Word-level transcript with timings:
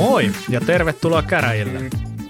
Moi 0.00 0.30
ja 0.48 0.60
tervetuloa 0.60 1.22
käräjille. 1.22 1.80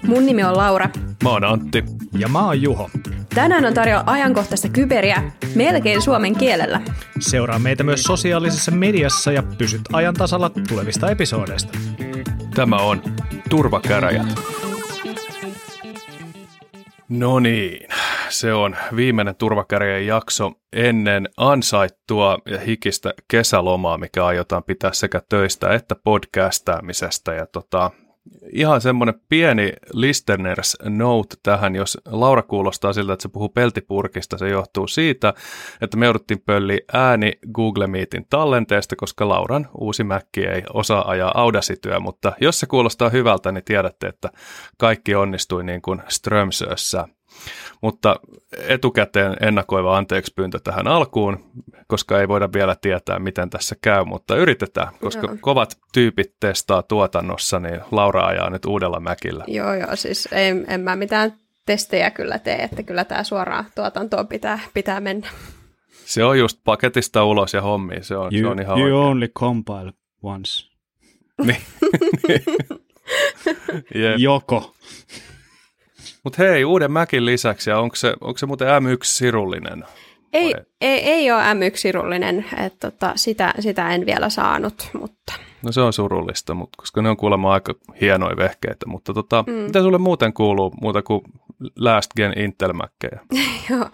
Mun 0.07 0.25
nimi 0.25 0.43
on 0.43 0.57
Laura. 0.57 0.89
Mä 1.23 1.29
oon 1.29 1.43
Antti. 1.43 1.83
Ja 2.17 2.27
mä 2.27 2.45
oon 2.45 2.61
Juho. 2.61 2.89
Tänään 3.35 3.65
on 3.65 3.73
tarjolla 3.73 4.03
ajankohtaista 4.05 4.69
kyberiä 4.69 5.31
melkein 5.55 6.01
suomen 6.01 6.35
kielellä. 6.35 6.81
Seuraa 7.19 7.59
meitä 7.59 7.83
myös 7.83 8.03
sosiaalisessa 8.03 8.71
mediassa 8.71 9.31
ja 9.31 9.43
pysyt 9.57 9.81
ajan 9.93 10.13
tasalla 10.13 10.49
tulevista 10.49 11.11
episoodeista. 11.11 11.77
Tämä 12.55 12.75
on 12.75 13.01
Turvakäräjät. 13.49 14.39
No 17.09 17.39
niin, 17.39 17.87
se 18.31 18.53
on 18.53 18.75
viimeinen 18.95 19.35
turvakäräjien 19.35 20.07
jakso 20.07 20.51
ennen 20.73 21.29
ansaittua 21.37 22.37
ja 22.45 22.59
hikistä 22.59 23.13
kesälomaa, 23.27 23.97
mikä 23.97 24.25
aiotaan 24.25 24.63
pitää 24.63 24.93
sekä 24.93 25.21
töistä 25.29 25.73
että 25.73 25.95
podcastaamisesta. 26.03 27.33
Ja 27.33 27.45
tota, 27.45 27.91
ihan 28.53 28.81
semmoinen 28.81 29.15
pieni 29.29 29.73
listeners 29.93 30.77
note 30.83 31.35
tähän, 31.43 31.75
jos 31.75 31.97
Laura 32.05 32.41
kuulostaa 32.41 32.93
siltä, 32.93 33.13
että 33.13 33.23
se 33.23 33.29
puhuu 33.29 33.49
peltipurkista, 33.49 34.37
se 34.37 34.49
johtuu 34.49 34.87
siitä, 34.87 35.33
että 35.81 35.97
me 35.97 36.05
jouduttiin 36.05 36.41
pölli 36.45 36.81
ääni 36.93 37.33
Google 37.53 37.87
Meetin 37.87 38.25
tallenteesta, 38.29 38.95
koska 38.95 39.29
Lauran 39.29 39.69
uusi 39.77 40.03
Mäkki 40.03 40.45
ei 40.45 40.63
osaa 40.73 41.09
ajaa 41.09 41.41
Audacity 41.41 41.89
mutta 41.99 42.33
jos 42.41 42.59
se 42.59 42.65
kuulostaa 42.65 43.09
hyvältä, 43.09 43.51
niin 43.51 43.63
tiedätte, 43.63 44.07
että 44.07 44.29
kaikki 44.77 45.15
onnistui 45.15 45.63
niin 45.63 45.81
kuin 45.81 46.01
Strömsössä. 46.07 47.07
Mutta 47.81 48.19
etukäteen 48.67 49.35
ennakoiva 49.41 49.97
anteeksi 49.97 50.33
pyyntö 50.35 50.59
tähän 50.59 50.87
alkuun, 50.87 51.51
koska 51.87 52.21
ei 52.21 52.27
voida 52.27 52.49
vielä 52.53 52.75
tietää, 52.75 53.19
miten 53.19 53.49
tässä 53.49 53.75
käy, 53.81 54.05
mutta 54.05 54.35
yritetään, 54.35 54.87
koska 55.01 55.27
joo. 55.27 55.37
kovat 55.41 55.77
tyypit 55.93 56.35
testaa 56.39 56.83
tuotannossa, 56.83 57.59
niin 57.59 57.81
Laura 57.91 58.25
ajaa 58.25 58.49
nyt 58.49 58.65
uudella 58.65 58.99
mäkillä. 58.99 59.43
Joo, 59.47 59.73
joo, 59.73 59.95
siis 59.95 60.29
en, 60.31 60.65
en 60.67 60.81
mä 60.81 60.95
mitään 60.95 61.33
testejä 61.65 62.11
kyllä 62.11 62.39
tee, 62.39 62.55
että 62.55 62.83
kyllä 62.83 63.03
tämä 63.03 63.23
suoraan 63.23 63.65
tuotantoon 63.75 64.27
pitää, 64.27 64.59
pitää 64.73 64.99
mennä. 64.99 65.27
Se 66.05 66.23
on 66.23 66.39
just 66.39 66.59
paketista 66.63 67.23
ulos 67.23 67.53
ja 67.53 67.61
hommi, 67.61 67.95
se 68.01 68.15
on, 68.17 68.35
you, 68.35 68.41
se 68.41 68.47
on 68.47 68.61
ihan 68.61 68.79
You 68.79 68.85
oikein. 68.85 69.09
only 69.09 69.27
compile 69.27 69.93
once. 70.23 70.67
niin. 71.45 71.61
yep. 73.95 74.15
Joko. 74.17 74.73
Mutta 76.23 76.43
hei, 76.43 76.65
uuden 76.65 76.91
Mäkin 76.91 77.25
lisäksi, 77.25 77.71
onko 77.71 77.95
se, 77.95 78.13
onko 78.21 78.37
se 78.37 78.45
muuten 78.45 78.67
M1-sirullinen? 78.67 79.85
Ei, 80.33 80.53
ei, 80.81 80.99
ei 80.99 81.31
ole 81.31 81.41
M1-sirullinen, 81.41 82.45
että 82.65 82.91
tota, 82.91 83.11
sitä, 83.15 83.53
sitä 83.59 83.89
en 83.89 84.05
vielä 84.05 84.29
saanut, 84.29 84.89
mutta... 84.99 85.33
No 85.63 85.71
se 85.71 85.81
on 85.81 85.93
surullista, 85.93 86.53
mutta 86.53 86.77
koska 86.77 87.01
ne 87.01 87.09
on 87.09 87.17
kuulemma 87.17 87.53
aika 87.53 87.73
hienoja 88.01 88.37
vehkeitä, 88.37 88.85
mutta 88.87 89.13
tota, 89.13 89.43
mm. 89.47 89.53
mitä 89.53 89.81
sulle 89.81 89.97
muuten 89.97 90.33
kuuluu 90.33 90.73
muuta 90.81 91.01
kuin 91.01 91.21
Last 91.79 92.11
Gen 92.15 92.39
intel 92.39 92.73
Joo, 93.69 93.89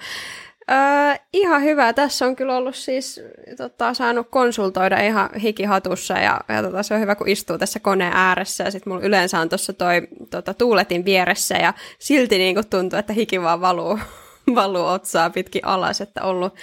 Öö, 0.71 1.15
ihan 1.33 1.61
hyvä. 1.61 1.93
Tässä 1.93 2.25
on 2.25 2.35
kyllä 2.35 2.57
ollut 2.57 2.75
siis 2.75 3.21
tota, 3.57 3.93
saanut 3.93 4.27
konsultoida 4.29 4.99
ihan 4.99 5.29
hikihatussa 5.41 6.13
ja, 6.13 6.41
ja 6.49 6.63
tota, 6.63 6.83
se 6.83 6.93
on 6.93 6.99
hyvä, 6.99 7.15
kun 7.15 7.29
istuu 7.29 7.57
tässä 7.57 7.79
koneen 7.79 8.13
ääressä 8.13 8.63
ja 8.63 8.71
sitten 8.71 8.93
mulla 8.93 9.05
yleensä 9.05 9.39
on 9.39 9.49
tuossa 9.49 9.73
toi 9.73 10.07
tota, 10.29 10.53
tuuletin 10.53 11.05
vieressä 11.05 11.55
ja 11.57 11.73
silti 11.99 12.37
niin 12.37 12.69
tuntuu, 12.69 12.99
että 12.99 13.13
hiki 13.13 13.41
vaan 13.41 13.61
valuu, 13.61 13.99
valuu 14.55 14.85
otsaa 14.85 15.29
pitkin 15.29 15.65
alas, 15.65 16.01
että 16.01 16.23
ollut, 16.23 16.53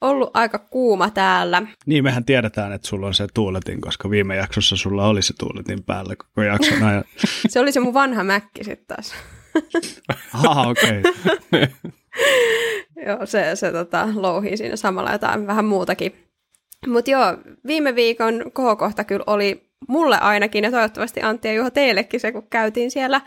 ollut 0.00 0.30
aika 0.34 0.58
kuuma 0.58 1.10
täällä. 1.10 1.62
Niin, 1.86 2.04
mehän 2.04 2.24
tiedetään, 2.24 2.72
että 2.72 2.88
sulla 2.88 3.06
on 3.06 3.14
se 3.14 3.26
tuuletin, 3.34 3.80
koska 3.80 4.10
viime 4.10 4.36
jaksossa 4.36 4.76
sulla 4.76 5.06
oli 5.06 5.22
se 5.22 5.34
tuuletin 5.38 5.82
päällä 5.82 6.16
koko 6.16 6.42
jakson 6.42 6.82
ajan. 6.82 7.04
se 7.48 7.60
oli 7.60 7.72
se 7.72 7.80
mun 7.80 7.94
vanha 7.94 8.24
mäkki 8.24 8.64
sitten 8.64 8.96
taas. 8.96 9.14
ah, 10.34 10.68
okei. 10.68 11.00
Okay. 11.00 11.66
joo, 13.06 13.26
se, 13.26 13.56
se 13.56 13.72
tota, 13.72 14.08
louhii 14.14 14.56
siinä 14.56 14.76
samalla 14.76 15.12
jotain 15.12 15.46
vähän 15.46 15.64
muutakin. 15.64 16.12
Mutta 16.86 17.10
joo, 17.10 17.36
viime 17.66 17.94
viikon 17.94 18.44
kohokohta 18.52 19.04
kyllä 19.04 19.24
oli 19.26 19.70
mulle 19.88 20.18
ainakin, 20.18 20.64
ja 20.64 20.70
toivottavasti 20.70 21.22
Antti 21.22 21.48
ja 21.48 21.54
Juho 21.54 21.70
teillekin 21.70 22.20
se, 22.20 22.32
kun 22.32 22.46
käytiin 22.50 22.90
siellä 22.90 23.20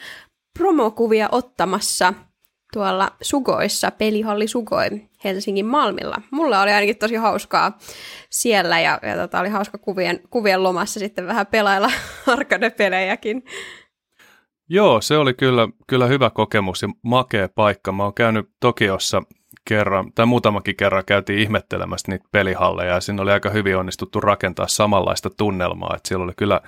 promokuvia 0.60 1.30
ottamassa 1.32 2.14
tuolla 2.74 3.12
Sugoissa, 3.22 3.92
pelihalli 3.92 4.48
Sugoi 4.48 4.90
Helsingin 5.24 5.66
Malmilla. 5.66 6.22
Mulla 6.32 6.62
oli 6.62 6.72
ainakin 6.72 6.98
tosi 6.98 7.16
hauskaa 7.16 7.78
siellä, 8.30 8.80
ja, 8.80 9.00
ja 9.02 9.16
tota, 9.16 9.40
oli 9.40 9.50
hauska 9.50 9.78
kuvien, 9.78 10.20
kuvien 10.30 10.64
lomassa 10.64 11.00
sitten 11.00 11.28
vähän 11.28 11.48
pelailla 11.48 11.92
arcade-pelejäkin. 12.28 13.44
Joo, 14.70 15.02
se 15.02 15.18
oli 15.18 15.34
kyllä, 15.34 15.68
kyllä 15.88 16.08
hyvä 16.08 16.30
kokemus 16.30 16.82
ja 16.82 16.90
makea 17.04 17.50
paikka. 17.56 17.92
Mä 17.92 18.04
oon 18.04 18.14
käynyt 18.14 18.50
Tokiossa 18.60 19.22
kerran, 19.70 20.12
tai 20.16 20.26
muutamakin 20.26 20.76
kerran 20.76 21.04
käytiin 21.06 21.40
ihmettelemässä 21.40 22.12
niitä 22.12 22.26
pelihalleja 22.32 22.94
ja 22.94 23.02
siinä 23.02 23.22
oli 23.22 23.32
aika 23.32 23.50
hyvin 23.50 23.78
onnistuttu 23.78 24.20
rakentaa 24.20 24.68
samanlaista 24.68 25.30
tunnelmaa, 25.30 25.94
että 25.96 26.08
siellä 26.08 26.24
oli 26.24 26.34
kyllä 26.38 26.62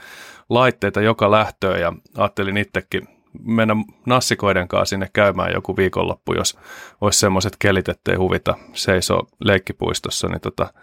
laitteita 0.50 1.02
joka 1.02 1.32
lähtöön 1.32 1.82
ja 1.82 1.94
ajattelin 2.18 2.58
itsekin 2.58 3.08
mennä 3.44 3.76
nassikoiden 4.06 4.68
kanssa 4.68 4.90
sinne 4.90 5.10
käymään 5.14 5.54
joku 5.54 5.78
viikonloppu, 5.78 6.34
jos 6.34 6.58
olisi 7.02 7.20
semmoiset 7.20 7.56
kelit, 7.60 7.90
ettei 7.90 8.16
huvita 8.16 8.56
seisoo 8.74 9.28
leikkipuistossa, 9.40 10.28
niin 10.28 10.42
tota, 10.42 10.74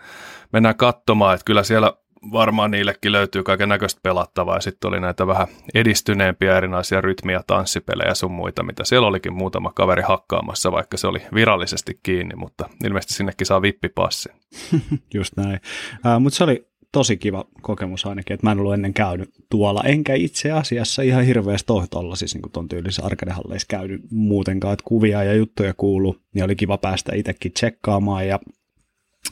mennään 0.53 0.77
katsomaan, 0.77 1.34
että 1.34 1.45
kyllä 1.45 1.62
siellä 1.62 1.93
varmaan 2.33 2.71
niillekin 2.71 3.12
löytyy 3.12 3.43
kaiken 3.43 3.69
näköistä 3.69 4.01
pelattavaa 4.03 4.56
ja 4.56 4.61
sitten 4.61 4.89
oli 4.89 5.01
näitä 5.01 5.27
vähän 5.27 5.47
edistyneempiä 5.75 6.56
erinäisiä 6.56 7.01
rytmiä, 7.01 7.41
tanssipelejä 7.47 8.15
sun 8.15 8.33
muita, 8.33 8.62
mitä 8.62 8.84
siellä 8.84 9.09
olikin 9.09 9.33
muutama 9.33 9.73
kaveri 9.75 10.03
hakkaamassa, 10.03 10.73
vaikka 10.73 10.97
se 10.97 11.07
oli 11.07 11.23
virallisesti 11.34 12.01
kiinni, 12.03 12.37
mutta 12.37 12.69
ilmeisesti 12.84 13.15
sinnekin 13.15 13.47
saa 13.47 13.62
vippipassin. 13.62 14.33
Just 15.15 15.37
näin, 15.37 15.61
uh, 15.93 16.21
mutta 16.21 16.37
se 16.37 16.45
oli 16.45 16.69
tosi 16.93 17.17
kiva 17.17 17.45
kokemus 17.62 18.07
ainakin, 18.07 18.34
että 18.34 18.47
mä 18.47 18.53
en 18.53 18.59
ollut 18.59 18.75
ennen 18.75 18.95
käynyt 18.95 19.31
tuolla, 19.51 19.83
enkä 19.84 20.15
itse 20.15 20.53
asiassa 20.53 21.03
ihan 21.03 21.25
hirveästi 21.25 21.73
ole 21.73 21.87
tuolla 21.91 22.17
siis 22.17 22.34
niin 22.34 22.53
ton 22.53 22.69
tyylissä 22.69 23.03
arkadehalleissa 23.05 23.67
käynyt 23.71 24.03
muutenkaan, 24.11 24.73
että 24.73 24.84
kuvia 24.84 25.25
ja 25.25 25.34
juttuja 25.34 25.75
kuuluu, 25.75 26.17
niin 26.34 26.45
oli 26.45 26.57
kiva 26.57 26.78
päästä 26.78 27.15
itsekin 27.15 27.53
tsekkaamaan 27.53 28.28
ja 28.28 28.39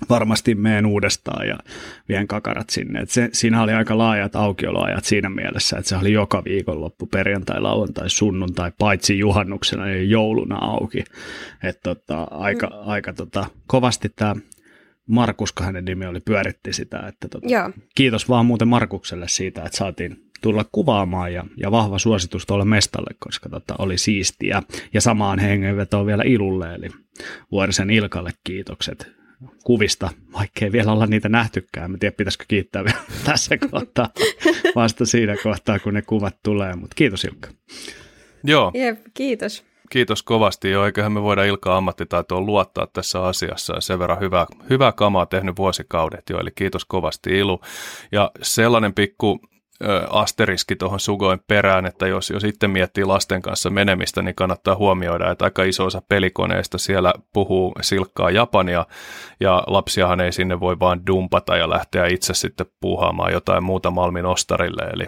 varmasti 0.09 0.55
meen 0.55 0.87
uudestaan 0.87 1.49
ja 1.49 1.59
vien 2.09 2.29
kakarat 2.29 2.71
sinne. 2.71 3.01
Et 3.01 3.11
se, 3.11 3.29
siinä 3.33 3.62
oli 3.62 3.73
aika 3.73 3.99
laajat 3.99 4.37
aukioloajat 4.37 5.05
siinä 5.05 5.29
mielessä, 5.29 5.79
että 5.79 5.89
se 5.89 5.97
oli 5.97 6.12
joka 6.12 6.45
viikonloppu, 6.45 7.07
perjantai, 7.07 7.61
lauantai, 7.61 8.11
sunnuntai, 8.11 8.73
paitsi 8.79 9.19
juhannuksena 9.19 9.89
ja 9.89 10.03
jouluna 10.03 10.59
auki. 10.59 11.05
Et 11.62 11.81
tota, 11.83 12.23
aika, 12.31 12.67
mm. 12.67 12.73
aika 12.91 13.12
tota, 13.12 13.47
kovasti 13.67 14.09
tämä 14.17 14.34
Markus, 15.07 15.55
hänen 15.61 15.84
nimi 15.84 16.07
oli, 16.07 16.21
pyöritti 16.21 16.73
sitä. 16.73 16.99
Että 17.09 17.28
tota, 17.28 17.49
kiitos 17.95 18.28
vaan 18.28 18.47
muuten 18.47 18.69
Markukselle 18.69 19.28
siitä, 19.28 19.63
että 19.63 19.78
saatiin 19.78 20.27
tulla 20.43 20.65
kuvaamaan 20.73 21.33
ja, 21.33 21.45
ja 21.57 21.71
vahva 21.71 21.99
suositus 21.99 22.47
tuolle 22.47 22.65
mestalle, 22.65 23.11
koska 23.19 23.49
tota, 23.49 23.75
oli 23.78 23.99
siistiä. 23.99 24.63
Ja 24.95 25.01
samaan 25.01 25.39
hengenvetoon 25.39 26.07
vielä 26.07 26.23
Ilulle, 26.27 26.75
eli 26.75 26.89
Vuorisen 27.53 27.91
Ilkalle 27.91 28.31
kiitokset 28.45 29.16
kuvista, 29.65 30.11
vaikkei 30.33 30.73
vielä 30.73 30.93
olla 30.93 31.07
niitä 31.07 31.29
nähtykään. 31.29 31.91
Mä 31.91 31.99
tiedä, 31.99 32.17
pitäisikö 32.17 32.45
kiittää 32.49 32.85
vielä 32.85 32.99
tässä 33.25 33.59
kohtaa, 33.71 34.09
vasta 34.75 35.07
siinä 35.07 35.35
kohtaa, 35.43 35.79
kun 35.79 35.95
ne 35.95 36.03
kuvat 36.03 36.37
tulee. 36.43 36.77
Mutta 36.77 36.95
kiitos 36.95 37.25
Ilkka. 37.25 37.49
Joo. 38.45 38.71
Jep, 38.75 38.99
kiitos. 39.15 39.65
Kiitos 39.91 40.23
kovasti 40.23 40.71
jo, 40.71 40.87
eiköhän 40.87 41.13
me 41.13 41.23
voida 41.23 41.45
Ilka 41.45 41.77
ammattitaitoon 41.77 42.47
luottaa 42.47 42.87
tässä 42.87 43.23
asiassa 43.23 43.75
ja 43.75 43.81
sen 43.81 43.99
verran 43.99 44.21
hyvää, 44.21 44.47
hyvää 44.71 44.93
kamaa 44.93 45.27
tehnyt 45.27 45.57
vuosikaudet 45.57 46.31
jo, 46.31 46.39
eli 46.39 46.51
kiitos 46.55 46.84
kovasti 46.84 47.39
Ilu. 47.39 47.60
Ja 48.13 48.31
sellainen 48.43 48.95
pikku 48.95 49.41
asteriski 50.11 50.77
tuohon 50.77 51.01
Sugoin 51.01 51.41
perään, 51.49 51.87
että 51.87 52.07
jos, 52.07 52.31
jos 52.31 52.45
itse 52.45 52.69
miettii 52.69 53.05
lasten 53.05 53.43
kanssa 53.43 53.71
menemistä, 53.71 54.23
niin 54.23 54.34
kannattaa 54.34 54.77
huomioida, 54.77 55.31
että 55.31 55.45
aika 55.45 55.65
iso 55.65 55.84
osa 55.84 56.03
pelikoneista 56.09 56.78
siellä 56.78 57.15
puhuu 57.33 57.75
silkkaa 57.81 58.31
japania, 58.31 58.87
ja 59.41 59.63
lapsiahan 59.67 60.21
ei 60.21 60.33
sinne 60.33 60.61
voi 60.61 60.78
vaan 60.81 61.07
dumpata 61.07 61.57
ja 61.57 61.71
lähteä 61.71 62.07
itse 62.07 62.34
sitten 62.34 62.67
puuhaamaan 62.81 63.33
jotain 63.33 63.65
muuta 63.65 63.91
Malmin 63.91 64.27
ostarille. 64.27 64.83
Eli 64.93 65.07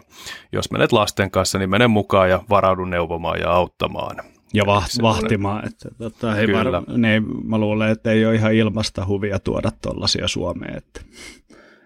jos 0.53 0.71
menet 0.71 0.93
lasten 0.93 1.31
kanssa, 1.31 1.59
niin 1.59 1.71
mene 1.71 1.87
mukaan 1.87 2.31
ja 2.31 2.43
varaudu 2.51 2.85
neuvomaan 2.85 3.41
ja 3.41 3.51
auttamaan. 3.51 4.17
Ja 4.55 4.67
vaht, 4.67 4.91
vahtimaan, 5.03 5.67
että 5.67 5.89
tota, 5.99 6.37
ei 6.37 6.53
var, 6.53 6.67
ne, 6.97 7.23
mä 7.45 7.59
luulen, 7.59 7.91
että 7.91 8.11
ei 8.11 8.27
ole 8.27 8.35
ihan 8.35 8.55
ilmasta 8.55 9.07
huvia 9.07 9.39
tuoda 9.39 9.71
tuollaisia 9.83 10.29
Suomeen. 10.29 10.77
Että. 10.77 11.01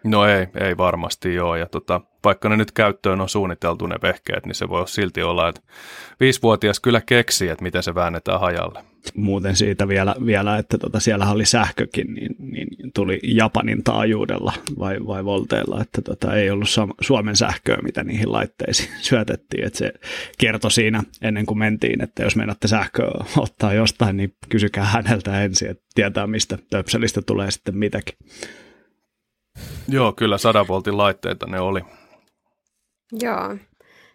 No 0.04 0.26
ei, 0.26 0.46
ei 0.60 0.76
varmasti 0.76 1.34
joo. 1.34 1.56
Ja 1.56 1.66
tota, 1.66 2.00
vaikka 2.24 2.48
ne 2.48 2.56
nyt 2.56 2.72
käyttöön 2.72 3.20
on 3.20 3.28
suunniteltu 3.28 3.86
ne 3.86 3.96
vehkeet, 4.02 4.46
niin 4.46 4.54
se 4.54 4.68
voi 4.68 4.88
silti 4.88 5.22
olla, 5.22 5.48
että 5.48 5.60
viisivuotias 6.20 6.80
kyllä 6.80 7.00
keksii, 7.00 7.48
että 7.48 7.62
miten 7.62 7.82
se 7.82 7.94
väännetään 7.94 8.40
hajalle. 8.40 8.84
Muuten 9.14 9.56
siitä 9.56 9.88
vielä, 9.88 10.14
vielä 10.26 10.58
että 10.58 10.78
tota, 10.78 11.00
siellä 11.00 11.30
oli 11.30 11.44
sähkökin, 11.44 12.14
niin, 12.14 12.36
niin, 12.38 12.92
tuli 12.94 13.20
Japanin 13.22 13.84
taajuudella 13.84 14.52
vai, 14.78 14.96
vai 15.06 15.24
volteilla, 15.24 15.82
että 15.82 16.02
tota, 16.02 16.34
ei 16.34 16.50
ollut 16.50 16.68
Suomen 17.00 17.36
sähköä, 17.36 17.78
mitä 17.82 18.04
niihin 18.04 18.32
laitteisiin 18.32 18.88
syötettiin. 19.08 19.64
Että 19.64 19.78
se 19.78 19.92
kertoi 20.38 20.70
siinä 20.70 21.02
ennen 21.22 21.46
kuin 21.46 21.58
mentiin, 21.58 22.02
että 22.02 22.22
jos 22.22 22.36
menette 22.36 22.68
sähköä 22.68 23.10
ottaa 23.36 23.72
jostain, 23.72 24.16
niin 24.16 24.34
kysykää 24.48 24.84
häneltä 24.84 25.42
ensin, 25.42 25.70
että 25.70 25.84
tietää 25.94 26.26
mistä 26.26 26.58
töpselistä 26.70 27.22
tulee 27.22 27.50
sitten 27.50 27.76
mitäkin. 27.76 28.14
Joo, 29.88 30.12
kyllä 30.12 30.38
100 30.38 30.68
voltin 30.68 30.96
laitteita 30.96 31.46
ne 31.46 31.60
oli. 31.60 31.80
Joo. 33.20 33.56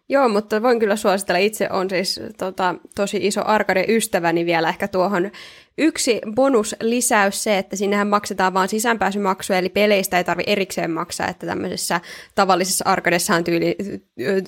Joo, 0.09 0.29
mutta 0.29 0.61
voin 0.61 0.79
kyllä 0.79 0.95
suositella. 0.95 1.39
Itse 1.39 1.67
on 1.71 1.89
siis 1.89 2.19
tota, 2.37 2.75
tosi 2.95 3.17
iso 3.21 3.41
arcade-ystäväni 3.45 4.33
niin 4.33 4.45
vielä 4.45 4.69
ehkä 4.69 4.87
tuohon 4.87 5.31
yksi 5.77 6.21
bonuslisäys 6.35 7.43
se, 7.43 7.57
että 7.57 7.75
sinnehän 7.75 8.07
maksetaan 8.07 8.53
vain 8.53 8.69
sisäänpääsymaksuja, 8.69 9.59
eli 9.59 9.69
peleistä 9.69 10.17
ei 10.17 10.23
tarvi 10.23 10.43
erikseen 10.47 10.91
maksaa, 10.91 11.27
että 11.27 11.47
tämmöisessä 11.47 12.01
tavallisessa 12.35 12.85
arcadessahan 12.87 13.43
tyyli, 13.43 13.75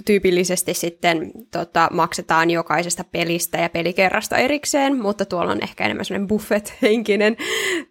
tyypillisesti 0.05 0.73
sitten 0.73 1.31
tota, 1.51 1.87
maksetaan 1.91 2.49
jokaisesta 2.49 3.03
pelistä 3.03 3.57
ja 3.57 3.69
pelikerrasta 3.69 4.37
erikseen, 4.37 5.01
mutta 5.01 5.25
tuolla 5.25 5.51
on 5.51 5.63
ehkä 5.63 5.85
enemmän 5.85 6.05
semmoinen 6.05 6.27
buffet-henkinen 6.27 7.37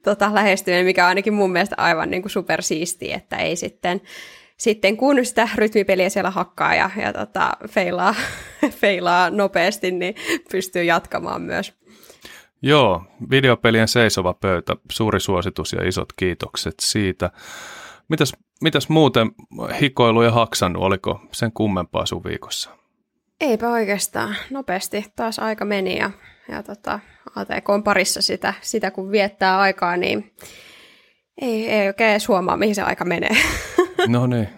tota, 0.04 0.34
lähestyminen, 0.34 0.86
mikä 0.86 1.04
on 1.04 1.08
ainakin 1.08 1.34
mun 1.34 1.52
mielestä 1.52 1.74
aivan 1.78 2.10
niin 2.10 2.22
kuin 2.22 2.30
supersiisti, 2.30 3.12
että 3.12 3.36
ei 3.36 3.56
sitten 3.56 4.00
sitten 4.58 4.96
kun 4.96 5.24
sitä 5.24 5.48
rytmipeliä 5.54 6.08
siellä 6.08 6.30
hakkaa 6.30 6.74
ja, 6.74 6.90
ja 7.02 7.12
tota, 7.12 7.50
feilaa, 7.68 8.14
feilaa 8.80 9.30
nopeasti, 9.30 9.90
niin 9.90 10.14
pystyy 10.50 10.84
jatkamaan 10.84 11.42
myös. 11.42 11.78
Joo, 12.62 13.02
videopelien 13.30 13.88
seisova 13.88 14.34
pöytä, 14.34 14.76
suuri 14.90 15.20
suositus 15.20 15.72
ja 15.72 15.88
isot 15.88 16.12
kiitokset 16.16 16.74
siitä. 16.80 17.30
Mitäs, 18.08 18.32
mitäs 18.62 18.88
muuten 18.88 19.30
hikoilu 19.80 20.22
ja 20.22 20.30
haksannut, 20.30 20.82
oliko 20.82 21.20
sen 21.32 21.52
kummempaa 21.52 22.06
sun 22.06 22.24
viikossa? 22.24 22.70
Eipä 23.40 23.68
oikeastaan. 23.68 24.36
Nopeasti 24.50 25.04
taas 25.16 25.38
aika 25.38 25.64
meni 25.64 25.98
ja, 25.98 26.10
ja 26.48 26.62
tota, 26.62 27.00
ATK 27.34 27.68
on 27.68 27.82
parissa 27.82 28.22
sitä, 28.22 28.54
sitä, 28.60 28.90
kun 28.90 29.12
viettää 29.12 29.58
aikaa, 29.58 29.96
niin 29.96 30.34
ei, 31.40 31.68
ei 31.68 31.86
oikein 31.86 32.20
huomaa, 32.28 32.56
mihin 32.56 32.74
se 32.74 32.82
aika 32.82 33.04
menee. 33.04 33.36
No 34.06 34.26
niin. 34.26 34.48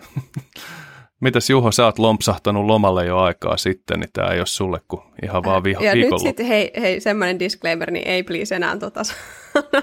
Mitäs 1.21 1.51
Juho, 1.51 1.73
sä 1.73 1.85
oot 1.85 1.99
lompsahtanut 1.99 2.67
lomalle 2.67 3.07
jo 3.07 3.19
aikaa 3.19 3.57
sitten, 3.57 4.01
niin 4.01 4.11
tämä 4.13 4.29
ei 4.29 4.39
ole 4.41 4.47
sulle 4.47 4.81
kuin 4.89 5.03
ihan 5.23 5.45
vaan 5.45 5.65
vi- 5.65 5.77
Ja 5.81 5.95
nyt 5.95 6.09
sitten, 6.23 6.47
hei, 6.47 6.71
hei 6.81 7.01
semmoinen 7.01 7.39
disclaimer, 7.39 7.91
niin 7.91 8.09
ei 8.09 8.23
please 8.23 8.55
enää 8.57 8.77
tota 8.77 9.03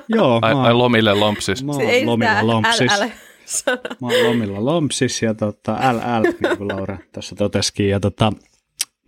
Joo, 0.09 0.39
ai, 0.41 0.53
ai, 0.53 0.73
lomille 0.73 1.13
lompsis. 1.13 1.63
Mä 1.63 1.71
oon 1.71 1.81
lomilla 2.05 2.47
lompsis. 2.47 2.91
Äl, 2.91 3.01
äl. 3.01 3.09
Mä 4.01 4.07
oon 4.07 4.23
lomilla 4.23 4.65
lompsis 4.65 5.21
ja 5.21 5.33
tota, 5.33 5.77
äl, 5.81 5.99
äl, 5.99 6.23
niin 6.23 6.57
kuin 6.57 6.67
Laura 6.67 6.97
tuossa 7.13 7.35
totesikin. 7.35 7.89
Ja 7.89 7.99
tota, 7.99 8.33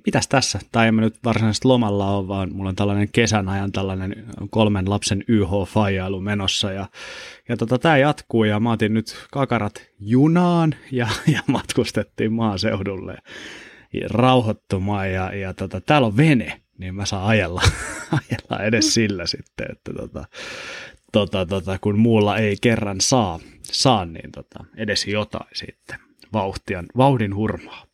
mitäs 0.05 0.27
tässä? 0.27 0.59
Tai 0.71 0.87
en 0.87 0.95
mä 0.95 1.01
nyt 1.01 1.15
varsinaisesti 1.25 1.67
lomalla 1.67 2.17
ole, 2.17 2.27
vaan 2.27 2.53
mulla 2.53 2.69
on 2.69 2.75
tällainen 2.75 3.09
kesän 3.11 3.49
ajan 3.49 3.71
tällainen 3.71 4.25
kolmen 4.49 4.89
lapsen 4.89 5.23
YH-fajailu 5.27 6.21
menossa. 6.21 6.71
Ja, 6.71 6.85
ja 7.49 7.57
tota, 7.57 7.77
tämä 7.77 7.97
jatkuu 7.97 8.43
ja 8.43 8.59
mä 8.59 8.71
otin 8.71 8.93
nyt 8.93 9.27
kakarat 9.31 9.87
junaan 9.99 10.75
ja, 10.91 11.07
ja 11.33 11.41
matkustettiin 11.47 12.33
maaseudulle 12.33 13.17
rauhoittumaan. 14.09 15.11
Ja, 15.11 15.35
ja 15.35 15.53
tota, 15.53 15.81
täällä 15.81 16.07
on 16.07 16.17
vene, 16.17 16.61
niin 16.77 16.95
mä 16.95 17.05
saan 17.05 17.27
ajella, 17.27 17.61
ajella 18.19 18.63
edes 18.63 18.93
sillä 18.93 19.25
sitten, 19.25 19.67
että 19.71 19.93
tota, 19.93 20.25
tota, 21.11 21.45
tota, 21.45 21.77
kun 21.81 21.99
muulla 21.99 22.37
ei 22.37 22.55
kerran 22.61 23.01
saa, 23.01 23.39
saa 23.63 24.05
niin 24.05 24.31
tota, 24.31 24.65
edes 24.77 25.07
jotain 25.07 25.49
sitten 25.53 25.99
vauhtian, 26.33 26.85
vauhdin 26.97 27.35
hurmaa. 27.35 27.85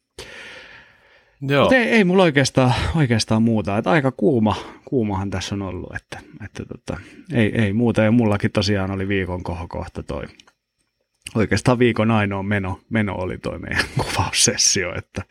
Joo. 1.47 1.69
Ei, 1.71 1.83
ei 1.83 2.03
mulla 2.03 2.24
oikeastaan, 2.24 2.74
oikeastaan 2.95 3.44
muuta. 3.44 3.77
Että 3.77 3.92
aika 3.92 4.12
kuuma, 4.12 4.56
kuumahan 4.86 5.30
tässä 5.30 5.56
on 5.56 5.62
ollut, 5.62 5.95
että, 5.95 6.19
että 6.45 6.65
tota, 6.65 7.00
ei, 7.33 7.62
ei 7.62 7.74
muuta. 7.74 8.01
Ja 8.01 8.12
mullakin 8.12 8.51
tosiaan 8.51 8.92
oli 8.92 9.07
viikon 9.07 9.44
kohokohta 9.44 10.03
toi. 10.03 10.24
Oikeastaan 11.36 11.80
viikon 11.80 12.12
ainoa 12.12 12.44
meno, 12.44 12.80
meno 12.89 13.15
oli 13.15 13.38
toi 13.38 13.59
meidän 13.59 13.86
kuvaussessio, 14.01 14.95
että 14.97 15.21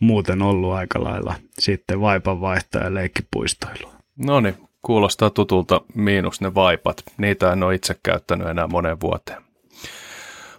muuten 0.00 0.42
ollut 0.42 0.72
aika 0.72 1.04
lailla 1.04 1.34
sitten 1.58 2.00
vaipan 2.00 2.40
vaihtaja 2.40 2.84
ja 2.84 2.94
leikkipuistoilua. 2.94 3.92
No 4.16 4.40
niin, 4.40 4.54
kuulostaa 4.82 5.30
tutulta 5.30 5.80
miinus 5.94 6.40
ne 6.40 6.54
vaipat. 6.54 7.02
Niitä 7.18 7.52
en 7.52 7.62
ole 7.62 7.74
itse 7.74 7.96
käyttänyt 8.02 8.48
enää 8.48 8.66
moneen 8.66 9.00
vuoteen. 9.00 9.42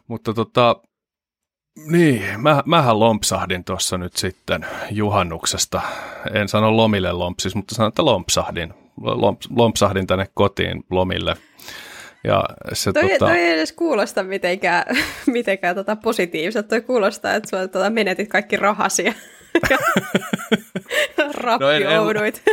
Mutta 0.08 0.34
tota, 0.34 0.82
niin, 1.76 2.42
mä, 2.42 2.64
mähän 2.66 3.00
lompsahdin 3.00 3.64
tuossa 3.64 3.98
nyt 3.98 4.18
sitten 4.18 4.66
juhannuksesta. 4.92 5.82
En 6.34 6.48
sano 6.48 6.78
lomille 6.78 7.12
lompsis, 7.12 7.56
mutta 7.56 7.76
sanon, 7.76 7.88
että 7.88 8.06
lompsahdin. 8.06 8.74
Lomps, 9.02 9.50
lompsahdin 9.56 10.08
tänne 10.08 10.28
kotiin 10.34 10.84
lomille. 10.90 11.36
Ja 12.24 12.44
se, 12.74 12.94
toi, 12.94 13.04
tota... 13.04 13.18
toi 13.18 13.38
ei 13.38 13.52
edes 13.52 13.72
kuulosta 13.72 14.24
mitenkään, 14.24 14.84
mitenkään 15.26 15.76
tota 15.76 15.96
positiivista. 15.96 16.64
Toi 16.64 16.82
kuulostaa, 16.82 17.36
että 17.36 17.50
sulla 17.50 17.68
tota 17.68 17.90
menetit 17.90 18.30
kaikki 18.30 18.58
rahasia. 18.58 19.14
Rappioiduit. 21.34 22.44
No 22.46 22.52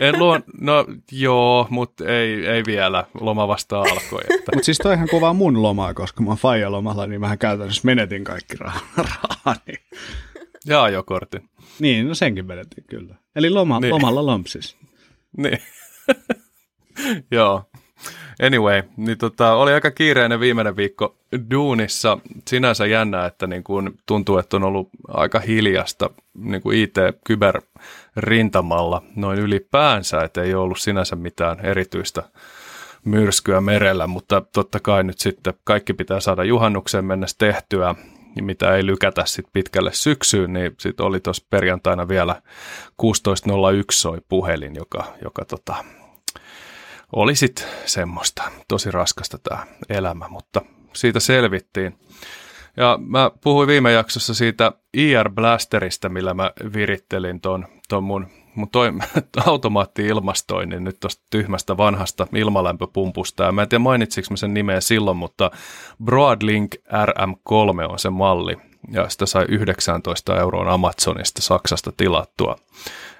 en, 0.00 0.04
en, 0.04 0.14
en 0.14 0.18
luon, 0.18 0.42
no 0.60 0.86
joo, 1.12 1.66
mutta 1.70 2.04
ei, 2.04 2.46
ei 2.46 2.62
vielä. 2.66 3.04
Loma 3.20 3.48
vasta 3.48 3.80
alkoi. 3.80 4.20
Että. 4.22 4.52
mutta 4.54 4.64
siis 4.64 4.78
toihan 4.78 5.08
kuvaa 5.08 5.32
mun 5.32 5.62
lomaa, 5.62 5.94
koska 5.94 6.22
mä 6.22 6.30
oon 6.30 6.72
lomalla, 6.72 7.06
niin 7.06 7.20
vähän 7.20 7.38
käytännössä 7.38 7.82
menetin 7.84 8.24
kaikki 8.24 8.56
rahaa. 8.56 8.82
Niin. 9.66 9.78
Ja 10.66 10.82
ajokortin. 10.82 11.48
Niin, 11.78 12.08
no 12.08 12.14
senkin 12.14 12.46
menetin 12.46 12.84
kyllä. 12.90 13.14
Eli 13.36 13.50
loma, 13.50 13.80
niin. 13.80 13.94
lomalla 13.94 14.26
lompsis. 14.26 14.76
Niin. 15.36 15.58
joo. 17.30 17.64
Anyway, 18.42 18.82
niin 18.96 19.18
tota, 19.18 19.54
oli 19.54 19.72
aika 19.72 19.90
kiireinen 19.90 20.40
viimeinen 20.40 20.76
viikko 20.76 21.16
duunissa. 21.50 22.18
Sinänsä 22.48 22.86
jännä, 22.86 23.26
että 23.26 23.46
niin 23.46 23.64
kun 23.64 23.98
tuntuu, 24.06 24.38
että 24.38 24.56
on 24.56 24.64
ollut 24.64 24.88
aika 25.08 25.40
hiljasta 25.40 26.10
niin 26.34 26.62
kuin 26.62 26.78
IT-kyber-rintamalla 26.78 29.02
noin 29.16 29.38
ylipäänsä, 29.38 30.22
että 30.22 30.42
ei 30.42 30.54
ollut 30.54 30.78
sinänsä 30.78 31.16
mitään 31.16 31.60
erityistä 31.60 32.22
myrskyä 33.04 33.60
merellä, 33.60 34.06
mutta 34.06 34.40
totta 34.40 34.80
kai 34.80 35.04
nyt 35.04 35.18
sitten 35.18 35.54
kaikki 35.64 35.94
pitää 35.94 36.20
saada 36.20 36.44
juhannukseen 36.44 37.04
mennessä 37.04 37.36
tehtyä, 37.38 37.94
mitä 38.40 38.76
ei 38.76 38.86
lykätä 38.86 39.22
sitten 39.26 39.52
pitkälle 39.52 39.92
syksyyn, 39.92 40.52
niin 40.52 40.74
sitten 40.78 41.06
oli 41.06 41.20
tuossa 41.20 41.46
perjantaina 41.50 42.08
vielä 42.08 42.42
16.01 43.02 43.08
soi 43.92 44.18
puhelin, 44.28 44.74
joka, 44.74 45.04
joka 45.24 45.44
tota, 45.44 45.84
oli 47.12 47.34
sitten 47.34 47.66
semmoista. 47.84 48.42
Tosi 48.68 48.90
raskasta 48.90 49.38
tämä 49.38 49.66
elämä, 49.88 50.28
mutta 50.28 50.62
siitä 50.92 51.20
selvittiin. 51.20 51.98
Ja 52.76 52.98
mä 53.06 53.30
puhuin 53.44 53.66
viime 53.66 53.92
jaksossa 53.92 54.34
siitä 54.34 54.72
IR 54.94 55.30
Blasterista, 55.30 56.08
millä 56.08 56.34
mä 56.34 56.50
virittelin 56.74 57.40
ton, 57.40 57.66
ton 57.88 58.04
mun, 58.04 58.26
mun 58.54 58.70
toi, 58.70 58.92
automaatti-ilmastoinnin 59.46 60.84
nyt 60.84 61.00
tuosta 61.00 61.24
tyhmästä 61.30 61.76
vanhasta 61.76 62.26
ilmalämpöpumpusta. 62.34 63.44
Ja 63.44 63.52
mä 63.52 63.62
en 63.62 63.68
tiedä 63.68 63.82
mainitsiko 63.82 64.26
mä 64.30 64.36
sen 64.36 64.54
nimeä 64.54 64.80
silloin, 64.80 65.16
mutta 65.16 65.50
Broadlink 66.04 66.74
RM3 66.74 67.90
on 67.92 67.98
se 67.98 68.10
malli. 68.10 68.56
Ja 68.90 69.08
sitä 69.08 69.26
sai 69.26 69.44
19 69.48 70.40
euroa 70.40 70.72
Amazonista 70.72 71.42
Saksasta 71.42 71.92
tilattua. 71.96 72.56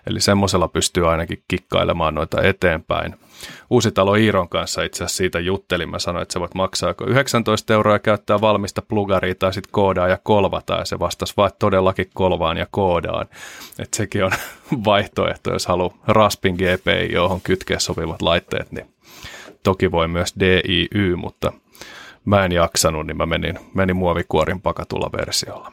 Eli 0.06 0.20
semmoisella 0.20 0.68
pystyy 0.68 1.10
ainakin 1.10 1.42
kikkailemaan 1.48 2.14
noita 2.14 2.42
eteenpäin. 2.42 3.14
Uusitalo 3.70 4.14
Iiron 4.14 4.48
kanssa 4.48 4.82
itse 4.82 5.04
asiassa 5.04 5.16
siitä 5.16 5.40
juttelin. 5.40 5.90
Mä 5.90 5.98
sanoin, 5.98 6.22
että 6.22 6.32
sä 6.32 6.40
voit 6.40 6.54
maksaa 6.54 6.94
19 7.06 7.74
euroa 7.74 7.94
ja 7.94 7.98
käyttää 7.98 8.40
valmista 8.40 8.82
plugaria 8.82 9.34
tai 9.34 9.54
sitten 9.54 9.72
koodaa 9.72 10.08
ja 10.08 10.18
kolvata. 10.22 10.74
Ja 10.74 10.84
se 10.84 10.98
vastasi 10.98 11.34
vaan, 11.36 11.50
todellakin 11.58 12.10
kolvaan 12.14 12.56
ja 12.56 12.66
koodaan. 12.70 13.26
Että 13.78 13.96
sekin 13.96 14.24
on 14.24 14.32
vaihtoehto, 14.84 15.52
jos 15.52 15.66
haluaa 15.66 15.98
Raspin 16.06 16.54
GPI, 16.54 17.12
johon 17.12 17.40
kytkeä 17.40 17.78
sopivat 17.78 18.22
laitteet, 18.22 18.72
niin 18.72 18.86
toki 19.62 19.90
voi 19.90 20.08
myös 20.08 20.34
DIY, 20.40 21.16
mutta 21.16 21.52
mä 22.28 22.44
en 22.44 22.52
jaksanut, 22.52 23.06
niin 23.06 23.16
mä 23.16 23.26
menin, 23.26 23.58
menin 23.74 23.96
muovikuorin 23.96 24.60
pakatulla 24.60 25.10
versiolla. 25.18 25.72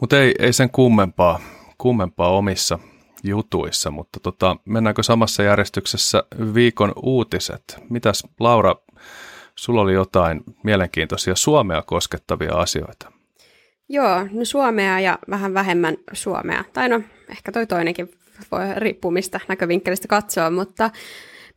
Mutta 0.00 0.18
ei, 0.18 0.34
ei 0.38 0.52
sen 0.52 0.70
kummempaa 0.70 1.40
kummempaa 1.82 2.28
omissa 2.28 2.78
jutuissa, 3.24 3.90
mutta 3.90 4.20
tota, 4.20 4.56
mennäänkö 4.64 5.02
samassa 5.02 5.42
järjestyksessä 5.42 6.24
viikon 6.54 6.92
uutiset? 7.02 7.76
Mitäs 7.90 8.22
Laura, 8.40 8.74
sulla 9.54 9.80
oli 9.80 9.92
jotain 9.92 10.40
mielenkiintoisia 10.64 11.34
Suomea 11.34 11.82
koskettavia 11.82 12.54
asioita? 12.54 13.12
Joo, 13.88 14.26
no 14.32 14.44
suomea 14.44 15.00
ja 15.00 15.18
vähän 15.30 15.54
vähemmän 15.54 15.96
suomea. 16.12 16.64
Tai 16.72 16.88
no, 16.88 17.00
ehkä 17.30 17.52
toi 17.52 17.66
toinenkin 17.66 18.10
voi 18.52 18.60
riippua 18.76 19.10
mistä 19.10 19.40
näkövinkkelistä 19.48 20.08
katsoa, 20.08 20.50
mutta 20.50 20.90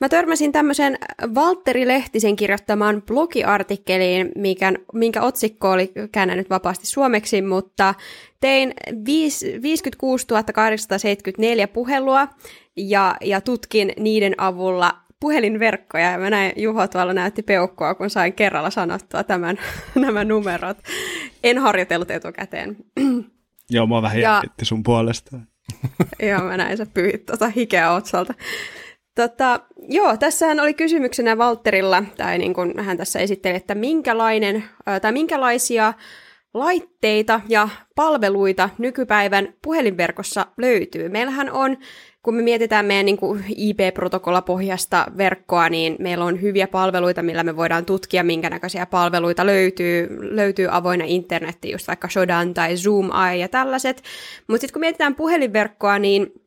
Mä 0.01 0.09
törmäsin 0.09 0.51
tämmöisen 0.51 0.97
Valtteri 1.35 1.87
Lehtisen 1.87 2.35
kirjoittamaan 2.35 3.01
blogiartikkeliin, 3.01 4.31
mikä, 4.35 4.73
minkä 4.93 5.21
otsikko 5.21 5.71
oli 5.71 5.91
käännänyt 6.11 6.49
vapaasti 6.49 6.87
suomeksi, 6.87 7.41
mutta 7.41 7.93
tein 8.41 8.73
56 9.05 10.27
874 10.53 11.67
puhelua 11.67 12.27
ja, 12.75 13.15
ja 13.21 13.41
tutkin 13.41 13.93
niiden 13.99 14.35
avulla 14.37 15.05
puhelinverkkoja 15.19 16.11
ja 16.11 16.17
mä 16.17 16.29
näin 16.29 16.53
Juho 16.55 16.87
tuolla 16.87 17.13
näytti 17.13 17.43
peukkua, 17.43 17.95
kun 17.95 18.09
sain 18.09 18.33
kerralla 18.33 18.69
sanottua 18.69 19.23
tämän, 19.23 19.57
nämä 19.95 20.23
numerot. 20.23 20.77
En 21.43 21.57
harjoitellut 21.57 22.11
etukäteen. 22.11 22.77
Joo, 23.69 23.85
mua 23.85 24.01
vähän 24.01 24.19
ja... 24.21 24.43
sun 24.61 24.83
puolesta. 24.83 25.39
Joo, 26.29 26.43
mä 26.43 26.57
näin, 26.57 26.77
sä 26.77 26.85
pyyhit 26.93 27.25
tuota 27.25 27.47
hikeä 27.47 27.91
otsalta. 27.91 28.33
Tota, 29.15 29.59
joo, 29.89 30.17
tässähän 30.17 30.59
oli 30.59 30.73
kysymyksenä 30.73 31.37
Valterilla, 31.37 32.03
tai 32.17 32.37
niin 32.37 32.53
kuin 32.53 32.79
hän 32.79 32.97
tässä 32.97 33.19
esitteli, 33.19 33.55
että 33.55 33.75
minkälainen, 33.75 34.63
tai 35.01 35.11
minkälaisia 35.11 35.93
laitteita 36.53 37.41
ja 37.49 37.69
palveluita 37.95 38.69
nykypäivän 38.77 39.53
puhelinverkossa 39.61 40.45
löytyy. 40.57 41.09
Meillähän 41.09 41.51
on, 41.51 41.77
kun 42.23 42.35
me 42.35 42.41
mietitään 42.41 42.85
meidän 42.85 43.05
niin 43.05 43.17
IP-protokollapohjasta 43.55 45.05
verkkoa, 45.17 45.69
niin 45.69 45.95
meillä 45.99 46.25
on 46.25 46.41
hyviä 46.41 46.67
palveluita, 46.67 47.23
millä 47.23 47.43
me 47.43 47.55
voidaan 47.55 47.85
tutkia, 47.85 48.23
minkä 48.23 48.49
näköisiä 48.49 48.85
palveluita 48.85 49.45
löytyy. 49.45 50.07
Löytyy 50.35 50.67
avoinna 50.71 51.05
internetti, 51.07 51.71
just 51.71 51.87
vaikka 51.87 52.09
Shodan 52.09 52.53
tai 52.53 52.77
Zoom 52.77 53.09
AI 53.11 53.39
ja 53.39 53.47
tällaiset. 53.47 54.03
Mutta 54.47 54.61
sitten 54.61 54.73
kun 54.73 54.79
mietitään 54.79 55.15
puhelinverkkoa, 55.15 55.99
niin 55.99 56.44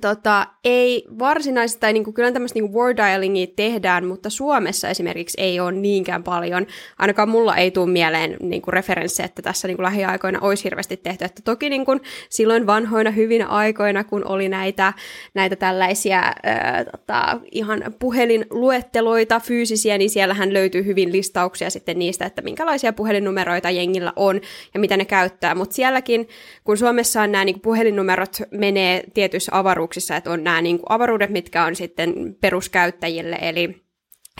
tota, 0.00 0.46
ei 0.64 1.04
varsinaisesti, 1.18 1.80
tai 1.80 1.92
niinku, 1.92 2.12
kyllä 2.12 2.32
tämmöistä 2.32 2.58
niinku 2.58 2.78
word 2.78 2.96
dialingia 2.96 3.46
tehdään, 3.56 4.06
mutta 4.06 4.30
Suomessa 4.30 4.88
esimerkiksi 4.88 5.40
ei 5.40 5.60
ole 5.60 5.72
niinkään 5.72 6.22
paljon. 6.22 6.66
Ainakaan 6.98 7.28
mulla 7.28 7.56
ei 7.56 7.70
tule 7.70 7.90
mieleen 7.90 8.36
niinku 8.40 8.70
referenssejä, 8.70 9.24
että 9.24 9.42
tässä 9.42 9.68
niinku 9.68 9.82
lähiaikoina 9.82 10.38
olisi 10.42 10.64
hirveästi 10.64 10.96
tehty. 10.96 11.24
Että 11.24 11.42
toki 11.44 11.70
niinku, 11.70 12.00
silloin 12.30 12.66
vanhoina 12.66 13.10
hyvinä 13.10 13.46
aikoina, 13.46 14.04
kun 14.04 14.24
oli 14.24 14.48
näitä, 14.48 14.92
näitä 15.34 15.56
tällaisia 15.56 16.18
ää, 16.42 16.84
tota, 16.84 17.40
ihan 17.52 17.94
puhelinluetteloita 17.98 19.40
fyysisiä, 19.40 19.98
niin 19.98 20.10
siellähän 20.10 20.52
löytyy 20.52 20.84
hyvin 20.84 21.12
listauksia 21.12 21.70
sitten 21.70 21.98
niistä, 21.98 22.26
että 22.26 22.42
minkälaisia 22.42 22.92
puhelinnumeroita 22.92 23.70
jengillä 23.70 24.12
on 24.16 24.40
ja 24.74 24.80
mitä 24.80 24.96
ne 24.96 25.04
käyttää. 25.04 25.54
Mutta 25.54 25.74
sielläkin, 25.74 26.28
kun 26.64 26.76
Suomessa 26.76 27.22
on 27.22 27.32
nämä 27.32 27.44
niinku 27.44 27.60
puhelinnumerot 27.60 28.36
menee 28.50 29.02
tietyissä 29.14 29.52
avaruudessa, 29.54 29.77
avaruuksissa, 29.78 30.16
että 30.16 30.30
on 30.30 30.44
nämä 30.44 30.62
niin 30.62 30.78
kuin 30.78 30.86
avaruudet, 30.88 31.30
mitkä 31.30 31.64
on 31.64 31.76
sitten 31.76 32.36
peruskäyttäjille, 32.40 33.38
eli 33.40 33.88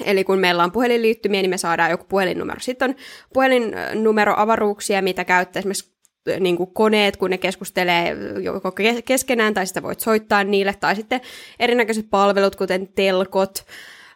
Eli 0.05 0.25
kun 0.25 0.39
meillä 0.39 0.65
on 0.65 0.73
puhelinliittymiä, 0.73 1.43
niin 1.43 1.51
me 1.51 1.59
saadaan 1.59 1.91
joku 1.91 2.05
puhelinnumero. 2.09 2.61
Sitten 2.61 2.91
on 2.91 2.97
puhelinnumeroavaruuksia, 3.35 5.03
mitä 5.03 5.25
käyttää 5.25 5.61
esimerkiksi 5.61 5.93
niin 6.41 6.57
kuin 6.57 6.75
koneet, 6.75 7.17
kun 7.17 7.31
ne 7.31 7.39
keskustelee 7.39 8.17
joko 8.41 8.73
keskenään, 9.05 9.55
tai 9.55 9.67
sitä 9.67 9.83
voit 9.83 10.01
soittaa 10.01 10.45
niille, 10.45 10.75
tai 10.81 10.97
sitten 10.97 11.21
erinäköiset 11.61 12.07
palvelut, 12.11 12.57
kuten 12.57 12.89
telkot, 12.95 13.65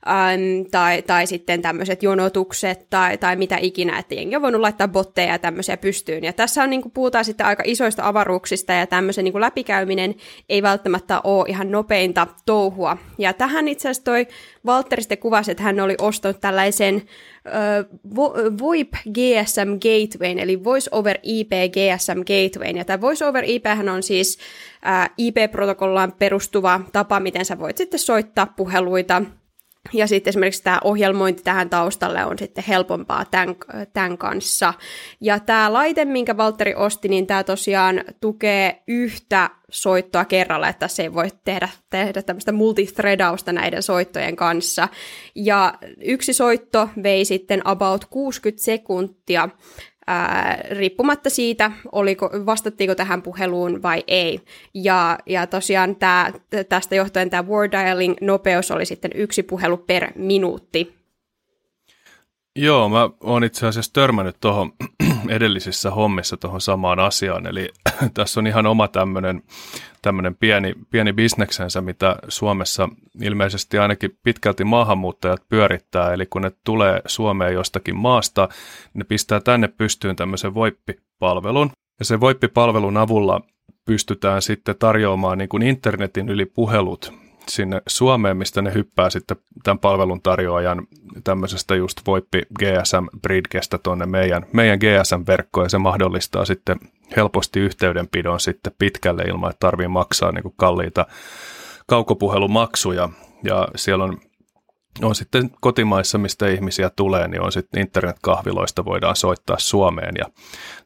ähm, 0.09 0.67
tai, 0.71 1.03
tai 1.03 1.27
sitten 1.27 1.63
tämmöiset 1.63 2.03
jonotukset 2.03 2.87
tai, 2.91 3.19
tai 3.19 3.37
mitä 3.37 3.59
ikinä, 3.61 3.99
että 3.99 4.15
jengi 4.15 4.37
on 4.37 4.43
voinut 4.43 4.61
laittaa 4.61 4.89
botteja 4.89 5.33
ja 5.33 5.39
tämmöisiä 5.39 5.77
pystyyn. 5.77 6.25
Ja 6.25 6.33
tässä 6.33 6.63
on, 6.63 6.71
niin 6.71 6.83
kuin, 6.83 6.93
puhutaan 6.93 7.25
sitten 7.25 7.47
aika 7.47 7.63
isoista 7.67 8.09
avaruuksista 8.09 8.73
ja 8.73 8.87
tämmöisen 8.87 9.25
niin 9.25 9.33
kuin 9.33 9.41
läpikäyminen 9.41 10.15
ei 10.49 10.63
välttämättä 10.63 11.21
ole 11.25 11.49
ihan 11.49 11.71
nopeinta 11.71 12.27
touhua. 12.47 12.97
Ja 13.19 13.33
tähän 13.33 13.69
itse 13.69 13.89
asiassa 13.89 14.05
toi 14.05 14.27
Valtteri 14.67 15.03
sitten 15.03 15.19
kuvasi, 15.19 15.51
että 15.51 15.63
hän 15.63 15.81
oli 15.81 15.95
ostanut 16.01 16.41
tällaisen 16.41 16.97
uh, 16.97 18.59
VoIP 18.59 18.93
GSM 18.93 19.69
Gateway, 19.73 20.43
eli 20.43 20.65
Voice 20.65 20.89
over 20.93 21.19
IP 21.23 21.51
GSM 21.51 22.19
Gateway. 22.19 22.79
Ja 22.79 22.85
tämä 22.85 23.01
Voice 23.01 23.27
over 23.27 23.45
IP 23.47 23.67
on 23.95 24.03
siis 24.03 24.39
IP-protokollaan 25.19 26.13
perustuva 26.19 26.81
tapa, 26.93 27.21
miten 27.21 27.45
sä 27.45 27.59
voit 27.59 27.77
sitten 27.77 28.01
soittaa 28.01 28.47
puheluita 28.47 29.23
ja 29.93 30.07
sitten 30.07 30.31
esimerkiksi 30.31 30.63
tämä 30.63 30.79
ohjelmointi 30.85 31.43
tähän 31.43 31.71
taustalle 31.71 32.25
on 32.25 32.39
sitten 32.39 32.65
helpompaa 32.69 33.25
tämän, 33.25 33.57
tämän 33.93 34.19
kanssa. 34.19 34.75
Ja 35.21 35.41
tämä 35.41 35.73
laite, 35.73 36.05
minkä 36.05 36.37
Valtteri 36.37 36.75
osti, 36.75 37.09
niin 37.09 37.27
tämä 37.27 37.45
tosiaan 37.45 38.05
tukee 38.21 38.83
yhtä 38.89 39.51
soittoa 39.71 40.25
kerralla, 40.25 40.69
että 40.69 40.89
se 40.89 41.03
ei 41.03 41.15
voi 41.15 41.29
tehdä, 41.45 41.69
tehdä 41.91 42.23
tämmöistä 42.23 42.53
multithreadausta 42.53 43.53
näiden 43.53 43.83
soittojen 43.83 44.37
kanssa. 44.37 44.89
Ja 45.35 45.75
yksi 46.01 46.33
soitto 46.33 46.89
vei 47.03 47.25
sitten 47.25 47.67
about 47.67 48.05
60 48.05 48.65
sekuntia, 48.65 49.49
ää, 50.07 50.63
riippumatta 50.71 51.31
siitä, 51.31 51.71
oliko, 51.93 52.31
vastattiinko 52.47 52.95
tähän 52.95 53.23
puheluun 53.23 53.83
vai 53.83 54.05
ei. 54.07 54.41
Ja, 54.75 55.19
ja 55.27 55.47
tosiaan 55.47 55.97
tää, 55.97 56.33
tästä 56.69 56.95
johtuen 56.95 57.31
tämä 57.31 57.43
word 57.43 57.73
dialing 57.73 58.15
nopeus 58.21 58.71
oli 58.71 58.87
sitten 58.87 59.11
yksi 59.15 59.43
puhelu 59.43 59.77
per 59.77 60.13
minuutti. 60.17 61.03
Joo, 62.57 62.89
mä 62.89 63.11
oon 63.21 63.45
itse 63.45 63.67
asiassa 63.67 63.93
törmännyt 63.93 64.37
tuohon 64.41 64.73
edellisissä 65.33 65.91
hommissa 65.91 66.37
tuohon 66.37 66.61
samaan 66.61 66.99
asiaan, 66.99 67.47
eli 67.47 67.69
tässä 68.15 68.41
on 68.41 68.47
ihan 68.47 68.67
oma 68.67 68.89
tämmöinen 68.89 69.43
tämmöinen 70.03 70.35
pieni, 70.35 70.75
pieni 70.91 71.13
bisneksensä, 71.13 71.81
mitä 71.81 72.17
Suomessa 72.29 72.89
ilmeisesti 73.23 73.79
ainakin 73.79 74.19
pitkälti 74.23 74.65
maahanmuuttajat 74.65 75.43
pyörittää, 75.49 76.13
eli 76.13 76.27
kun 76.27 76.43
ne 76.43 76.53
tulee 76.65 77.03
Suomeen 77.07 77.55
jostakin 77.55 77.97
maasta, 77.97 78.49
ne 78.95 79.05
pistää 79.05 79.41
tänne 79.41 79.69
pystyyn 79.69 80.17
tämmöisen 80.17 80.55
voippipalvelun, 80.55 81.71
ja 81.99 82.05
sen 82.05 82.21
voippipalvelun 82.21 82.97
avulla 82.97 83.41
pystytään 83.85 84.43
sitten 84.43 84.77
tarjoamaan 84.79 85.39
niin 85.39 85.49
kuin 85.49 85.63
internetin 85.63 86.29
yli 86.29 86.47
puhelut 86.47 87.22
sinne 87.49 87.83
Suomeen, 87.89 88.37
mistä 88.37 88.63
ne 88.63 88.75
hyppää 88.75 89.11
sitten 89.11 89.37
tämän 89.63 89.79
palvelun 89.79 90.23
tarjoajan 90.23 90.87
tämmöisestä 91.25 91.75
just 91.75 92.01
VoIP 92.07 92.35
GSM 92.59 93.21
Bridgestä 93.23 93.79
tuonne 93.79 94.07
meidän, 94.07 94.47
meidän 94.53 94.79
GSM-verkkoon 94.79 95.65
ja 95.65 95.69
se 95.69 95.79
mahdollistaa 95.79 96.45
sitten 96.45 96.79
helposti 97.17 97.61
yhteydenpidon 97.61 98.41
sitten 98.41 98.73
pitkälle 98.79 99.23
ilman, 99.23 99.51
että 99.51 99.67
tarvii 99.67 99.89
maksaa 99.89 100.33
niin 100.33 100.43
kuin 100.43 100.55
kalliita 100.57 101.07
kaukopuhelumaksuja. 101.87 103.09
Ja 103.45 103.69
siellä 103.77 104.05
on 104.05 104.21
on 105.03 105.15
sitten 105.15 105.51
kotimaissa, 105.61 106.19
mistä 106.19 106.49
ihmisiä 106.49 106.91
tulee, 106.91 107.29
niin 107.29 107.43
on 107.43 107.53
sitten 107.53 107.81
internetkahviloista 107.81 108.85
voidaan 108.85 109.17
soittaa 109.17 109.59
Suomeen. 109.59 110.15
Ja 110.19 110.25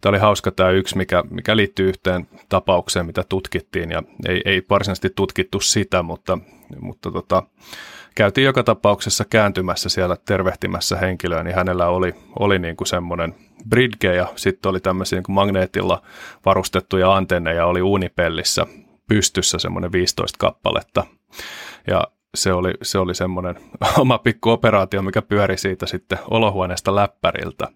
tämä 0.00 0.10
oli 0.10 0.18
hauska 0.18 0.50
tämä 0.50 0.70
yksi, 0.70 0.96
mikä, 0.96 1.24
mikä 1.30 1.56
liittyy 1.56 1.88
yhteen 1.88 2.28
tapaukseen, 2.48 3.06
mitä 3.06 3.24
tutkittiin. 3.28 3.90
Ja 3.90 4.02
ei, 4.28 4.42
ei 4.44 4.62
varsinaisesti 4.70 5.10
tutkittu 5.10 5.60
sitä, 5.60 6.02
mutta, 6.02 6.38
mutta 6.80 7.10
tota, 7.10 7.42
käytiin 8.14 8.44
joka 8.44 8.62
tapauksessa 8.62 9.24
kääntymässä 9.24 9.88
siellä 9.88 10.16
tervehtimässä 10.24 10.96
henkilöä, 10.96 11.42
niin 11.42 11.56
hänellä 11.56 11.88
oli, 11.88 12.14
oli 12.38 12.58
niin 12.58 12.76
kuin 12.76 12.88
semmoinen 12.88 13.34
bridge 13.68 14.14
ja 14.14 14.26
sitten 14.36 14.70
oli 14.70 14.80
tämmöisiä 14.80 15.18
niin 15.18 15.34
magneetilla 15.34 16.02
varustettuja 16.44 17.14
antenneja, 17.16 17.66
oli 17.66 17.82
unipellissä 17.82 18.66
pystyssä 19.08 19.58
semmoinen 19.58 19.92
15 19.92 20.36
kappaletta. 20.38 21.06
Ja 21.86 22.04
se 22.36 22.52
oli, 22.52 22.72
se 22.82 22.98
oli 22.98 23.14
semmoinen 23.14 23.54
oma 23.98 24.18
pikku 24.18 24.50
operaatio, 24.50 25.02
mikä 25.02 25.22
pyöri 25.22 25.56
siitä 25.56 25.86
sitten 25.86 26.18
olohuoneesta 26.30 26.94
läppäriltä. 26.94 27.68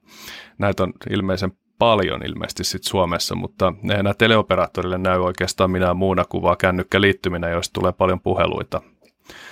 Näitä 0.59 0.83
on 0.83 0.93
ilmeisen 1.11 1.53
paljon 1.79 2.27
ilmeisesti 2.27 2.65
sit 2.65 2.85
Suomessa, 2.85 3.35
mutta 3.35 3.73
ne 3.83 3.95
enää 3.95 4.15
teleoperaattorille 4.15 4.99
näy 4.99 5.19
oikeastaan 5.19 5.71
minä 5.71 5.95
muuna 5.95 6.25
kuvaa 6.25 6.57
kännykkäliittyminen, 6.57 7.53
joista 7.53 7.81
tulee 7.81 7.93
paljon 7.93 8.21
puheluita. 8.21 8.83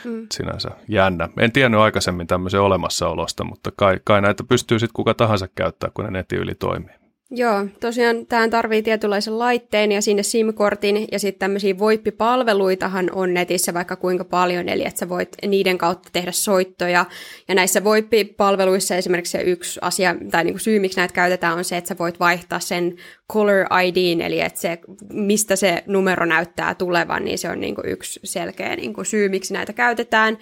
Mm. 0.05 0.27
Sinänsä 0.33 0.71
jännä. 0.89 1.29
En 1.39 1.53
tiennyt 1.53 1.81
aikaisemmin 1.81 2.27
tämmöisen 2.27 2.61
olemassaolosta, 2.61 3.45
mutta 3.45 3.73
kai, 3.77 4.01
kai 4.05 4.21
näitä 4.21 4.45
pystyy 4.45 4.79
sitten 4.79 4.95
kuka 4.95 5.15
tahansa 5.15 5.49
käyttää, 5.55 5.91
kun 5.95 6.05
ne 6.05 6.11
netin 6.11 6.39
yli 6.39 6.55
toimii. 6.55 6.98
Joo, 7.31 7.67
tosiaan 7.81 8.27
tähän 8.27 8.51
tarvii 8.51 8.83
tietynlaisen 8.83 9.39
laitteen 9.39 9.93
ja 9.93 10.03
sinne 10.03 10.23
SIM-kortin 10.23 11.09
ja 11.13 11.19
sitten 11.19 11.39
tämmöisiä 11.39 11.79
voippipalveluitahan 11.79 13.11
on 13.13 13.35
netissä 13.35 13.75
vaikka 13.75 13.97
kuinka 13.97 14.25
paljon, 14.25 14.69
eli 14.69 14.87
että 14.87 14.99
sä 14.99 15.09
voit 15.09 15.29
niiden 15.47 15.79
kautta 15.79 16.09
tehdä 16.13 16.33
soittoja. 16.33 17.05
Ja 17.49 17.55
näissä 17.55 17.85
voippipalveluissa 17.85 18.97
esimerkiksi 18.97 19.31
se 19.31 19.43
yksi 19.43 19.79
asia 19.83 20.17
tai 20.31 20.45
niinku 20.45 20.59
syy, 20.59 20.79
miksi 20.79 20.99
näitä 20.99 21.15
käytetään, 21.15 21.59
on 21.59 21.65
se, 21.65 21.77
että 21.77 21.89
sä 21.89 21.99
voit 21.99 22.21
vaihtaa 22.21 22.61
sen 22.61 22.97
caller 23.33 23.67
IDin, 23.85 24.21
eli 24.21 24.41
että 24.41 24.61
se, 24.61 24.79
mistä 25.13 25.57
se 25.57 25.83
numero 25.87 26.27
näyttää 26.27 26.75
tulevan, 26.75 27.25
niin 27.25 27.39
se 27.39 27.51
on 27.51 27.61
niinku 27.61 27.83
yksi 27.85 28.21
selkeä 28.25 28.77
niinku 28.77 29.05
syy, 29.05 29.29
miksi 29.29 29.55
näitä 29.55 29.73
käytetään. 29.73 30.39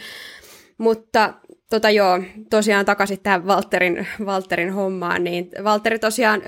Mutta 0.78 1.34
tota 1.70 1.90
joo, 1.90 2.20
tosiaan 2.50 2.84
takaisin 2.84 3.20
tähän 3.20 3.46
Walterin, 3.46 4.06
Walterin 4.24 4.72
hommaan, 4.72 5.24
niin 5.24 5.50
Walteri 5.62 5.98
tosiaan 5.98 6.42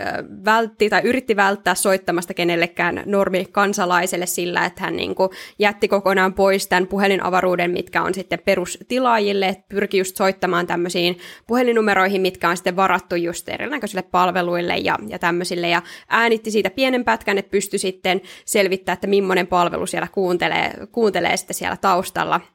vältti 0.44 0.90
tai 0.90 1.00
yritti 1.04 1.36
välttää 1.36 1.74
soittamasta 1.74 2.34
kenellekään 2.34 3.02
normi 3.06 3.44
kansalaiselle 3.52 4.26
sillä, 4.26 4.64
että 4.64 4.82
hän 4.82 4.96
niin 4.96 5.14
kuin 5.14 5.30
jätti 5.58 5.88
kokonaan 5.88 6.34
pois 6.34 6.68
tämän 6.68 6.86
puhelinavaruuden, 6.86 7.70
mitkä 7.70 8.02
on 8.02 8.14
sitten 8.14 8.38
perustilaajille, 8.44 9.48
että 9.48 9.64
pyrki 9.68 9.98
just 9.98 10.16
soittamaan 10.16 10.66
tämmöisiin 10.66 11.18
puhelinnumeroihin, 11.46 12.20
mitkä 12.20 12.48
on 12.48 12.56
sitten 12.56 12.76
varattu 12.76 13.14
just 13.14 13.48
erinäköisille 13.48 14.02
palveluille 14.02 14.76
ja, 14.76 14.98
ja 15.08 15.18
tämmöisille, 15.18 15.68
ja 15.68 15.82
äänitti 16.08 16.50
siitä 16.50 16.70
pienen 16.70 17.04
pätkän, 17.04 17.38
että 17.38 17.50
pystyi 17.50 17.78
sitten 17.78 18.20
selvittämään, 18.44 18.94
että 18.94 19.06
millainen 19.06 19.46
palvelu 19.46 19.86
siellä 19.86 20.08
kuuntelee, 20.12 20.72
kuuntelee 20.92 21.36
sitten 21.36 21.54
siellä 21.54 21.76
taustalla– 21.76 22.40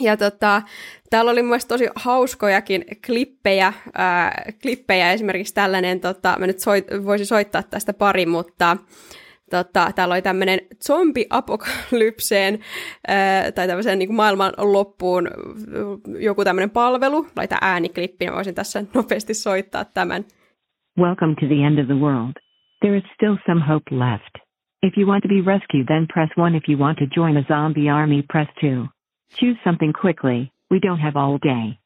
ja 0.00 0.16
tota, 0.16 0.62
täällä 1.10 1.30
oli 1.30 1.42
myös 1.42 1.66
tosi 1.66 1.88
hauskojakin 1.96 2.84
klippejä, 3.06 3.72
ää, 3.94 4.42
klippejä 4.62 5.12
esimerkiksi 5.12 5.54
tällainen, 5.54 6.00
tota, 6.00 6.36
mä 6.38 6.46
nyt 6.46 6.58
soit, 6.58 6.84
voisin 7.04 7.26
soittaa 7.26 7.62
tästä 7.62 7.92
pari, 7.92 8.26
mutta 8.26 8.76
tota, 9.50 9.90
täällä 9.94 10.14
oli 10.14 10.22
tämmöinen 10.22 10.58
zombi-apokalypseen 10.84 12.58
ää, 13.08 13.52
tai 13.52 13.66
tämmöiseen 13.66 13.98
niin 13.98 14.14
maailman 14.14 14.52
loppuun 14.58 15.28
joku 16.18 16.44
tämmöinen 16.44 16.70
palvelu, 16.70 17.26
laita 17.36 17.56
ääniklippi, 17.60 18.24
niin 18.24 18.34
voisin 18.34 18.54
tässä 18.54 18.84
nopeasti 18.94 19.34
soittaa 19.34 19.84
tämän. 19.84 20.24
Welcome 20.98 21.34
to 21.34 21.46
the 21.46 21.66
end 21.66 21.78
of 21.78 21.86
the 21.86 22.00
world. 22.06 22.32
There 22.80 22.96
is 22.98 23.04
still 23.14 23.36
some 23.46 23.60
hope 23.68 23.90
left. 23.90 24.34
If 24.82 24.92
you 24.98 25.06
want 25.06 25.22
to 25.22 25.28
be 25.28 25.40
rescued, 25.52 25.86
then 25.86 26.06
press 26.12 26.30
1. 26.36 26.56
If 26.56 26.64
you 26.68 26.78
want 26.78 26.98
to 26.98 27.06
join 27.16 27.36
a 27.36 27.44
zombie 27.48 27.88
army, 27.88 28.22
press 28.22 28.48
2. 28.60 28.88
Choose 29.38 29.56
something 29.64 29.92
quickly, 29.92 30.52
we 30.70 30.78
don't 30.80 30.98
have 30.98 31.16
all 31.16 31.38
day. 31.38 31.78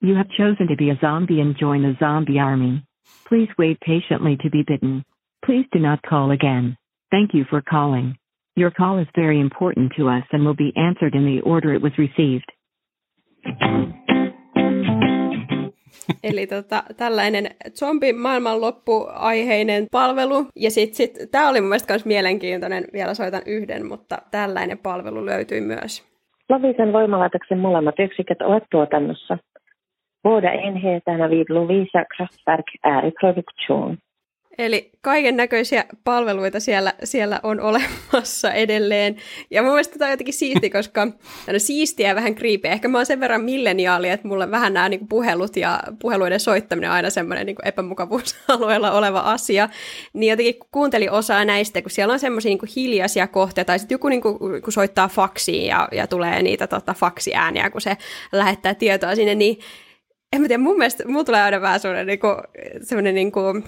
You 0.00 0.14
have 0.16 0.28
chosen 0.30 0.68
to 0.68 0.76
be 0.76 0.90
a 0.90 0.98
zombie 1.00 1.40
and 1.40 1.56
join 1.58 1.82
the 1.82 1.96
zombie 1.98 2.38
army. 2.38 2.84
Please 3.26 3.48
wait 3.58 3.80
patiently 3.80 4.36
to 4.42 4.50
be 4.50 4.64
bitten. 4.66 5.04
Please 5.44 5.66
do 5.72 5.78
not 5.78 6.02
call 6.02 6.30
again. 6.30 6.76
Thank 7.10 7.34
you 7.34 7.44
for 7.48 7.60
calling. 7.60 8.16
Your 8.56 8.70
call 8.70 8.98
is 8.98 9.06
very 9.14 9.40
important 9.40 9.92
to 9.96 10.08
us 10.08 10.24
and 10.32 10.44
will 10.44 10.54
be 10.54 10.72
answered 10.76 11.14
in 11.14 11.24
the 11.24 11.40
order 11.42 11.74
it 11.74 11.82
was 11.82 11.92
received. 11.98 12.50
Eli 16.22 16.46
tota, 16.46 16.82
tällainen 16.96 17.46
zombi 17.78 18.12
maailmanloppuaiheinen 18.12 19.86
palvelu. 19.92 20.46
Ja 20.56 20.70
sitten 20.70 20.94
sit, 20.94 21.30
tämä 21.30 21.48
oli 21.48 21.60
mun 21.60 21.68
mielestä 21.68 21.92
myös 21.92 22.04
mielenkiintoinen, 22.04 22.84
vielä 22.92 23.14
soitan 23.14 23.42
yhden, 23.46 23.86
mutta 23.86 24.18
tällainen 24.30 24.78
palvelu 24.78 25.26
löytyi 25.26 25.60
myös. 25.60 26.10
Lovisen 26.48 26.92
voimalaitoksen 26.92 27.58
molemmat 27.58 27.98
yksiköt 27.98 28.42
ovat 28.42 28.62
tuotannossa. 28.70 29.38
Båda 30.22 30.52
enheterna 30.52 31.30
vid 31.30 31.46
Lovisa 31.48 32.04
kraftverk 32.16 32.66
är 32.82 33.12
produktion. 33.20 33.98
Eli 34.60 34.90
kaiken 35.00 35.36
näköisiä 35.36 35.84
palveluita 36.04 36.60
siellä, 36.60 36.92
siellä 37.04 37.40
on 37.42 37.60
olemassa 37.70 38.52
edelleen. 38.52 39.16
Ja 39.50 39.62
mun 39.62 39.70
mielestä 39.70 39.98
tämä 39.98 40.08
on 40.08 40.12
jotenkin 40.12 40.34
siisti, 40.34 40.70
koska 40.80 41.04
no, 41.06 41.12
siistiä 41.58 42.08
ja 42.08 42.14
vähän 42.14 42.34
kriipiä. 42.34 42.72
Ehkä 42.72 42.88
mä 42.88 42.98
oon 42.98 43.06
sen 43.06 43.20
verran 43.20 43.44
milleniaali, 43.44 44.08
että 44.08 44.28
mulle 44.28 44.50
vähän 44.50 44.74
nämä 44.74 44.88
niin 44.88 45.08
puhelut 45.08 45.56
ja 45.56 45.82
puheluiden 45.98 46.40
soittaminen 46.40 46.90
on 46.90 46.96
aina 46.96 47.10
semmoinen 47.10 47.46
niin 47.46 47.56
epämukavuusalueella 47.64 48.92
oleva 48.92 49.20
asia. 49.20 49.68
Niin 50.12 50.30
jotenkin 50.30 50.58
kun 50.58 50.68
kuuntelin 50.72 51.10
osaa 51.10 51.44
näistä, 51.44 51.82
kun 51.82 51.90
siellä 51.90 52.12
on 52.12 52.20
semmoisia 52.20 52.50
niin 52.50 52.72
hiljaisia 52.76 53.26
kohteita, 53.26 53.66
tai 53.66 53.78
sitten 53.78 53.94
joku 53.94 54.08
niin 54.08 54.22
kuin, 54.22 54.62
kun 54.62 54.72
soittaa 54.72 55.08
faksiin 55.08 55.66
ja, 55.66 55.88
ja 55.92 56.06
tulee 56.06 56.42
niitä 56.42 56.66
tota, 56.66 56.94
faksiääniä, 56.94 57.70
kun 57.70 57.80
se 57.80 57.96
lähettää 58.32 58.74
tietoa 58.74 59.14
sinne, 59.14 59.34
niin 59.34 59.58
en 60.32 60.40
mä 60.40 60.48
tiedä, 60.48 60.62
mun 60.62 60.78
mielestä 60.78 61.08
mulla 61.08 61.24
tulee 61.24 61.42
aina 61.42 61.60
vähän 61.60 61.80
semmoinen, 61.80 62.06
niin 62.06 62.18
kuin, 62.18 62.36
semmoinen 62.82 63.14
niin 63.14 63.32
kuin, 63.32 63.64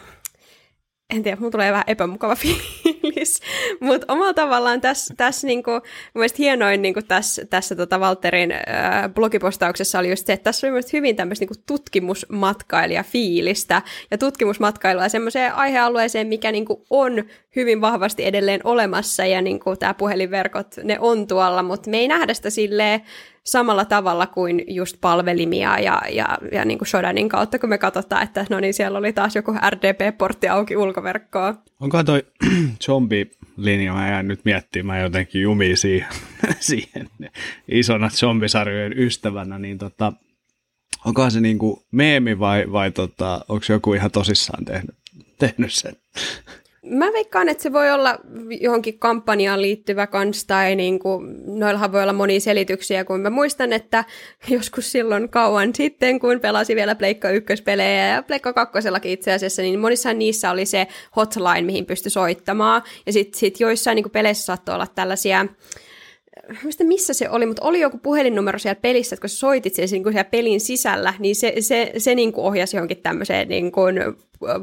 en 1.16 1.22
tiedä, 1.22 1.36
mulla 1.36 1.50
tulee 1.50 1.72
vähän 1.72 1.84
epämukava 1.86 2.36
fiilis, 2.42 3.40
mutta 3.80 4.12
omalla 4.12 4.34
tavallaan 4.34 4.80
tässä 4.80 5.14
täs, 5.16 5.44
niinku, 5.44 5.70
mun 6.14 6.24
hienoin 6.38 6.82
niinku 6.82 7.02
tässä, 7.02 7.44
tässä 7.44 7.76
tota 7.76 7.98
Walterin 7.98 8.52
äh, 8.52 8.60
blogipostauksessa 9.14 9.98
oli 9.98 10.10
just 10.10 10.26
se, 10.26 10.32
että 10.32 10.44
tässä 10.44 10.66
oli 10.66 10.72
myös 10.72 10.92
hyvin 10.92 11.16
tämmöistä 11.16 11.42
niinku 11.42 11.62
tutkimusmatkailija-fiilistä. 11.66 13.82
Ja 14.10 14.18
tutkimusmatkailua 14.18 15.08
semmoiseen 15.08 15.54
aihealueeseen, 15.54 16.26
mikä 16.26 16.52
niinku 16.52 16.84
on 16.90 17.24
hyvin 17.56 17.80
vahvasti 17.80 18.24
edelleen 18.24 18.60
olemassa. 18.64 19.26
Ja 19.26 19.42
niinku 19.42 19.76
tämä 19.76 19.94
puhelinverkot, 19.94 20.76
ne 20.82 21.00
on 21.00 21.26
tuolla, 21.26 21.62
mutta 21.62 21.90
me 21.90 21.98
ei 21.98 22.08
nähdä 22.08 22.34
sitä 22.34 22.50
silleen 22.50 23.00
samalla 23.44 23.84
tavalla 23.84 24.26
kuin 24.26 24.64
just 24.68 24.96
palvelimia 25.00 25.78
ja, 25.78 26.02
ja, 26.10 26.38
ja 26.52 26.64
niin 26.64 26.78
kuin 26.78 26.88
Shodanin 26.88 27.28
kautta, 27.28 27.58
kun 27.58 27.68
me 27.68 27.78
katsotaan, 27.78 28.22
että 28.22 28.46
no 28.50 28.60
niin, 28.60 28.74
siellä 28.74 28.98
oli 28.98 29.12
taas 29.12 29.36
joku 29.36 29.52
RDP-portti 29.70 30.48
auki 30.48 30.76
ulkoverkkoa. 30.76 31.54
Onkohan 31.80 32.06
toi 32.06 32.26
zombi-linja, 32.84 33.92
mä 33.92 34.08
jään 34.08 34.28
nyt 34.28 34.40
miettimään 34.44 35.02
jotenkin 35.02 35.42
jumiin 35.42 35.76
siihen, 35.76 36.08
siihen 36.60 37.08
isona 37.68 38.10
zombisarjojen 38.10 38.98
ystävänä, 38.98 39.58
niin 39.58 39.78
tota, 39.78 40.12
onkohan 41.04 41.30
se 41.30 41.40
niinku 41.40 41.82
meemi 41.90 42.38
vai, 42.38 42.72
vai 42.72 42.90
tota, 42.90 43.44
onko 43.48 43.64
joku 43.68 43.94
ihan 43.94 44.10
tosissaan 44.10 44.64
tehnyt, 44.64 44.96
tehnyt 45.38 45.72
sen? 45.72 45.96
Mä 46.86 47.12
veikkaan, 47.12 47.48
että 47.48 47.62
se 47.62 47.72
voi 47.72 47.90
olla 47.90 48.18
johonkin 48.60 48.98
kampanjaan 48.98 49.62
liittyvä 49.62 50.06
kans, 50.06 50.44
tai 50.44 50.76
niin 50.76 50.98
kuin, 50.98 51.34
noillahan 51.58 51.92
voi 51.92 52.02
olla 52.02 52.12
monia 52.12 52.40
selityksiä, 52.40 53.04
kun 53.04 53.20
mä 53.20 53.30
muistan, 53.30 53.72
että 53.72 54.04
joskus 54.48 54.92
silloin 54.92 55.28
kauan 55.28 55.74
sitten, 55.74 56.20
kun 56.20 56.40
pelasin 56.40 56.76
vielä 56.76 56.94
Pleikka 56.94 57.28
1-pelejä 57.28 58.06
ja 58.06 58.22
Pleikka 58.22 58.52
2 58.52 58.78
itse 59.04 59.32
asiassa, 59.32 59.62
niin 59.62 59.80
monissa 59.80 60.12
niissä 60.12 60.50
oli 60.50 60.66
se 60.66 60.86
hotline, 61.16 61.62
mihin 61.62 61.86
pystyi 61.86 62.10
soittamaan, 62.10 62.82
ja 63.06 63.12
sitten 63.12 63.38
sit 63.38 63.60
joissain 63.60 63.96
niin 63.96 64.04
kuin 64.04 64.12
peleissä 64.12 64.44
saattoi 64.44 64.74
olla 64.74 64.86
tällaisia 64.86 65.46
mistä 66.62 66.84
missä 66.84 67.14
se 67.14 67.30
oli, 67.30 67.46
mutta 67.46 67.64
oli 67.64 67.80
joku 67.80 67.98
puhelinnumero 67.98 68.58
siellä 68.58 68.80
pelissä, 68.82 69.14
että 69.14 69.20
kun 69.20 69.28
sä 69.28 69.36
soitit 69.36 69.74
sen 69.74 69.88
niin 69.90 70.04
siellä 70.04 70.24
pelin 70.24 70.60
sisällä, 70.60 71.14
niin 71.18 71.36
se, 71.36 71.54
se, 71.60 71.92
se 71.98 72.14
niin 72.14 72.32
kuin 72.32 72.44
ohjasi 72.44 72.76
johonkin 72.76 73.02
tämmöiseen 73.02 73.48
niin 73.48 73.72
kuin 73.72 73.96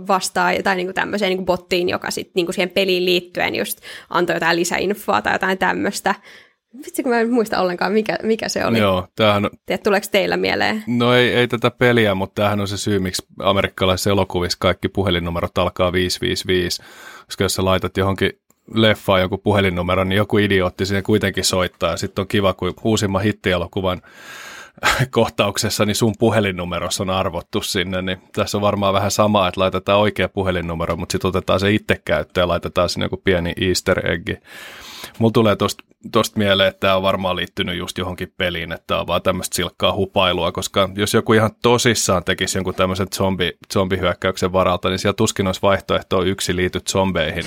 vastaan 0.07 0.63
tai 0.63 0.75
niin 0.75 0.87
kuin 0.87 0.95
tämmöiseen 0.95 1.29
niin 1.29 1.37
kuin 1.37 1.45
bottiin, 1.45 1.89
joka 1.89 2.11
sitten 2.11 2.31
niin 2.35 2.45
kuin 2.45 2.53
siihen 2.53 2.69
peliin 2.69 3.05
liittyen 3.05 3.55
just 3.55 3.81
antoi 4.09 4.35
jotain 4.35 4.57
lisäinfoa 4.57 5.21
tai 5.21 5.33
jotain 5.33 5.57
tämmöistä. 5.57 6.15
Vitsi, 6.85 7.03
kun 7.03 7.11
mä 7.11 7.19
en 7.19 7.31
muista 7.31 7.61
ollenkaan, 7.61 7.91
mikä, 7.91 8.17
mikä 8.23 8.49
se 8.49 8.65
oli. 8.65 8.79
Joo, 8.79 9.07
tämähän... 9.15 9.49
Tiedät, 9.65 9.83
tuleeko 9.83 10.07
teillä 10.11 10.37
mieleen? 10.37 10.83
No 10.87 11.13
ei, 11.13 11.33
ei 11.33 11.47
tätä 11.47 11.71
peliä, 11.71 12.15
mutta 12.15 12.35
tämähän 12.35 12.59
on 12.59 12.67
se 12.67 12.77
syy, 12.77 12.99
miksi 12.99 13.25
amerikkalaisissa 13.39 14.09
elokuvissa 14.09 14.57
kaikki 14.61 14.89
puhelinnumerot 14.89 15.57
alkaa 15.57 15.93
555. 15.93 16.83
Koska 17.25 17.43
jos 17.43 17.55
sä 17.55 17.65
laitat 17.65 17.97
johonkin 17.97 18.31
leffaan 18.73 19.21
joku 19.21 19.37
puhelinnumero, 19.37 20.03
niin 20.03 20.17
joku 20.17 20.37
idiootti 20.37 20.85
sinne 20.85 21.01
kuitenkin 21.01 21.43
soittaa. 21.43 21.97
Sitten 21.97 22.21
on 22.21 22.27
kiva, 22.27 22.53
kun 22.53 22.73
uusimman 22.83 23.21
hittielokuvan 23.21 24.01
kohtauksessa, 25.11 25.85
niin 25.85 25.95
sun 25.95 26.15
puhelinnumerossa 26.19 27.03
on 27.03 27.09
arvottu 27.09 27.61
sinne, 27.61 28.01
niin 28.01 28.21
tässä 28.33 28.57
on 28.57 28.61
varmaan 28.61 28.93
vähän 28.93 29.11
sama, 29.11 29.47
että 29.47 29.61
laitetaan 29.61 29.99
oikea 29.99 30.29
puhelinnumero, 30.29 30.95
mutta 30.95 31.11
sitten 31.11 31.29
otetaan 31.29 31.59
se 31.59 31.71
itse 31.71 32.01
käyttöön 32.05 32.43
ja 32.43 32.47
laitetaan 32.47 32.89
sinne 32.89 33.05
joku 33.05 33.17
pieni 33.17 33.53
easter 33.61 34.11
egg. 34.11 34.29
Mulla 35.19 35.31
tulee 35.31 35.55
tosta, 35.55 35.83
tosta 36.11 36.37
mieleen, 36.39 36.69
että 36.69 36.79
tämä 36.79 36.95
on 36.95 37.03
varmaan 37.03 37.35
liittynyt 37.35 37.77
just 37.77 37.97
johonkin 37.97 38.33
peliin, 38.37 38.71
että 38.71 38.99
on 38.99 39.07
vaan 39.07 39.21
tämmöistä 39.21 39.55
silkkaa 39.55 39.93
hupailua, 39.93 40.51
koska 40.51 40.89
jos 40.95 41.13
joku 41.13 41.33
ihan 41.33 41.51
tosissaan 41.61 42.23
tekisi 42.23 42.57
jonkun 42.57 42.75
tämmöisen 42.75 43.07
zombi, 43.15 43.51
zombihyökkäyksen 43.73 44.53
varalta, 44.53 44.89
niin 44.89 44.99
siellä 44.99 45.15
tuskin 45.15 45.47
olisi 45.47 45.61
vaihtoehtoa 45.61 46.23
yksi 46.23 46.55
liity 46.55 46.79
zombeihin. 46.89 47.43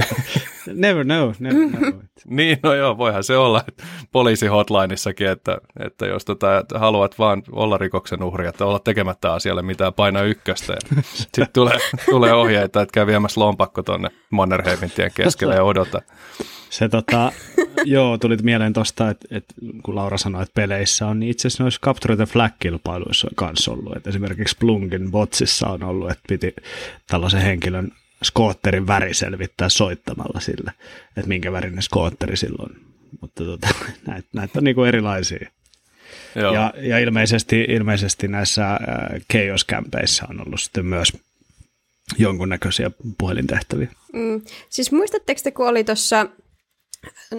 never 0.74 1.04
know, 1.04 1.32
never 1.38 1.68
know. 1.68 1.92
niin, 2.26 2.58
no 2.62 2.74
joo, 2.74 2.98
voihan 2.98 3.24
se 3.24 3.36
olla 3.36 3.64
poliisi 4.12 4.46
hotlineissakin, 4.46 5.26
että, 5.26 5.58
että 5.80 6.06
jos 6.06 6.24
tota, 6.24 6.64
haluat 6.74 7.18
vaan 7.18 7.42
olla 7.52 7.78
rikoksen 7.78 8.22
uhri, 8.22 8.46
että 8.46 8.66
olla 8.66 8.78
tekemättä 8.78 9.32
asialle 9.32 9.62
mitään, 9.62 9.94
paina 9.94 10.22
ykköstä. 10.22 10.76
Sitten 11.02 11.46
tulee, 11.54 11.78
tulee 12.10 12.32
ohjeita, 12.32 12.82
että 12.82 12.92
käy 12.92 13.06
viemässä 13.06 13.40
lompakko 13.40 13.82
tuonne 13.82 14.08
Mannerheimin 14.30 14.90
tien 14.90 15.10
keskelle 15.14 15.54
ja 15.54 15.64
odota. 15.64 16.02
Se 16.72 16.88
tota, 16.88 17.32
joo, 17.84 18.18
tuli 18.18 18.36
mieleen 18.42 18.72
tosta, 18.72 19.10
että, 19.10 19.26
että 19.30 19.54
kun 19.82 19.94
Laura 19.94 20.18
sanoi, 20.18 20.42
että 20.42 20.54
peleissä 20.54 21.06
on, 21.06 21.20
niin 21.20 21.30
itse 21.30 21.48
asiassa 21.48 21.64
noissa 21.64 21.80
Capture 21.80 22.16
the 22.16 22.24
Flag-kilpailuissa 22.24 23.28
on 23.28 23.34
kanssa 23.34 23.72
ollut. 23.72 23.96
Että 23.96 24.10
esimerkiksi 24.10 24.56
Plungin 24.60 25.10
botsissa 25.10 25.68
on 25.68 25.82
ollut, 25.82 26.10
että 26.10 26.22
piti 26.28 26.54
tällaisen 27.06 27.40
henkilön 27.40 27.92
skootterin 28.22 28.86
väri 28.86 29.14
selvittää 29.14 29.68
soittamalla 29.68 30.40
sille, 30.40 30.72
että 31.16 31.28
minkä 31.28 31.52
värinen 31.52 31.82
skootteri 31.82 32.36
silloin. 32.36 32.76
Mutta 33.20 33.44
tota, 33.44 33.68
näitä, 34.06 34.28
näitä 34.32 34.58
on 34.58 34.64
niinku 34.64 34.84
erilaisia. 34.84 35.50
Joo. 36.34 36.54
Ja, 36.54 36.74
ja 36.76 36.98
ilmeisesti, 36.98 37.66
ilmeisesti 37.68 38.28
näissä 38.28 38.72
äh, 38.72 38.78
Chaos-kämpeissä 39.32 40.24
on 40.30 40.46
ollut 40.46 40.60
sitten 40.60 40.86
myös 40.86 41.12
jonkunnäköisiä 42.18 42.90
puhelintehtäviä. 43.18 43.88
Mm. 44.12 44.42
Siis 44.68 44.92
muistatteko 44.92 45.40
te, 45.44 45.50
kun 45.50 45.68
oli 45.68 45.84
tuossa 45.84 46.28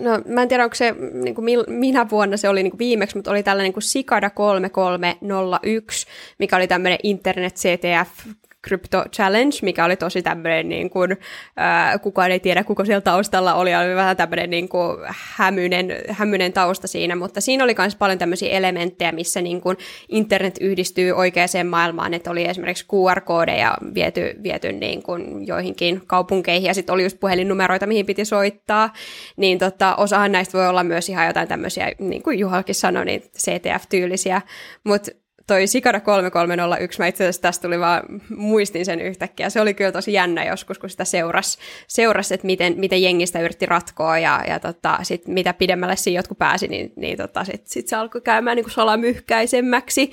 No 0.02 0.21
mä 0.26 0.41
en 0.41 0.47
tiedä, 0.47 0.63
onko 0.63 0.76
se, 0.76 0.95
niin 1.13 1.36
kuin 1.36 1.45
minä 1.67 2.10
vuonna 2.10 2.38
se 2.38 2.49
oli 2.49 2.63
niin 2.63 2.71
kuin 2.71 2.80
viimeksi, 2.80 3.15
mutta 3.15 3.32
oli 3.32 3.43
tällainen 3.43 3.73
kuin 3.73 3.84
Cicada 3.84 4.30
3301, 4.30 6.08
mikä 6.39 6.56
oli 6.56 6.67
tämmöinen 6.67 6.99
Internet 7.04 7.56
CTF 7.56 8.28
Crypto 8.67 9.06
Challenge, 9.12 9.56
mikä 9.62 9.86
oli 9.86 9.95
tosi 9.95 10.21
tämmöinen, 10.21 10.69
niin 10.69 10.89
kuin, 10.89 11.17
ää, 11.58 11.99
kukaan 11.99 12.32
ei 12.32 12.39
tiedä, 12.39 12.63
kuka 12.63 12.86
siellä 12.86 13.02
taustalla 13.02 13.54
oli, 13.54 13.76
oli 13.76 13.95
vähän 13.95 14.17
tämmöinen 14.17 14.49
niin 14.49 14.69
kuin 14.69 14.97
hämyinen, 15.36 15.88
hämyinen 16.10 16.54
tausta 16.54 16.88
siinä, 16.88 17.15
mutta 17.15 17.41
siinä 17.41 17.63
oli 17.63 17.76
myös 17.78 17.95
paljon 17.95 18.19
tämmöisiä 18.19 18.52
elementtejä, 18.52 19.12
missä 19.12 19.41
niin 19.41 19.62
kuin 19.62 19.78
internet 20.10 20.58
yhdistyy 20.62 21.12
oikeaan 21.12 21.67
maailmaan, 21.69 22.13
että 22.13 22.32
oli 22.32 22.45
esimerkiksi 22.45 22.86
QR-koodeja 22.86 23.78
viety, 23.93 24.36
viety 24.43 24.71
niin 24.71 25.04
kuin 25.04 25.47
joihinkin 25.47 26.02
kaupunkeihin, 26.08 26.67
ja 26.67 26.73
sitten 26.73 26.93
oli 26.93 27.04
just 27.04 27.19
puhelinnumeroita, 27.19 27.88
mihin 27.88 28.06
piti 28.06 28.26
soittaa, 28.26 28.93
niin 29.38 29.60
tota, 29.60 29.95
osahan 29.95 30.32
näistä 30.32 30.58
voi 30.58 30.67
olla 30.67 30.84
myös 30.84 31.10
ihan 31.10 31.28
jotain 31.28 31.47
tämmöisiä, 31.47 31.91
niin 31.99 32.23
kuin 32.23 32.39
Juhalkin 32.39 32.76
sanoi, 32.76 33.06
niin 33.06 33.23
CTF-tyylisiä, 33.38 34.41
mutta 34.84 35.12
toi 35.47 35.67
Sikara 35.67 35.99
3301, 35.99 36.99
mä 36.99 37.08
itse 37.08 37.23
asiassa 37.23 37.41
tästä 37.41 37.62
tuli 37.62 37.79
vaan, 37.79 38.03
muistin 38.38 38.86
sen 38.86 39.01
yhtäkkiä. 39.01 39.49
Se 39.49 39.62
oli 39.62 39.73
kyllä 39.73 39.91
tosi 39.91 40.13
jännä 40.13 40.45
joskus, 40.45 40.79
kun 40.79 40.89
sitä 40.89 41.06
seurasi, 41.06 41.58
seuras, 41.88 42.32
että 42.32 42.45
miten, 42.45 42.73
miten 42.77 43.01
jengistä 43.01 43.39
yritti 43.39 43.65
ratkoa 43.65 44.19
ja, 44.19 44.43
ja 44.47 44.60
tota, 44.60 44.99
sit 45.03 45.27
mitä 45.27 45.53
pidemmälle 45.53 45.95
siinä 45.95 46.19
jotkut 46.19 46.38
pääsi, 46.38 46.67
niin, 46.67 46.93
niin 46.95 47.17
tota, 47.17 47.43
sitten 47.43 47.69
sit 47.69 47.88
se 47.88 47.95
alkoi 47.95 48.21
käymään 48.21 48.56
niin 48.56 48.63
kuin 48.65 48.73
salamyhkäisemmäksi. 48.73 50.12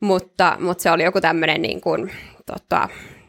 Mutta, 0.00 0.56
mutta 0.60 0.82
se 0.82 0.90
oli 0.90 1.04
joku 1.04 1.20
tämmöinen 1.20 1.62
niin 1.62 1.80
kuin, 1.80 2.12
tota, 2.46 2.88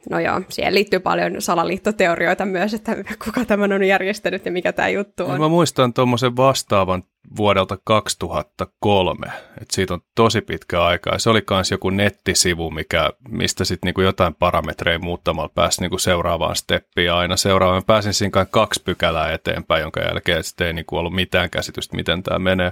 no 0.09 0.19
joo, 0.19 0.41
siihen 0.49 0.73
liittyy 0.73 0.99
paljon 0.99 1.41
salaliittoteorioita 1.41 2.45
myös, 2.45 2.73
että 2.73 2.95
kuka 3.25 3.45
tämän 3.45 3.73
on 3.73 3.83
järjestänyt 3.83 4.45
ja 4.45 4.51
mikä 4.51 4.73
tämä 4.73 4.89
juttu 4.89 5.25
on. 5.25 5.39
Mä 5.39 5.47
muistan 5.47 5.93
tuommoisen 5.93 6.35
vastaavan 6.35 7.03
vuodelta 7.37 7.77
2003, 7.83 9.27
että 9.47 9.75
siitä 9.75 9.93
on 9.93 10.01
tosi 10.15 10.41
pitkä 10.41 10.83
aika. 10.83 11.19
Se 11.19 11.29
oli 11.29 11.41
myös 11.49 11.71
joku 11.71 11.89
nettisivu, 11.89 12.71
mikä, 12.71 13.09
mistä 13.29 13.65
sitten 13.65 13.87
niinku 13.87 14.01
jotain 14.01 14.35
parametreja 14.35 14.99
muuttamalla 14.99 15.49
pääsi 15.55 15.81
niinku 15.81 15.97
seuraavaan 15.97 16.55
steppiin 16.55 17.11
aina 17.11 17.37
seuraavaan. 17.37 17.83
Pääsin 17.83 18.13
siinä 18.13 18.45
kaksi 18.45 18.83
pykälää 18.83 19.33
eteenpäin, 19.33 19.81
jonka 19.81 19.99
jälkeen 19.99 20.43
sitten 20.43 20.67
ei 20.67 20.73
niinku 20.73 20.97
ollut 20.97 21.13
mitään 21.13 21.49
käsitystä, 21.49 21.95
miten 21.95 22.23
tämä 22.23 22.39
menee. 22.39 22.71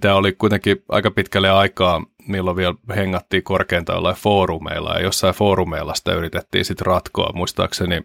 Tämä 0.00 0.14
oli 0.14 0.32
kuitenkin 0.32 0.84
aika 0.88 1.10
pitkälle 1.10 1.50
aikaa 1.50 2.02
milloin 2.28 2.56
vielä 2.56 2.74
hengattiin 2.96 3.42
korkeintaan 3.42 3.96
jollain 3.96 4.16
foorumeilla, 4.16 4.94
ja 4.94 5.02
jossain 5.02 5.34
foorumeilla 5.34 5.94
sitä 5.94 6.14
yritettiin 6.14 6.64
sitten 6.64 6.86
ratkoa. 6.86 7.32
Muistaakseni 7.34 8.02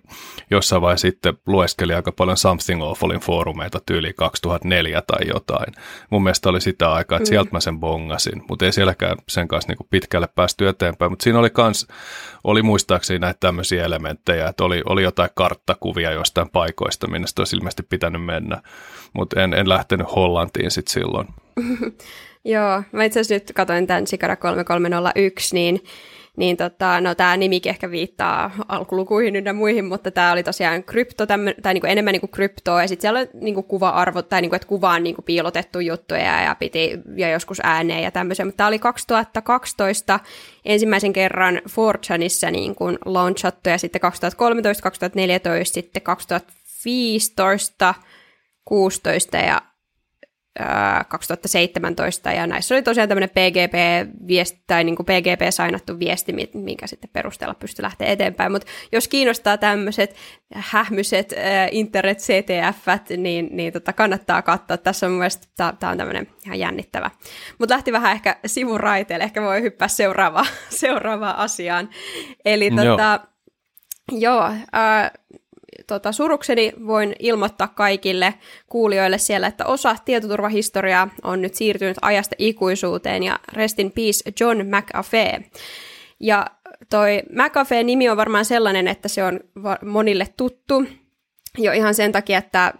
jossain 0.51 0.81
vaiheessa 0.81 1.07
sitten 1.07 1.33
lueskeli 1.47 1.93
aika 1.93 2.11
paljon 2.11 2.37
Something 2.37 2.83
Awfulin 2.83 3.19
foorumeita 3.19 3.81
tyyli 3.85 4.13
2004 4.13 5.01
tai 5.01 5.27
jotain. 5.33 5.73
Mun 6.09 6.23
mielestä 6.23 6.49
oli 6.49 6.61
sitä 6.61 6.93
aikaa, 6.93 7.17
että 7.17 7.29
mm. 7.29 7.29
sieltä 7.29 7.49
mä 7.51 7.59
sen 7.59 7.79
bongasin, 7.79 8.43
mutta 8.49 8.65
ei 8.65 8.71
sielläkään 8.71 9.17
sen 9.29 9.47
kanssa 9.47 9.71
niinku 9.71 9.87
pitkälle 9.89 10.27
päästy 10.35 10.67
eteenpäin. 10.67 11.11
Mutta 11.11 11.23
siinä 11.23 11.39
oli 11.39 11.49
kans, 11.49 11.87
oli 12.43 12.61
muistaakseni 12.61 13.19
näitä 13.19 13.37
tämmöisiä 13.39 13.85
elementtejä, 13.85 14.47
että 14.47 14.63
oli, 14.63 14.81
oli 14.85 15.03
jotain 15.03 15.29
karttakuvia 15.35 16.11
jostain 16.11 16.49
paikoista, 16.49 17.07
minne 17.07 17.27
sitä 17.27 17.41
olisi 17.41 17.55
ilmeisesti 17.55 17.83
pitänyt 17.83 18.25
mennä, 18.25 18.61
mutta 19.13 19.41
en, 19.41 19.53
en 19.53 19.69
lähtenyt 19.69 20.15
Hollantiin 20.15 20.71
sitten 20.71 20.93
silloin. 20.93 21.27
Joo, 22.45 22.83
mä 22.91 23.03
itse 23.03 23.19
asiassa 23.19 23.45
nyt 23.45 23.51
katsoin 23.55 23.87
tämän 23.87 24.07
Sikara 24.07 24.35
3301, 24.35 25.55
niin, 25.55 25.83
niin 26.37 26.57
tota, 26.57 27.01
no 27.01 27.15
tämä 27.15 27.37
nimikin 27.37 27.69
ehkä 27.69 27.91
viittaa 27.91 28.51
alkulukuihin 28.67 29.35
ynnä 29.35 29.53
muihin, 29.53 29.85
mutta 29.85 30.11
tämä 30.11 30.31
oli 30.31 30.43
tosiaan 30.43 30.83
krypto, 30.83 31.25
tämmö, 31.25 31.53
tai 31.61 31.73
niinku 31.73 31.87
enemmän 31.87 32.11
niinku 32.11 32.27
kryptoa, 32.27 32.81
ja 32.81 32.87
sitten 32.87 33.01
siellä 33.01 33.19
oli 33.19 33.29
niinku 33.33 33.63
kuva-arvo, 33.63 34.21
tai 34.21 34.41
niinku, 34.41 34.55
että 34.55 34.67
kuvaan 34.67 35.03
niinku 35.03 35.21
piilotettu 35.21 35.79
juttuja 35.79 36.41
ja 36.41 36.55
piti 36.55 36.99
ja 37.15 37.29
joskus 37.29 37.61
ääneen 37.63 38.03
ja 38.03 38.11
tämmöisiä, 38.11 38.45
mutta 38.45 38.57
tämä 38.57 38.67
oli 38.67 38.79
2012 38.79 40.19
ensimmäisen 40.65 41.13
kerran 41.13 41.61
Fortuneissa 41.69 42.51
niin 42.51 42.75
kuin 42.75 42.97
launchattu, 43.05 43.69
ja 43.69 43.77
sitten 43.77 44.01
2013, 44.01 44.83
2014, 44.83 45.73
sitten 45.73 46.01
2015, 46.01 47.93
16 48.65 49.37
ja 49.37 49.61
2017, 51.07 52.31
ja 52.31 52.47
näissä 52.47 52.75
oli 52.75 52.81
tosiaan 52.81 53.09
tämmöinen 53.09 53.29
PGP-viesti, 53.29 54.63
tai 54.67 54.83
niin 54.83 54.95
kuin 54.95 55.05
PGP-sainattu 55.05 55.99
viesti, 55.99 56.33
minkä 56.53 56.87
sitten 56.87 57.09
perusteella 57.13 57.53
pystyi 57.53 57.83
lähteä 57.83 58.07
eteenpäin, 58.07 58.51
mutta 58.51 58.67
jos 58.91 59.07
kiinnostaa 59.07 59.57
tämmöiset 59.57 60.15
hähmyset 60.55 61.33
internet 61.71 62.17
CTF, 62.17 62.87
niin, 63.17 63.49
niin 63.51 63.73
tota 63.73 63.93
kannattaa 63.93 64.41
katsoa. 64.41 64.77
Tässä 64.77 65.05
on 65.05 65.11
mun 65.11 65.19
mielestä, 65.19 65.47
tämä 65.79 65.91
on 65.91 65.97
tämmöinen 65.97 66.27
ihan 66.45 66.59
jännittävä. 66.59 67.11
Mutta 67.59 67.75
lähti 67.75 67.91
vähän 67.91 68.11
ehkä 68.11 68.35
sivuraiteelle, 68.45 69.23
ehkä 69.23 69.41
voi 69.41 69.61
hyppää 69.61 69.87
seuraavaan, 69.87 70.47
seuraavaan 70.69 71.35
asiaan. 71.35 71.89
Eli 72.45 72.71
tota, 72.71 73.19
joo, 74.11 74.21
joo 74.21 74.43
äh, 74.45 75.11
tota, 75.87 76.11
surukseni 76.11 76.73
voin 76.87 77.15
ilmoittaa 77.19 77.67
kaikille 77.67 78.33
kuulijoille 78.67 79.17
siellä, 79.17 79.47
että 79.47 79.65
osa 79.65 79.95
tietoturvahistoriaa 80.05 81.09
on 81.23 81.41
nyt 81.41 81.55
siirtynyt 81.55 81.97
ajasta 82.01 82.35
ikuisuuteen 82.39 83.23
ja 83.23 83.39
rest 83.53 83.79
in 83.79 83.91
peace 83.91 84.31
John 84.39 84.57
McAfee. 84.57 85.43
Ja 86.19 86.47
toi 86.89 87.23
McAfee-nimi 87.29 88.09
on 88.09 88.17
varmaan 88.17 88.45
sellainen, 88.45 88.87
että 88.87 89.07
se 89.07 89.23
on 89.23 89.39
monille 89.85 90.27
tuttu, 90.37 90.85
jo 91.57 91.71
ihan 91.71 91.95
sen 91.95 92.11
takia, 92.11 92.37
että 92.37 92.73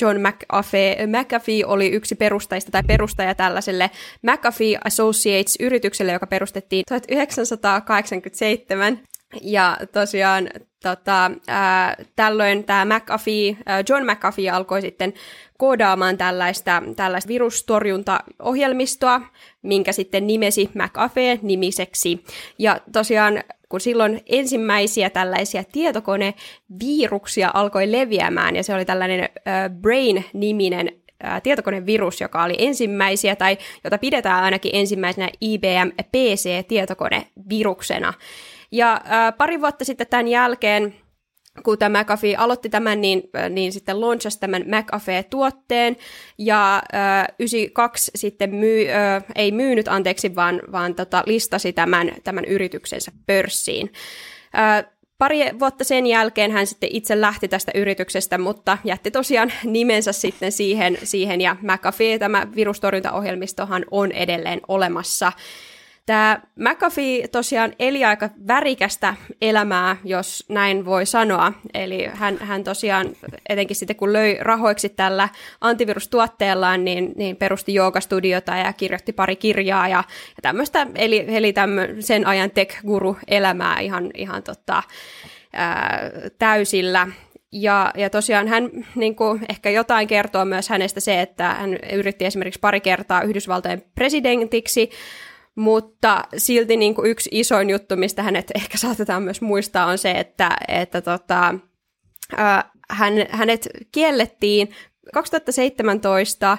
John 0.00 0.20
McAfee, 0.20 1.06
McAfee 1.06 1.66
oli 1.66 1.90
yksi 1.90 2.14
perustajista 2.14 2.70
tai 2.70 2.82
perustaja 2.82 3.34
tällaiselle 3.34 3.90
McAfee 4.22 4.78
Associates-yritykselle, 4.84 6.12
joka 6.12 6.26
perustettiin 6.26 6.84
1987. 6.88 9.00
Ja 9.42 9.76
tosiaan 9.92 10.50
tota, 10.82 11.30
ää, 11.48 11.96
tällöin 12.16 12.64
tämä 12.64 12.84
McAfee, 12.84 13.56
ää, 13.66 13.82
John 13.88 14.10
McAfee 14.10 14.50
alkoi 14.50 14.80
sitten 14.80 15.14
koodaamaan 15.58 16.18
tällaista, 16.18 16.82
tällaista 16.96 17.28
virustorjuntaohjelmistoa, 17.28 19.20
minkä 19.62 19.92
sitten 19.92 20.26
nimesi 20.26 20.70
McAfee-nimiseksi. 20.74 22.24
Ja 22.58 22.80
tosiaan 22.92 23.42
kun 23.68 23.80
silloin 23.80 24.20
ensimmäisiä 24.26 25.10
tällaisia 25.10 25.64
tietokoneviruksia 25.72 27.50
alkoi 27.54 27.92
leviämään, 27.92 28.56
ja 28.56 28.62
se 28.62 28.74
oli 28.74 28.84
tällainen 28.84 29.28
ää, 29.46 29.68
Brain-niminen 29.68 31.00
tietokonevirus, 31.42 32.20
joka 32.20 32.44
oli 32.44 32.54
ensimmäisiä, 32.58 33.36
tai 33.36 33.58
jota 33.84 33.98
pidetään 33.98 34.44
ainakin 34.44 34.70
ensimmäisenä 34.74 35.28
IBM 35.40 35.90
PC-tietokoneviruksena. 36.12 38.14
Ja 38.72 38.92
äh, 38.92 39.36
pari 39.38 39.60
vuotta 39.60 39.84
sitten 39.84 40.06
tämän 40.06 40.28
jälkeen 40.28 40.94
kun 41.62 41.78
tämä 41.78 42.02
McAfee 42.02 42.36
aloitti 42.36 42.68
tämän, 42.68 43.00
niin, 43.00 43.22
niin 43.50 43.72
sitten 43.72 44.00
launchasi 44.00 44.40
tämän 44.40 44.64
McAfee-tuotteen, 44.66 45.96
ja 46.38 46.82
äh, 46.94 47.26
92 47.38 48.10
sitten 48.14 48.54
myy, 48.54 48.90
äh, 48.90 49.24
ei 49.34 49.52
myynyt, 49.52 49.88
anteeksi, 49.88 50.34
vaan, 50.34 50.62
vaan 50.72 50.94
tota, 50.94 51.22
listasi 51.26 51.72
tämän, 51.72 52.12
tämän 52.24 52.44
yrityksensä 52.44 53.12
pörssiin. 53.26 53.92
Äh, 54.58 54.84
Pari 55.18 55.38
vuotta 55.58 55.84
sen 55.84 56.06
jälkeen 56.06 56.50
hän 56.50 56.66
sitten 56.66 56.88
itse 56.92 57.20
lähti 57.20 57.48
tästä 57.48 57.72
yrityksestä, 57.74 58.38
mutta 58.38 58.78
jätti 58.84 59.10
tosiaan 59.10 59.52
nimensä 59.64 60.12
sitten 60.12 60.52
siihen, 60.52 60.98
siihen 61.04 61.40
ja 61.40 61.56
McAfee, 61.62 62.18
tämä 62.18 62.46
virustorjuntaohjelmistohan 62.56 63.84
on 63.90 64.12
edelleen 64.12 64.60
olemassa. 64.68 65.32
Tämä 66.10 66.40
McAfee 66.56 67.28
tosiaan 67.28 67.72
eli 67.78 68.04
aika 68.04 68.30
värikästä 68.48 69.14
elämää, 69.40 69.96
jos 70.04 70.44
näin 70.48 70.84
voi 70.84 71.06
sanoa. 71.06 71.52
Eli 71.74 72.06
hän, 72.14 72.38
hän 72.40 72.64
tosiaan, 72.64 73.06
etenkin 73.48 73.76
sitten 73.76 73.96
kun 73.96 74.12
löi 74.12 74.36
rahoiksi 74.40 74.88
tällä 74.88 75.28
antivirustuotteellaan, 75.60 76.84
niin, 76.84 77.12
niin 77.16 77.36
perusti 77.36 77.74
joogastudiota 77.74 78.56
ja 78.56 78.72
kirjoitti 78.72 79.12
pari 79.12 79.36
kirjaa 79.36 79.88
ja, 79.88 80.04
ja 80.28 80.42
tämmöistä, 80.42 80.86
eli, 80.94 81.24
eli 81.28 81.52
tämmö, 81.52 81.88
sen 82.00 82.26
ajan 82.26 82.50
tech-guru-elämää 82.50 83.80
ihan, 83.80 84.10
ihan 84.14 84.42
tota, 84.42 84.82
ää, 85.52 86.10
täysillä. 86.38 87.08
Ja, 87.52 87.92
ja 87.96 88.10
tosiaan 88.10 88.48
hän 88.48 88.70
niin 88.94 89.16
kuin, 89.16 89.40
ehkä 89.48 89.70
jotain 89.70 90.08
kertoo 90.08 90.44
myös 90.44 90.68
hänestä 90.68 91.00
se, 91.00 91.20
että 91.20 91.54
hän 91.54 91.78
yritti 91.92 92.24
esimerkiksi 92.24 92.60
pari 92.60 92.80
kertaa 92.80 93.22
Yhdysvaltojen 93.22 93.82
presidentiksi, 93.94 94.90
mutta 95.56 96.24
silti 96.36 96.76
niin 96.76 96.94
kuin 96.94 97.10
yksi 97.10 97.30
isoin 97.32 97.70
juttu, 97.70 97.96
mistä 97.96 98.22
hänet 98.22 98.50
ehkä 98.60 98.78
saatetaan 98.78 99.22
myös 99.22 99.40
muistaa, 99.40 99.86
on 99.86 99.98
se, 99.98 100.10
että, 100.10 100.56
että 100.68 101.00
tota, 101.00 101.54
hän, 102.90 103.14
hänet 103.30 103.68
kiellettiin 103.92 104.68
2017 105.12 106.58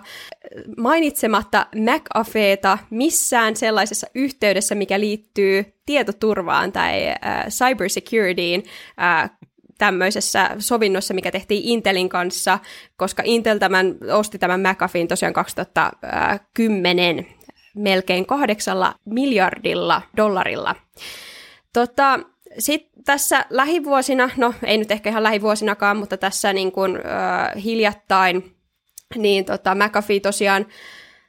mainitsematta 0.78 1.66
McAfeeta 1.76 2.78
missään 2.90 3.56
sellaisessa 3.56 4.08
yhteydessä, 4.16 4.76
mikä 4.76 5.00
liittyy 5.00 5.66
tietoturvaan 5.86 6.72
tai 6.72 7.08
äh, 7.08 7.16
cybersecurityin 7.50 8.64
äh, 9.02 9.32
tämmöisessä 9.78 10.50
sovinnossa, 10.60 11.14
mikä 11.14 11.32
tehtiin 11.32 11.64
Intelin 11.64 12.10
kanssa, 12.10 12.60
koska 12.98 13.24
Intel 13.26 13.58
tämän, 13.58 13.98
osti 14.14 14.40
tämän 14.40 14.60
McAfeen 14.62 15.08
tosiaan 15.08 15.34
2010 15.34 17.28
melkein 17.76 18.26
kahdeksalla 18.26 18.96
miljardilla 19.06 20.02
dollarilla. 20.18 20.76
Tota, 21.74 22.20
sitten 22.58 23.04
tässä 23.04 23.46
lähivuosina, 23.50 24.30
no 24.38 24.54
ei 24.64 24.78
nyt 24.78 24.92
ehkä 24.92 25.10
ihan 25.10 25.24
lähivuosinakaan, 25.24 25.98
mutta 25.98 26.18
tässä 26.18 26.54
niin 26.54 26.72
kuin, 26.72 26.96
äh, 26.96 27.64
hiljattain, 27.64 28.56
niin 29.16 29.46
tota, 29.46 29.76
McAfee 29.76 30.20
tosiaan 30.20 30.66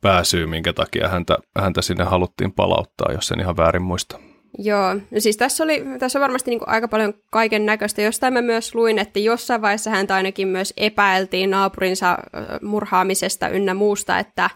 pääsyy, 0.00 0.46
minkä 0.46 0.72
takia 0.72 1.08
häntä, 1.08 1.38
häntä 1.58 1.82
sinne 1.82 2.04
haluttiin 2.04 2.52
palauttaa, 2.52 3.12
jos 3.12 3.30
en 3.30 3.40
ihan 3.40 3.56
väärin 3.56 3.82
muista. 3.82 4.31
Joo, 4.58 4.94
no 4.94 5.20
siis 5.20 5.36
tässä, 5.36 5.64
oli, 5.64 5.84
tässä 5.98 6.18
on 6.18 6.20
varmasti 6.20 6.50
niin 6.50 6.60
aika 6.66 6.88
paljon 6.88 7.14
kaiken 7.30 7.66
näköistä. 7.66 8.02
Jostain 8.02 8.32
mä 8.32 8.42
myös 8.42 8.74
luin, 8.74 8.98
että 8.98 9.18
jossain 9.18 9.62
vaiheessa 9.62 9.90
häntä 9.90 10.14
ainakin 10.14 10.48
myös 10.48 10.72
epäiltiin 10.76 11.50
naapurinsa 11.50 12.18
murhaamisesta 12.62 13.48
ynnä 13.48 13.74
muusta, 13.74 14.18
että, 14.18 14.50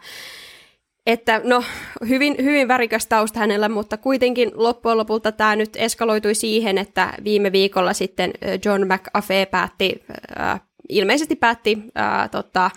että 1.06 1.40
no 1.44 1.64
hyvin, 2.08 2.36
hyvin 2.42 2.68
värikäs 2.68 3.06
tausta 3.06 3.40
hänellä, 3.40 3.68
mutta 3.68 3.96
kuitenkin 3.96 4.50
loppujen 4.54 4.98
lopulta 4.98 5.32
tämä 5.32 5.56
nyt 5.56 5.76
eskaloitui 5.76 6.34
siihen, 6.34 6.78
että 6.78 7.12
viime 7.24 7.52
viikolla 7.52 7.92
sitten 7.92 8.30
John 8.64 8.86
McAfee 8.86 9.46
päätti, 9.46 10.04
äh, 10.40 10.60
ilmeisesti 10.88 11.36
päätti 11.36 11.78
äh, 11.98 12.30
tota, 12.30 12.70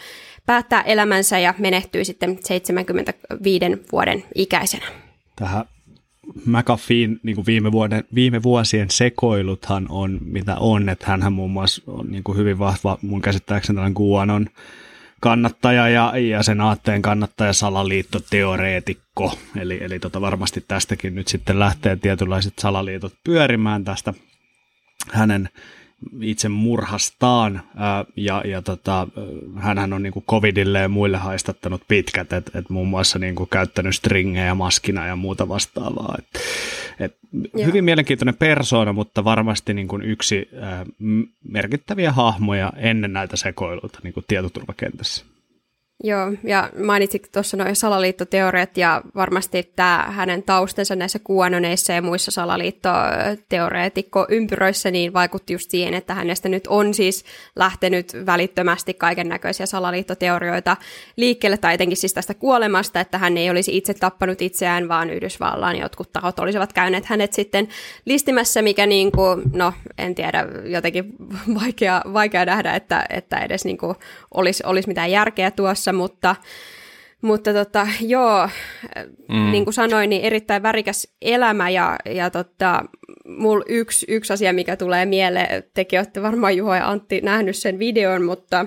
päättää 0.45 0.81
elämänsä 0.81 1.39
ja 1.39 1.53
menehtyi 1.57 2.05
sitten 2.05 2.37
75 2.43 3.65
vuoden 3.91 4.23
ikäisenä. 4.35 4.85
Tähän 5.35 5.65
McAfeen 6.45 7.19
niin 7.23 7.35
kuin 7.35 7.45
viime, 7.45 7.71
vuoden, 7.71 8.03
viime 8.15 8.43
vuosien 8.43 8.89
sekoiluthan 8.91 9.85
on, 9.89 10.19
mitä 10.25 10.55
on, 10.55 10.89
että 10.89 11.05
hän 11.07 11.33
muun 11.33 11.51
muassa 11.51 11.81
on 11.87 12.05
niin 12.11 12.23
kuin 12.23 12.37
hyvin 12.37 12.59
vahva, 12.59 12.97
mun 13.01 13.21
käsittääkseni 13.21 13.75
tällainen 13.75 13.93
Guanon 13.93 14.49
kannattaja 15.19 15.89
ja, 15.89 16.13
ja 16.17 16.43
sen 16.43 16.61
aatteen 16.61 17.01
kannattaja 17.01 17.53
salaliittoteoreetikko. 17.53 19.37
Eli, 19.57 19.77
eli 19.81 19.99
tota 19.99 20.21
varmasti 20.21 20.63
tästäkin 20.67 21.15
nyt 21.15 21.27
sitten 21.27 21.59
lähtee 21.59 21.95
tietynlaiset 21.95 22.53
salaliitot 22.59 23.13
pyörimään 23.23 23.83
tästä 23.83 24.13
hänen 25.11 25.49
itse 26.21 26.49
murhastaan 26.49 27.61
ää, 27.75 28.05
ja, 28.15 28.43
ja 28.45 28.61
tota, 28.61 29.07
hänhän 29.55 29.93
on 29.93 30.03
niin 30.03 30.13
kuin 30.13 30.25
covidille 30.25 30.79
ja 30.79 30.89
muille 30.89 31.17
haistattanut 31.17 31.81
pitkät, 31.87 32.33
että 32.33 32.59
et 32.59 32.69
muun 32.69 32.87
muassa 32.87 33.19
niin 33.19 33.35
kuin 33.35 33.49
käyttänyt 33.49 33.95
stringejä 33.95 34.55
maskina 34.55 35.07
ja 35.07 35.15
muuta 35.15 35.49
vastaavaa. 35.49 36.15
Et, 36.19 36.27
et 36.99 37.17
hyvin 37.65 37.83
mielenkiintoinen 37.83 38.35
persoona, 38.35 38.93
mutta 38.93 39.23
varmasti 39.23 39.73
niin 39.73 39.87
kuin 39.87 40.01
yksi 40.01 40.49
ää, 40.61 40.85
merkittäviä 41.43 42.11
hahmoja 42.11 42.73
ennen 42.75 43.13
näitä 43.13 43.37
sekoiluita 43.37 43.99
niin 44.03 44.13
kuin 44.13 44.25
tietoturvakentässä. 44.27 45.25
Joo, 46.03 46.31
ja 46.43 46.69
mainitsit 46.85 47.29
tuossa 47.31 47.57
noin 47.57 47.75
salaliittoteoriat 47.75 48.77
ja 48.77 49.01
varmasti 49.15 49.71
tämä 49.75 50.05
hänen 50.09 50.43
taustansa 50.43 50.95
näissä 50.95 51.19
kuononeissa 51.23 51.93
ja 51.93 52.01
muissa 52.01 52.31
salaliittoteoreetikko-ympyröissä 52.31 54.91
niin 54.91 55.13
vaikutti 55.13 55.53
just 55.53 55.71
siihen, 55.71 55.93
että 55.93 56.13
hänestä 56.13 56.49
nyt 56.49 56.67
on 56.67 56.93
siis 56.93 57.25
lähtenyt 57.55 58.17
välittömästi 58.25 58.93
kaiken 58.93 59.29
näköisiä 59.29 59.65
salaliittoteorioita 59.65 60.77
liikkeelle, 61.15 61.57
tai 61.57 61.73
etenkin 61.73 61.97
siis 61.97 62.13
tästä 62.13 62.33
kuolemasta, 62.33 62.99
että 62.99 63.17
hän 63.17 63.37
ei 63.37 63.49
olisi 63.49 63.77
itse 63.77 63.93
tappanut 63.93 64.41
itseään, 64.41 64.87
vaan 64.87 65.09
Yhdysvallaan 65.09 65.75
jotkut 65.75 66.13
tahot 66.13 66.39
olisivat 66.39 66.73
käyneet 66.73 67.05
hänet 67.05 67.33
sitten 67.33 67.67
listimässä, 68.05 68.61
mikä 68.61 68.85
niin 68.85 69.11
kuin, 69.11 69.41
no 69.53 69.73
en 69.97 70.15
tiedä, 70.15 70.47
jotenkin 70.63 71.15
vaikea, 71.61 72.01
vaikea 72.13 72.45
nähdä, 72.45 72.75
että, 72.75 73.05
että 73.09 73.37
edes 73.37 73.65
niin 73.65 73.77
kuin 73.77 73.95
olisi, 74.33 74.63
olisi 74.65 74.87
mitään 74.87 75.11
järkeä 75.11 75.51
tuossa, 75.51 75.88
kanssa, 75.89 75.93
mutta, 75.93 76.35
mutta 77.21 77.53
tota, 77.53 77.87
joo, 78.01 78.49
mm. 79.29 79.51
niin 79.51 79.63
kuin 79.63 79.73
sanoin, 79.73 80.09
niin 80.09 80.21
erittäin 80.21 80.63
värikäs 80.63 81.07
elämä 81.21 81.69
ja, 81.69 81.95
ja 82.05 82.29
tota, 82.29 82.85
mulla 83.27 83.65
yksi, 83.69 84.05
yksi 84.09 84.33
asia, 84.33 84.53
mikä 84.53 84.75
tulee 84.75 85.05
mieleen, 85.05 85.63
tekin 85.73 85.99
olette 85.99 86.21
varmaan 86.21 86.57
Juho 86.57 86.75
ja 86.75 86.89
Antti 86.89 87.21
nähnyt 87.21 87.55
sen 87.55 87.79
videon, 87.79 88.23
mutta 88.23 88.65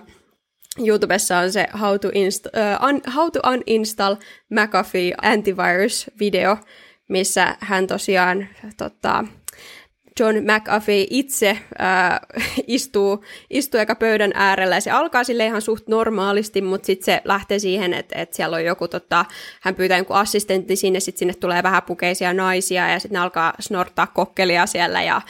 YouTubessa 0.87 1.38
on 1.38 1.52
se 1.52 1.66
How 1.80 1.98
to, 2.00 2.08
inst- 2.08 2.50
uh, 2.58 2.88
un- 2.88 3.12
How 3.14 3.30
to 3.30 3.40
Uninstall 3.50 4.16
McAfee 4.50 5.12
Antivirus-video, 5.22 6.56
missä 7.08 7.56
hän 7.61 7.87
tosiaan 7.87 8.48
tota, 8.76 9.24
John 10.20 10.37
McAfee 10.37 11.07
itse 11.11 11.51
äh, 11.51 12.20
istuu, 12.66 13.25
istuu 13.51 13.81
eka 13.81 13.94
pöydän 13.94 14.31
äärellä 14.35 14.77
ja 14.77 14.81
se 14.81 14.90
alkaa 14.90 15.25
sille 15.25 15.46
ihan 15.46 15.62
suht 15.62 15.88
normaalisti, 15.88 16.62
mutta 16.62 16.87
sitten 16.87 17.05
se 17.05 17.20
lähtee 17.25 17.59
siihen, 17.59 17.94
että, 17.94 18.18
että 18.18 18.37
siellä 18.37 18.57
on 18.57 18.64
joku, 18.64 18.88
tota, 18.88 19.25
hän 19.61 19.75
pyytää 19.75 19.98
jonkun 19.98 20.16
assistentti 20.16 20.77
sinne, 20.77 21.01
sitten 21.01 21.18
sinne 21.18 21.35
tulee 21.35 21.62
vähän 21.62 21.83
pukeisia 21.83 22.35
naisia 22.35 22.88
ja 22.88 22.98
sitten 22.98 23.16
ne 23.16 23.22
alkaa 23.22 23.53
snorttaa 23.61 24.07
kokkelia 24.07 24.66
siellä 24.66 25.03
ja 25.03 25.20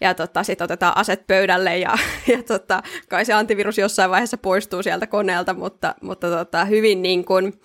ja 0.00 0.14
tota, 0.14 0.42
sitten 0.42 0.64
otetaan 0.64 0.96
aset 0.96 1.26
pöydälle 1.26 1.78
ja, 1.78 1.98
ja 2.32 2.42
tota, 2.42 2.82
kai 3.08 3.24
se 3.24 3.32
antivirus 3.32 3.78
jossain 3.78 4.10
vaiheessa 4.10 4.38
poistuu 4.38 4.82
sieltä 4.82 5.06
koneelta, 5.06 5.54
mutta, 5.54 5.94
mutta 6.00 6.30
tota, 6.30 6.64
hyvin 6.64 7.02
niin 7.02 7.24
kuin, 7.24 7.60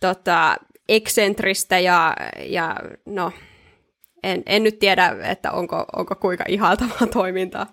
tota, 0.00 0.56
eksentristä 0.88 1.78
ja, 1.78 2.16
ja 2.46 2.76
no, 3.06 3.32
en, 4.22 4.42
en 4.46 4.62
nyt 4.62 4.78
tiedä, 4.78 5.16
että 5.22 5.52
onko, 5.52 5.84
onko 5.96 6.14
kuinka 6.14 6.44
ihaltavaa 6.48 7.06
toimintaa. 7.12 7.66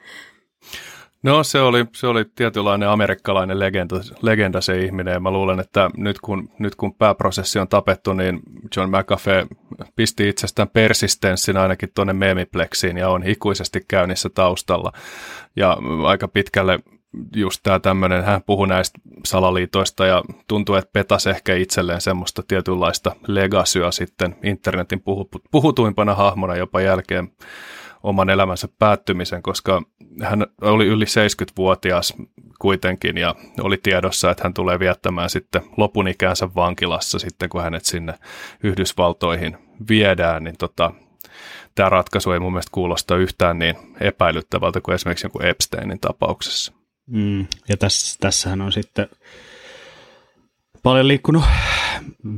No 1.24 1.44
se 1.44 1.62
oli, 1.62 1.86
se 1.96 2.08
oli 2.08 2.26
tietynlainen 2.36 2.90
amerikkalainen 2.90 3.60
legenda, 3.60 3.96
legenda 4.22 4.62
se 4.62 4.82
ihminen 4.82 5.14
ja 5.14 5.20
mä 5.20 5.32
luulen, 5.32 5.60
että 5.60 5.90
nyt 5.98 6.20
kun, 6.20 6.50
nyt 6.60 6.76
kun 6.76 6.94
pääprosessi 6.94 7.60
on 7.60 7.68
tapettu, 7.68 8.14
niin 8.14 8.40
John 8.76 8.90
McAfee 8.90 9.48
pisti 9.96 10.30
itsestään 10.30 10.70
persistenssin 10.70 11.58
ainakin 11.58 11.90
tuonne 11.96 12.14
meemipleksiin 12.14 12.98
ja 12.98 13.10
on 13.10 13.24
ikuisesti 13.28 13.82
käynnissä 13.88 14.30
taustalla. 14.30 14.92
Ja 15.56 15.78
aika 16.06 16.28
pitkälle 16.28 16.80
just 17.36 17.60
tämä 17.64 17.80
tämmöinen, 17.80 18.24
hän 18.24 18.44
puhui 18.44 18.68
näistä 18.68 19.00
salaliitoista 19.26 20.06
ja 20.06 20.24
tuntuu, 20.48 20.76
että 20.76 20.90
petas 20.94 21.28
ehkä 21.28 21.56
itselleen 21.56 22.02
semmoista 22.02 22.44
tietynlaista 22.48 23.16
legasyä 23.28 23.92
sitten 23.92 24.36
internetin 24.44 25.04
puhutuimpana 25.52 26.16
hahmona 26.16 26.56
jopa 26.56 26.82
jälkeen 26.82 27.32
oman 28.04 28.30
elämänsä 28.30 28.68
päättymisen, 28.80 29.42
koska 29.44 29.82
hän 30.22 30.46
oli 30.62 30.86
yli 30.88 31.06
70-vuotias 31.06 32.14
kuitenkin 32.60 33.18
ja 33.18 33.36
oli 33.62 33.78
tiedossa, 33.84 34.32
että 34.32 34.44
hän 34.44 34.54
tulee 34.54 34.80
viettämään 34.80 35.30
sitten 35.30 35.62
lopun 35.78 36.08
ikäänsä 36.08 36.50
vankilassa 36.56 37.20
sitten, 37.20 37.50
kun 37.50 37.62
hänet 37.62 37.86
sinne 37.86 38.14
Yhdysvaltoihin 38.64 39.58
viedään, 39.90 40.44
niin 40.44 40.58
tota, 40.58 40.92
tämä 41.76 41.90
ratkaisu 41.90 42.32
ei 42.32 42.40
mun 42.40 42.52
mielestä 42.54 42.72
kuulosta 42.72 43.18
yhtään 43.18 43.60
niin 43.60 43.76
epäilyttävältä 44.00 44.82
kuin 44.82 44.96
esimerkiksi 44.96 45.26
joku 45.26 45.40
Epsteinin 45.40 46.00
tapauksessa. 46.00 46.77
Mm, 47.08 47.48
ja 47.70 47.78
tässä, 47.78 48.18
tässähän 48.20 48.62
on 48.62 48.72
sitten 48.72 49.10
paljon 50.84 51.08
liikkunut 51.08 51.44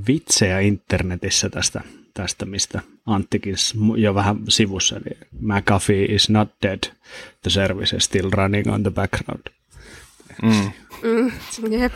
vitsejä 0.07 0.59
internetissä 0.59 1.49
tästä, 1.49 1.81
tästä 2.13 2.45
mistä 2.45 2.81
Anttikin 3.05 3.55
jo 3.97 4.15
vähän 4.15 4.37
sivussa. 4.49 4.95
Eli 4.95 5.17
McAfee 5.39 6.05
is 6.05 6.29
not 6.29 6.49
dead. 6.61 6.79
The 7.41 7.49
service 7.49 7.97
is 7.97 8.03
still 8.03 8.29
running 8.31 8.73
on 8.73 8.83
the 8.83 8.91
background. 8.91 9.43
Mm. 10.41 10.71
Mm, 11.03 11.31
jep. 11.71 11.93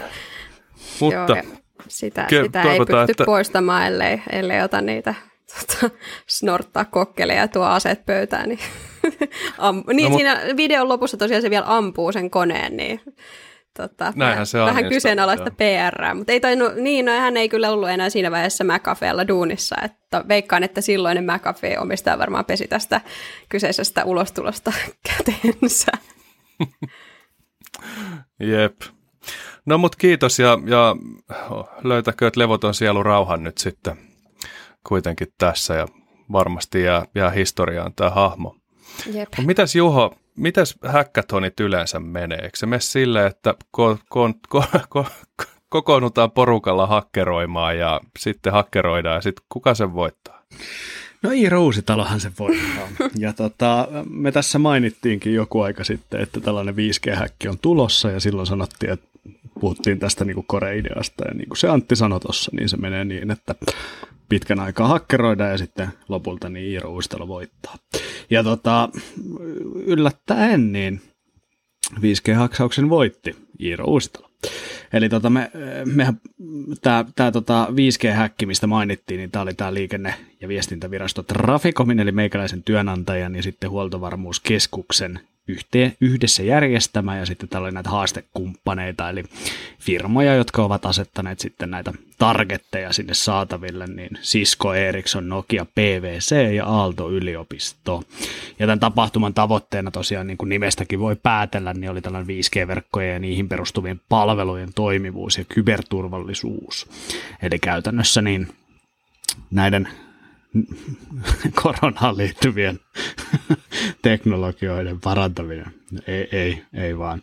Mutta 0.99 1.37
Joo, 1.37 1.43
sitä, 1.87 2.27
sitä 2.29 2.61
ei 2.61 2.79
pysty 2.79 3.11
että... 3.11 3.25
poistamaan, 3.25 3.87
ellei, 3.87 4.21
ellei 4.31 4.61
ota 4.61 4.81
niitä 4.81 5.15
tota, 5.59 5.95
snorttaa 6.27 6.85
kokkeleja 6.85 7.41
ja 7.41 7.47
tuo 7.47 7.65
aset 7.65 8.05
pöytään, 8.05 8.49
niin 8.49 8.59
Am, 9.57 9.83
niin, 9.93 10.11
no, 10.11 10.17
siinä 10.17 10.41
videon 10.57 10.89
lopussa 10.89 11.17
tosiaan 11.17 11.41
se 11.41 11.49
vielä 11.49 11.65
ampuu 11.67 12.11
sen 12.11 12.29
koneen, 12.29 12.77
niin 12.77 13.01
tota, 13.77 14.13
Näinhän 14.15 14.45
se 14.45 14.61
on, 14.61 14.67
vähän 14.67 14.83
niin 14.83 14.93
kyseenalaista 14.93 15.51
PR, 15.51 16.15
mutta 16.15 16.31
ei 16.31 16.39
tainnut, 16.39 16.75
niin, 16.75 17.05
no, 17.05 17.11
hän 17.11 17.37
ei 17.37 17.49
kyllä 17.49 17.71
ollut 17.71 17.89
enää 17.89 18.09
siinä 18.09 18.31
vaiheessa 18.31 18.63
McAfeella 18.63 19.27
duunissa, 19.27 19.75
että 19.83 20.23
veikkaan, 20.27 20.63
että 20.63 20.81
silloinen 20.81 21.23
McAfee 21.23 21.79
omistaja 21.79 22.17
varmaan 22.17 22.45
pesi 22.45 22.67
tästä 22.67 23.01
kyseisestä 23.49 24.05
ulostulosta 24.05 24.73
käteensä. 25.17 25.91
Jep. 28.39 28.81
No 29.65 29.77
mut 29.77 29.95
kiitos 29.95 30.39
ja, 30.39 30.57
ja 30.65 30.95
löytäkööt 31.83 32.35
levoton 32.35 32.73
sielu 32.73 33.03
rauhan 33.03 33.43
nyt 33.43 33.57
sitten 33.57 33.97
kuitenkin 34.87 35.27
tässä 35.37 35.73
ja 35.73 35.87
varmasti 36.31 36.83
jää, 36.83 37.05
jää 37.15 37.29
historiaan 37.29 37.93
tämä 37.95 38.09
hahmo. 38.09 38.55
Jep. 39.13 39.29
Mut 39.37 39.47
mitäs 39.47 39.75
Juho, 39.75 40.15
mitäs 40.35 40.75
hackathonit 40.85 41.59
yleensä 41.59 41.99
menee? 41.99 42.39
Eikö 42.39 42.57
se 42.57 42.65
mene 42.65 42.79
silleen, 42.79 43.27
että 43.27 43.55
ko, 43.71 43.97
ko, 44.09 44.29
ko, 44.49 44.63
ko, 44.89 45.05
kokoonnutaan 45.69 46.31
porukalla 46.31 46.87
hakkeroimaan 46.87 47.77
ja 47.77 48.01
sitten 48.19 48.53
hakkeroidaan 48.53 49.15
ja 49.15 49.21
sitten 49.21 49.45
kuka 49.49 49.73
sen 49.73 49.93
voittaa? 49.93 50.43
No 51.21 51.31
Iiro 51.31 51.63
Uusitalohan 51.63 52.19
se 52.19 52.31
voittaa. 52.39 52.87
Ja 53.17 53.33
tota, 53.33 53.87
me 54.09 54.31
tässä 54.31 54.59
mainittiinkin 54.59 55.33
joku 55.33 55.61
aika 55.61 55.83
sitten, 55.83 56.21
että 56.21 56.39
tällainen 56.39 56.75
5G-häkki 56.75 57.49
on 57.49 57.59
tulossa 57.59 58.11
ja 58.11 58.19
silloin 58.19 58.47
sanottiin, 58.47 58.91
että 58.91 59.07
puhuttiin 59.59 59.99
tästä 59.99 60.25
niin 60.25 60.45
core-ideasta 60.45 61.27
ja 61.27 61.33
niin 61.33 61.47
kuin 61.49 61.57
se 61.57 61.67
Antti 61.67 61.95
sanoi 61.95 62.19
tuossa, 62.19 62.51
niin 62.53 62.69
se 62.69 62.77
menee 62.77 63.05
niin, 63.05 63.31
että 63.31 63.55
pitkän 64.29 64.59
aikaa 64.59 64.87
hakkeroidaan 64.87 65.51
ja 65.51 65.57
sitten 65.57 65.87
lopulta 66.09 66.49
niin 66.49 66.71
Iiro 66.71 66.89
Uusitalo 66.89 67.27
voittaa. 67.27 67.75
Ja 68.29 68.43
tota, 68.43 68.89
yllättäen 69.75 70.71
niin 70.71 71.01
5G-haksauksen 71.95 72.89
voitti 72.89 73.35
Iiro 73.59 73.85
Uusitalo. 73.85 74.29
Eli 74.93 75.09
tota 75.09 75.29
me, 75.29 75.51
mehän, 75.85 76.21
tämä 76.81 77.05
tää 77.15 77.31
tota 77.31 77.67
5G-häkki, 77.71 78.45
mistä 78.45 78.67
mainittiin, 78.67 79.17
niin 79.17 79.31
tämä 79.31 79.43
oli 79.43 79.53
tämä 79.53 79.73
liikenne- 79.73 80.13
ja 80.41 80.47
viestintävirasto 80.47 81.23
Traficomin, 81.23 81.99
eli 81.99 82.11
meikäläisen 82.11 82.63
työnantajan 82.63 83.35
ja 83.35 83.43
sitten 83.43 83.69
huoltovarmuuskeskuksen 83.69 85.19
yhteen, 85.47 85.93
yhdessä 86.01 86.43
järjestämä 86.43 87.17
ja 87.17 87.25
sitten 87.25 87.49
täällä 87.49 87.65
oli 87.65 87.73
näitä 87.73 87.89
haastekumppaneita, 87.89 89.09
eli 89.09 89.23
firmoja, 89.79 90.35
jotka 90.35 90.63
ovat 90.63 90.85
asettaneet 90.85 91.39
sitten 91.39 91.71
näitä 91.71 91.93
targetteja 92.17 92.93
sinne 92.93 93.13
saataville, 93.13 93.87
niin 93.87 94.17
Cisco, 94.21 94.73
Ericsson, 94.73 95.29
Nokia, 95.29 95.65
PVC 95.65 96.53
ja 96.55 96.65
Aalto-yliopisto. 96.65 98.03
Ja 98.59 98.65
tämän 98.65 98.79
tapahtuman 98.79 99.33
tavoitteena 99.33 99.91
tosiaan, 99.91 100.27
niin 100.27 100.37
kuin 100.37 100.49
nimestäkin 100.49 100.99
voi 100.99 101.15
päätellä, 101.15 101.73
niin 101.73 101.91
oli 101.91 102.01
tällainen 102.01 102.37
5G-verkkojen 102.37 103.13
ja 103.13 103.19
niihin 103.19 103.49
perustuvien 103.49 104.01
palvelujen 104.09 104.73
toimivuus 104.75 105.37
ja 105.37 105.43
kyberturvallisuus. 105.43 106.89
Eli 107.41 107.59
käytännössä 107.59 108.21
niin 108.21 108.47
näiden 109.51 109.87
koronaan 111.63 112.17
liittyvien 112.17 112.79
teknologioiden 114.01 114.99
parantaminen. 114.99 115.73
Ei, 116.07 116.27
ei, 116.31 116.63
ei 116.73 116.97
vaan. 116.97 117.21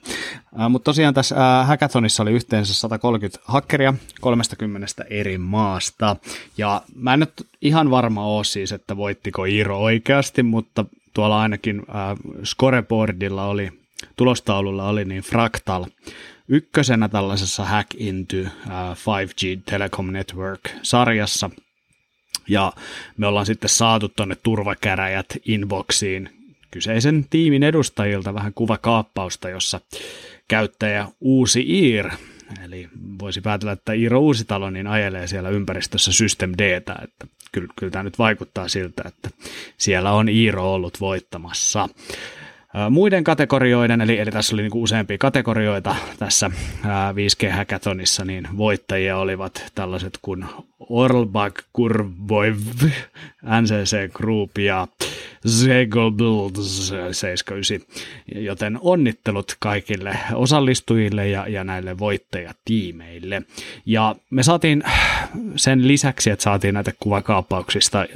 Äh, 0.61 0.71
Mutta 0.71 0.85
tosiaan 0.85 1.15
tässä 1.15 1.61
äh, 1.61 1.67
hackathonissa 1.67 2.23
oli 2.23 2.33
yhteensä 2.33 2.75
130 2.75 3.39
hakkeria 3.45 3.95
30 4.21 5.05
eri 5.11 5.39
maasta. 5.39 6.17
Ja 6.59 6.83
mä 6.95 7.15
en 7.15 7.21
nyt 7.21 7.47
ihan 7.63 7.91
varma 7.91 8.27
ole 8.27 8.45
siis, 8.45 8.73
että 8.73 8.97
voittiko 8.97 9.45
Iiro 9.45 9.79
oikeasti, 9.79 10.43
mutta 10.43 10.85
tuolla 11.15 11.41
ainakin 11.41 11.83
äh, 11.89 12.17
scoreboardilla 12.45 13.45
oli, 13.45 13.73
tulostaululla 14.17 14.89
oli 14.89 15.05
niin 15.05 15.23
Fractal 15.23 15.87
ykkösenä 16.49 17.09
tällaisessa 17.09 17.65
Hack 17.65 17.89
into 17.97 18.37
äh, 18.37 18.97
5G 18.97 19.63
Telecom 19.67 20.13
Network-sarjassa– 20.13 21.51
ja 22.51 22.73
me 23.17 23.27
ollaan 23.27 23.47
sitten 23.47 23.71
saatu 23.71 24.09
tuonne 24.09 24.37
turvakäräjät 24.43 25.27
inboxiin 25.47 26.31
kyseisen 26.71 27.27
tiimin 27.31 27.63
edustajilta 27.63 28.35
vähän 28.35 28.55
kuvakaappausta, 28.55 29.49
jossa 29.49 29.81
käyttäjä 30.49 31.07
Uusi 31.21 31.65
Iir, 31.69 32.11
eli 32.65 32.89
voisi 33.19 33.41
päätellä, 33.41 33.73
että 33.73 33.93
Iiro 33.93 34.21
Uusitalo, 34.21 34.71
niin 34.71 34.87
ajelee 34.87 35.27
siellä 35.27 35.49
ympäristössä 35.49 36.13
System 36.13 36.53
Dtä, 36.53 36.97
että 37.03 37.27
kyllä, 37.53 37.73
kyllä 37.77 37.91
tämä 37.91 38.03
nyt 38.03 38.19
vaikuttaa 38.19 38.69
siltä, 38.69 39.03
että 39.07 39.31
siellä 39.77 40.13
on 40.13 40.29
Iiro 40.29 40.75
ollut 40.75 41.01
voittamassa. 41.01 41.89
Muiden 42.91 43.25
kategorioiden, 43.25 44.01
eli, 44.01 44.19
eli 44.19 44.31
tässä 44.31 44.57
oli 44.57 44.63
niinku 44.63 44.83
useampia 44.83 45.19
kategorioita 45.19 45.97
tässä 46.19 46.51
ää, 46.85 47.13
5G-hackathonissa, 47.13 48.25
niin 48.25 48.49
voittajia 48.57 49.17
olivat 49.17 49.73
tällaiset 49.75 50.19
kuin 50.23 50.45
Orlbach 50.81 51.65
Kurboiv, 51.73 52.57
NCC 53.61 54.13
Group 54.13 54.59
ja 54.59 54.89
Zegobild 55.49 56.57
79, 57.13 57.81
joten 58.35 58.79
onnittelut 58.81 59.57
kaikille 59.59 60.19
osallistujille 60.35 61.29
ja, 61.29 61.49
ja 61.49 61.65
näille 61.65 61.99
voittajatiimeille. 61.99 63.43
Ja 63.87 64.17
me 64.31 64.43
saatiin 64.43 64.83
sen 65.57 65.89
lisäksi, 65.89 66.31
että 66.31 66.43
saatiin 66.43 66.75
näitä 66.75 66.93
kuvakaappauksista 67.01 67.99
ää, 67.99 68.07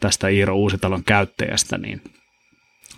tästä 0.00 0.28
Iiro 0.28 0.56
Uusitalon 0.56 1.04
käyttäjästä, 1.04 1.78
niin 1.78 2.02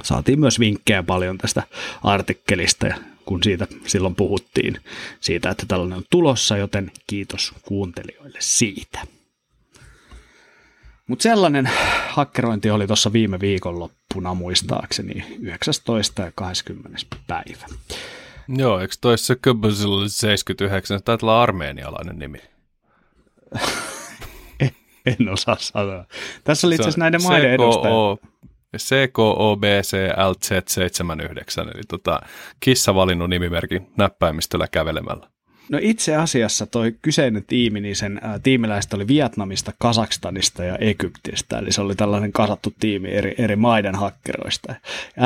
saatiin 0.03 0.41
myös 0.41 0.61
vinkkejä 0.61 1.03
paljon 1.03 1.39
tästä 1.39 1.63
artikkelista, 2.03 2.87
kun 3.25 3.43
siitä 3.43 3.67
silloin 3.87 4.15
puhuttiin 4.15 4.81
siitä, 5.21 5.51
että 5.51 5.67
tällainen 5.69 5.99
on 5.99 6.05
tulossa, 6.11 6.57
joten 6.57 6.91
kiitos 7.07 7.55
kuuntelijoille 7.63 8.39
siitä. 8.41 9.01
Mutta 11.07 11.23
sellainen 11.23 11.71
hakkerointi 12.09 12.71
oli 12.71 12.87
tuossa 12.87 13.13
viime 13.13 13.41
viikonloppuna 13.41 14.35
muistaakseni 14.35 15.25
19. 15.41 16.23
ja 16.23 16.33
20. 16.35 16.99
päivä. 17.27 17.67
Joo, 18.49 18.81
eikö 18.81 18.95
toi 19.01 19.19
se 19.19 19.37
Köbösel 19.43 20.09
79, 20.09 21.03
taitaa 21.03 21.27
olla 21.27 21.43
armeenialainen 21.43 22.19
nimi. 22.19 22.39
En 25.21 25.29
osaa 25.29 25.57
sanoa. 25.59 26.05
Tässä 26.45 26.67
oli 26.67 26.75
itse 26.75 26.83
asiassa 26.83 26.99
näiden 26.99 27.23
maiden 27.23 27.51
edustajat. 27.51 28.21
CKO, 28.77 29.57
CKOBCLZ79, 29.57 31.63
eli 31.75 31.83
tota, 31.89 32.21
kissa 32.61 32.95
valinnut 32.95 33.31
nimimerkin 33.31 33.87
näppäimistöllä 33.97 34.69
kävelemällä. 34.69 35.27
No 35.69 35.79
itse 35.83 36.17
asiassa 36.17 36.67
toi 36.67 36.95
kyseinen 37.03 37.45
tiimi, 37.45 37.81
niin 37.81 37.97
sen 37.97 38.21
ää, 38.23 38.39
tiimiläiset 38.39 38.95
oli 38.95 39.07
Vietnamista, 39.07 39.73
Kasakstanista 39.79 40.65
ja 40.65 40.77
Egyptistä, 40.77 41.59
eli 41.59 41.73
se 41.73 41.81
oli 41.81 41.95
tällainen 41.95 42.33
kasattu 42.33 42.75
tiimi 42.81 43.09
eri, 43.09 43.35
eri 43.39 43.57
maiden 43.57 43.95
hakkeroista. 43.95 44.75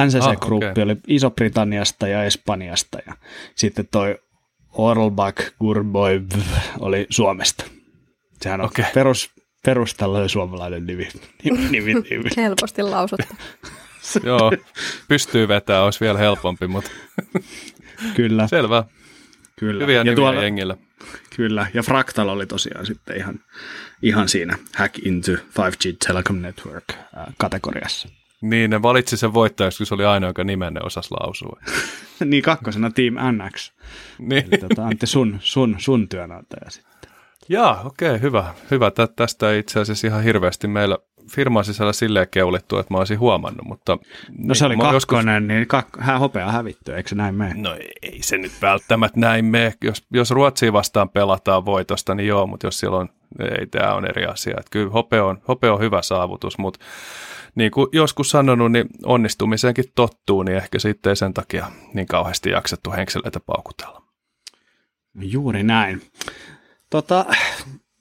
NCC 0.06 0.22
Ah, 0.26 0.36
Group 0.38 0.62
okei. 0.70 0.84
oli 0.84 0.96
Iso-Britanniasta 1.06 2.08
ja 2.08 2.24
Espanjasta 2.24 2.98
ja 3.06 3.14
sitten 3.54 3.88
toi 3.90 4.18
Orlbach 4.72 5.42
Gurboy 5.60 6.22
oli 6.78 7.06
Suomesta. 7.10 7.64
Sehän 8.42 8.60
on 8.60 8.66
Okei. 8.66 8.84
perus, 8.94 9.30
perus 9.64 9.94
tällainen 9.94 10.28
suomalainen 10.28 10.86
nimi. 10.86 11.08
nimi, 11.44 11.68
nimi, 11.70 11.94
nimi. 11.94 12.30
Helposti 12.36 12.82
lausuttu. 12.82 13.34
Joo, 14.24 14.52
pystyy 15.08 15.48
vetämään, 15.48 15.84
olisi 15.84 16.00
vielä 16.00 16.18
helpompi, 16.18 16.66
mutta 16.66 16.90
Kyllä, 18.14 18.48
selvä. 18.48 18.84
kyllä. 19.56 19.82
Hyviä 19.84 19.96
ja 19.96 20.04
nimiä 20.04 20.16
tuolla, 20.16 20.42
jengillä. 20.42 20.76
Kyllä, 21.36 21.66
ja 21.74 21.82
Fractal 21.82 22.28
oli 22.28 22.46
tosiaan 22.46 22.86
sitten 22.86 23.16
ihan, 23.16 23.40
ihan 24.02 24.28
siinä 24.28 24.58
Hack 24.76 24.98
into 24.98 25.32
5G 25.32 25.96
Telecom 26.06 26.36
Network 26.36 26.84
kategoriassa. 27.38 28.08
Niin, 28.40 28.70
ne 28.70 28.82
valitsi 28.82 29.16
sen 29.16 29.34
voittajaksi, 29.34 29.78
kun 29.78 29.86
se 29.86 29.94
oli 29.94 30.04
ainoa, 30.04 30.30
joka 30.30 30.44
nimenne 30.44 30.80
osasi 30.84 31.08
lausua. 31.10 31.60
niin 32.24 32.42
kakkosena 32.42 32.90
Team 32.90 33.14
NX. 33.14 33.72
Niin. 34.18 34.44
Eli 34.50 34.58
tota, 34.60 34.86
Antti, 34.86 35.06
sun, 35.06 35.38
sun, 35.40 35.76
sun 35.78 36.08
työnantaja 36.08 36.70
sitten. 36.70 36.99
Jaa, 37.50 37.82
okei, 37.84 38.08
okay, 38.08 38.20
hyvä. 38.20 38.54
Hyvä. 38.70 38.90
Tä- 38.90 39.08
Tästä 39.16 39.50
ei 39.50 39.58
itse 39.58 39.80
asiassa 39.80 40.06
ihan 40.06 40.22
hirveästi 40.22 40.68
meillä 40.68 40.98
firman 41.30 41.64
sisällä 41.64 41.92
silleen 41.92 42.26
keulittu, 42.30 42.78
että 42.78 42.94
mä 42.94 42.98
olisin 42.98 43.18
huomannut, 43.18 43.66
mutta... 43.66 43.98
No 44.38 44.54
se 44.54 44.64
oli 44.64 44.76
kakkonen, 44.76 45.48
niin 45.48 45.66
kak- 45.74 46.00
hän 46.02 46.20
hopea 46.20 46.52
hävitty, 46.52 46.96
eikö 46.96 47.08
se 47.08 47.14
näin 47.14 47.34
mene? 47.34 47.54
No 47.56 47.76
ei 48.02 48.22
se 48.22 48.38
nyt 48.38 48.52
välttämättä 48.62 49.20
näin 49.20 49.44
mene. 49.44 49.74
Jos, 49.84 50.06
jos 50.12 50.30
Ruotsia 50.30 50.72
vastaan 50.72 51.08
pelataan 51.08 51.64
voitosta, 51.64 52.14
niin 52.14 52.28
joo, 52.28 52.46
mutta 52.46 52.66
jos 52.66 52.78
siellä 52.78 52.98
on, 52.98 53.08
ei 53.58 53.66
tämä 53.66 53.94
on 53.94 54.06
eri 54.06 54.26
asia. 54.26 54.54
Että 54.58 54.70
kyllä 54.70 54.90
hopea 54.90 55.24
on, 55.24 55.38
hopea 55.48 55.74
on 55.74 55.80
hyvä 55.80 56.02
saavutus, 56.02 56.58
mutta 56.58 56.80
niin 57.54 57.70
kuin 57.70 57.88
joskus 57.92 58.30
sanonut, 58.30 58.72
niin 58.72 58.86
onnistumiseenkin 59.04 59.84
tottuu, 59.94 60.42
niin 60.42 60.56
ehkä 60.56 60.78
sitten 60.78 61.10
ei 61.10 61.16
sen 61.16 61.34
takia 61.34 61.66
niin 61.94 62.06
kauheasti 62.06 62.50
jaksettu 62.50 62.92
henkseleitä 62.92 63.40
paukutella. 63.46 64.02
Juuri 65.14 65.62
näin. 65.62 66.02
Tota, 66.90 67.24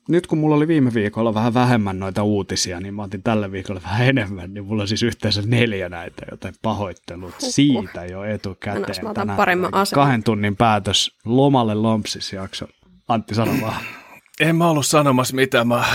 nyt 0.09 0.27
kun 0.27 0.37
mulla 0.37 0.55
oli 0.55 0.67
viime 0.67 0.93
viikolla 0.93 1.33
vähän 1.33 1.53
vähemmän 1.53 1.99
noita 1.99 2.23
uutisia, 2.23 2.79
niin 2.79 2.93
mä 2.93 3.03
otin 3.03 3.23
tällä 3.23 3.51
viikolla 3.51 3.81
vähän 3.83 4.07
enemmän, 4.07 4.53
niin 4.53 4.65
mulla 4.65 4.81
on 4.81 4.87
siis 4.87 5.03
yhteensä 5.03 5.41
neljä 5.45 5.89
näitä, 5.89 6.25
joten 6.31 6.53
pahoittelut 6.61 7.33
Huhhuh. 7.33 7.51
siitä 7.51 8.05
jo 8.05 8.23
etukäteen. 8.23 8.83
Annas 8.83 9.01
mä 9.01 9.09
otan 9.09 9.33
paremman 9.37 9.73
aseman. 9.73 10.05
Kahden 10.05 10.23
tunnin 10.23 10.55
päätös 10.55 11.17
lomalle 11.25 11.75
lompsis 11.75 12.33
jakso. 12.33 12.65
Antti, 13.07 13.35
sano 13.35 13.51
vaan. 13.61 13.81
En 14.39 14.55
mä 14.55 14.69
ollut 14.69 14.85
sanomassa 14.85 15.35
mitään, 15.35 15.67
mä 15.67 15.85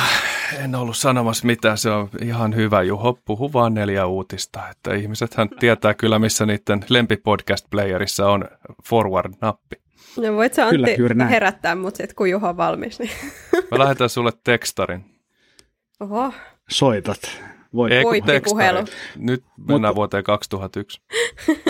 en 0.59 0.75
ollut 0.75 0.97
sanomassa 0.97 1.47
mitään, 1.47 1.79
se 1.79 1.91
on 1.91 2.09
ihan 2.23 2.55
hyvä 2.55 2.83
Juho, 2.83 3.19
puhu 3.25 3.53
vaan 3.53 3.75
neljä 3.75 4.07
uutista, 4.07 4.69
että 4.69 4.95
ihmisethän 4.95 5.49
tietää 5.61 5.95
kyllä 5.95 6.19
missä 6.19 6.47
niiden 6.47 6.85
lempipodcast-playerissa 6.89 8.27
on 8.27 8.45
forward-nappi. 8.89 9.84
No 10.17 10.35
voit 10.35 10.55
sä 10.55 10.67
Antti 10.67 10.97
Kyllä, 10.97 11.25
herättää 11.25 11.75
mut 11.75 11.97
sit, 11.97 12.13
kun 12.13 12.31
Juho 12.31 12.49
on 12.49 12.57
valmis. 12.57 12.99
Niin. 12.99 13.11
Mä 13.71 13.79
lähetän 13.79 14.09
sulle 14.09 14.33
tekstarin. 14.45 15.05
Oho. 16.01 16.33
Soitat. 16.71 17.41
Voit. 17.75 17.93
Ei, 17.93 18.23
tekstari. 18.27 18.85
Nyt 19.17 19.45
mennään 19.57 19.81
Mutta... 19.81 19.95
vuoteen 19.95 20.25
2001. 20.25 21.01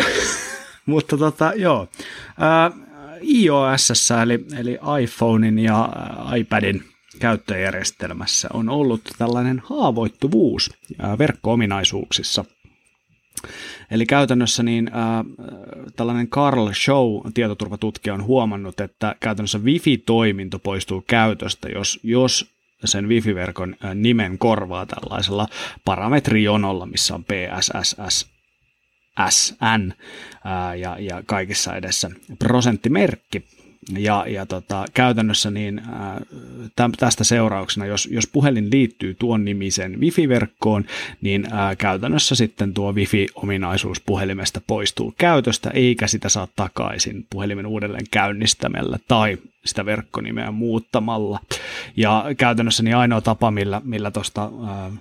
Mutta 0.86 1.18
tota, 1.18 1.52
joo. 1.56 1.88
Äh, 2.28 2.72
iOS, 3.22 4.10
eli, 4.22 4.44
eli 4.60 4.78
iPhonein 5.02 5.58
ja 5.58 5.88
iPadin 6.36 6.84
käyttöjärjestelmässä 7.18 8.48
on 8.52 8.68
ollut 8.68 9.00
tällainen 9.18 9.62
haavoittuvuus 9.64 10.70
verkko-ominaisuuksissa. 11.18 12.44
Eli 13.90 14.06
käytännössä 14.06 14.62
niin, 14.62 14.90
äh, 14.94 15.24
tällainen 15.96 16.28
Carl 16.28 16.72
Show, 16.72 17.20
tietoturvatutkija, 17.34 18.14
on 18.14 18.24
huomannut, 18.24 18.80
että 18.80 19.16
käytännössä 19.20 19.58
Wi-Fi-toiminto 19.58 20.58
poistuu 20.58 21.04
käytöstä, 21.06 21.68
jos, 21.68 22.00
jos 22.02 22.54
sen 22.84 23.08
Wi-Fi-verkon 23.08 23.76
nimen 23.94 24.38
korvaa 24.38 24.86
tällaisella 24.86 25.48
parametrijonolla, 25.84 26.86
missä 26.86 27.14
on 27.14 27.24
PSSS 27.24 28.34
SN 29.30 29.92
ja, 30.78 30.98
ja 30.98 31.22
kaikissa 31.26 31.76
edessä 31.76 32.10
prosenttimerkki. 32.38 33.44
Ja, 33.98 34.24
ja 34.28 34.46
tota, 34.46 34.84
käytännössä 34.94 35.50
niin, 35.50 35.82
ää, 35.92 36.20
tästä 36.98 37.24
seurauksena, 37.24 37.86
jos, 37.86 38.08
jos 38.12 38.26
puhelin 38.26 38.70
liittyy 38.72 39.14
tuon 39.18 39.44
nimisen 39.44 40.00
Wi-Fi-verkkoon, 40.00 40.84
niin 41.20 41.46
ää, 41.50 41.76
käytännössä 41.76 42.34
sitten 42.34 42.74
tuo 42.74 42.92
Wi-Fi-ominaisuus 42.92 44.00
puhelimesta 44.00 44.60
poistuu 44.66 45.14
käytöstä, 45.18 45.70
eikä 45.70 46.06
sitä 46.06 46.28
saa 46.28 46.48
takaisin 46.56 47.26
puhelimen 47.30 47.66
uudelleen 47.66 48.06
käynnistämällä 48.10 48.98
tai 49.08 49.38
sitä 49.64 49.86
verkkonimeä 49.86 50.50
muuttamalla. 50.50 51.40
Ja 51.96 52.24
käytännössä 52.36 52.82
niin 52.82 52.96
ainoa 52.96 53.20
tapa, 53.20 53.50
millä, 53.50 53.82
millä 53.84 54.10
tuosta 54.10 54.50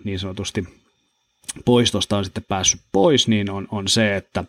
niin 0.04 0.20
sanotusti 0.20 0.83
poistosta 1.66 2.18
on 2.18 2.26
sitten 2.26 2.46
päässyt 2.48 2.82
pois, 2.92 3.28
niin 3.28 3.50
on, 3.50 3.68
on 3.72 3.88
se, 3.88 4.16
että 4.16 4.44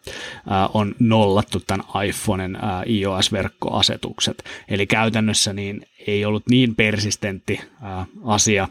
ää, 0.48 0.68
on 0.74 0.94
nollattu 0.98 1.60
tämän 1.60 1.86
iPhoneen 2.06 2.56
ää, 2.56 2.82
iOS-verkkoasetukset. 2.86 4.44
Eli 4.68 4.86
käytännössä 4.86 5.52
niin 5.52 5.86
ei 6.06 6.24
ollut 6.24 6.42
niin 6.50 6.74
persistentti 6.74 7.60
ää, 7.82 8.06
asia 8.24 8.68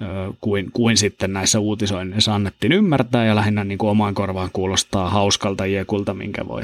ää, 0.00 0.08
kuin, 0.40 0.70
kuin 0.72 0.96
sitten 0.96 1.32
näissä 1.32 1.60
uutisoinnissa 1.60 2.34
annettiin 2.34 2.72
ymmärtää, 2.72 3.26
ja 3.26 3.34
lähinnä 3.34 3.64
niin 3.64 3.78
kuin 3.78 3.90
omaan 3.90 4.14
korvaan 4.14 4.50
kuulostaa 4.52 5.10
hauskalta 5.10 5.66
jekulta, 5.66 6.14
minkä 6.14 6.48
voi 6.48 6.62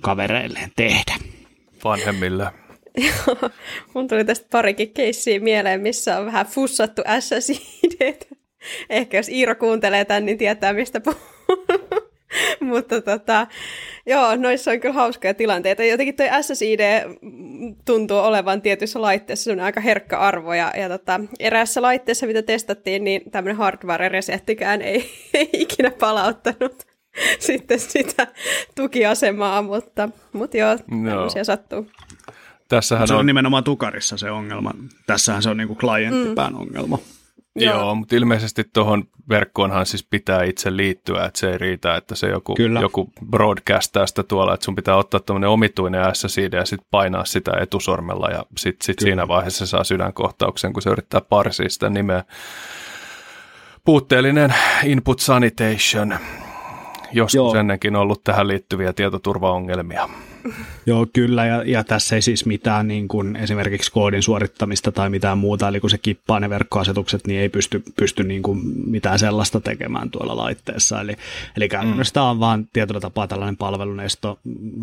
kavereilleen 0.00 0.72
tehdä. 0.76 1.14
Vanhemmille. 1.84 2.52
mun 3.94 4.08
tuli 4.08 4.24
tästä 4.24 4.46
parikin 4.50 4.90
keissiä 4.90 5.40
mieleen, 5.40 5.80
missä 5.80 6.18
on 6.18 6.26
vähän 6.26 6.46
fussattu 6.46 7.02
SSID 7.20 8.33
Ehkä 8.90 9.16
jos 9.16 9.28
Iiro 9.28 9.54
kuuntelee 9.54 10.04
tämän, 10.04 10.26
niin 10.26 10.38
tietää, 10.38 10.72
mistä 10.72 11.00
puhuu. 11.00 11.20
Mutta 12.60 13.00
tota, 13.00 13.46
joo, 14.06 14.36
noissa 14.36 14.70
on 14.70 14.80
kyllä 14.80 14.94
hauskoja 14.94 15.34
tilanteita. 15.34 15.84
Jotenkin 15.84 16.16
toi 16.16 16.26
SSID 16.40 16.80
tuntuu 17.84 18.18
olevan 18.18 18.62
tietyissä 18.62 19.02
laitteissa 19.02 19.52
on 19.52 19.60
aika 19.60 19.80
herkkä 19.80 20.18
arvo. 20.18 20.54
Ja, 20.54 20.72
ja 20.76 20.88
tota, 20.88 21.20
eräässä 21.40 21.82
laitteessa, 21.82 22.26
mitä 22.26 22.42
testattiin, 22.42 23.04
niin 23.04 23.30
tämmöinen 23.30 23.56
hardware-reseptikään 23.56 24.82
ei, 24.82 25.10
ei 25.34 25.50
ikinä 25.52 25.90
palauttanut 25.90 26.86
sitten 27.38 27.80
sitä 27.80 28.26
tukiasemaa, 28.74 29.62
mutta, 29.62 30.08
mutta 30.32 30.56
joo, 30.56 30.72
no. 30.90 31.10
tämmöisiä 31.10 31.44
sattuu. 31.44 31.90
Tässähän 32.68 33.08
se 33.08 33.14
on, 33.14 33.20
on 33.20 33.26
nimenomaan 33.26 33.64
tukarissa 33.64 34.16
se 34.16 34.30
ongelma. 34.30 34.70
Tässähän 35.06 35.42
se 35.42 35.50
on 35.50 35.56
niin 35.56 35.68
kuin 35.68 35.78
klienttipään 35.78 36.52
mm. 36.52 36.58
ongelma. 36.60 36.98
Joo, 37.56 37.78
Joo 37.78 37.94
mutta 37.94 38.16
ilmeisesti 38.16 38.64
tuohon 38.72 39.04
verkkoonhan 39.28 39.86
siis 39.86 40.06
pitää 40.10 40.42
itse 40.42 40.76
liittyä, 40.76 41.24
että 41.24 41.40
se 41.40 41.50
ei 41.50 41.58
riitä, 41.58 41.96
että 41.96 42.14
se 42.14 42.26
joku, 42.26 42.54
Kyllä. 42.54 42.80
joku 42.80 43.12
broadcastaa 43.30 44.06
sitä 44.06 44.22
tuolla, 44.22 44.54
että 44.54 44.64
sun 44.64 44.74
pitää 44.74 44.96
ottaa 44.96 45.20
tämmöinen 45.20 45.50
omituinen 45.50 46.14
SSID 46.14 46.52
ja 46.52 46.64
sitten 46.64 46.88
painaa 46.90 47.24
sitä 47.24 47.52
etusormella 47.60 48.28
ja 48.28 48.44
sitten 48.58 48.86
sit 48.86 48.98
siinä 48.98 49.28
vaiheessa 49.28 49.66
saa 49.66 49.84
sydänkohtauksen, 49.84 50.72
kun 50.72 50.82
se 50.82 50.90
yrittää 50.90 51.20
parsia 51.20 51.68
sitä 51.68 51.90
nimeä. 51.90 52.24
Puutteellinen 53.84 54.54
input 54.84 55.20
sanitation, 55.20 56.18
joskus 57.12 57.34
Joo. 57.34 57.54
ennenkin 57.54 57.96
ollut 57.96 58.24
tähän 58.24 58.48
liittyviä 58.48 58.92
tietoturvaongelmia. 58.92 60.08
Joo, 60.86 61.06
kyllä, 61.12 61.46
ja, 61.46 61.62
ja 61.66 61.84
tässä 61.84 62.16
ei 62.16 62.22
siis 62.22 62.46
mitään 62.46 62.88
niin 62.88 63.08
kuin 63.08 63.36
esimerkiksi 63.36 63.92
koodin 63.92 64.22
suorittamista 64.22 64.92
tai 64.92 65.10
mitään 65.10 65.38
muuta, 65.38 65.68
eli 65.68 65.80
kun 65.80 65.90
se 65.90 65.98
kippaa 65.98 66.40
ne 66.40 66.50
verkkoasetukset, 66.50 67.26
niin 67.26 67.40
ei 67.40 67.48
pysty, 67.48 67.82
pysty 67.96 68.24
niin 68.24 68.42
kuin 68.42 68.60
mitään 68.86 69.18
sellaista 69.18 69.60
tekemään 69.60 70.10
tuolla 70.10 70.36
laitteessa. 70.36 71.00
Eli, 71.00 71.16
eli 71.56 71.68
käytännössä 71.68 72.10
mm. 72.10 72.14
tämä 72.14 72.30
on 72.30 72.40
vaan 72.40 72.68
tietyllä 72.72 73.00
tapaa 73.00 73.26
tällainen 73.26 73.56
palvelunesto, 73.56 74.38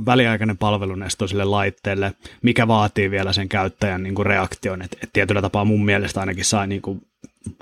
väliaikainen 0.05 0.57
palvelunesto 0.57 1.27
sille 1.27 1.45
laitteelle, 1.45 2.13
mikä 2.41 2.67
vaatii 2.67 3.11
vielä 3.11 3.33
sen 3.33 3.49
käyttäjän 3.49 4.03
niin 4.03 4.15
kuin 4.15 4.25
reaktion, 4.25 4.81
että 4.81 4.97
et 5.03 5.09
tietyllä 5.13 5.41
tapaa 5.41 5.65
mun 5.65 5.85
mielestä 5.85 6.19
ainakin 6.19 6.45
sai 6.45 6.67
niin 6.67 6.81
kuin 6.81 7.01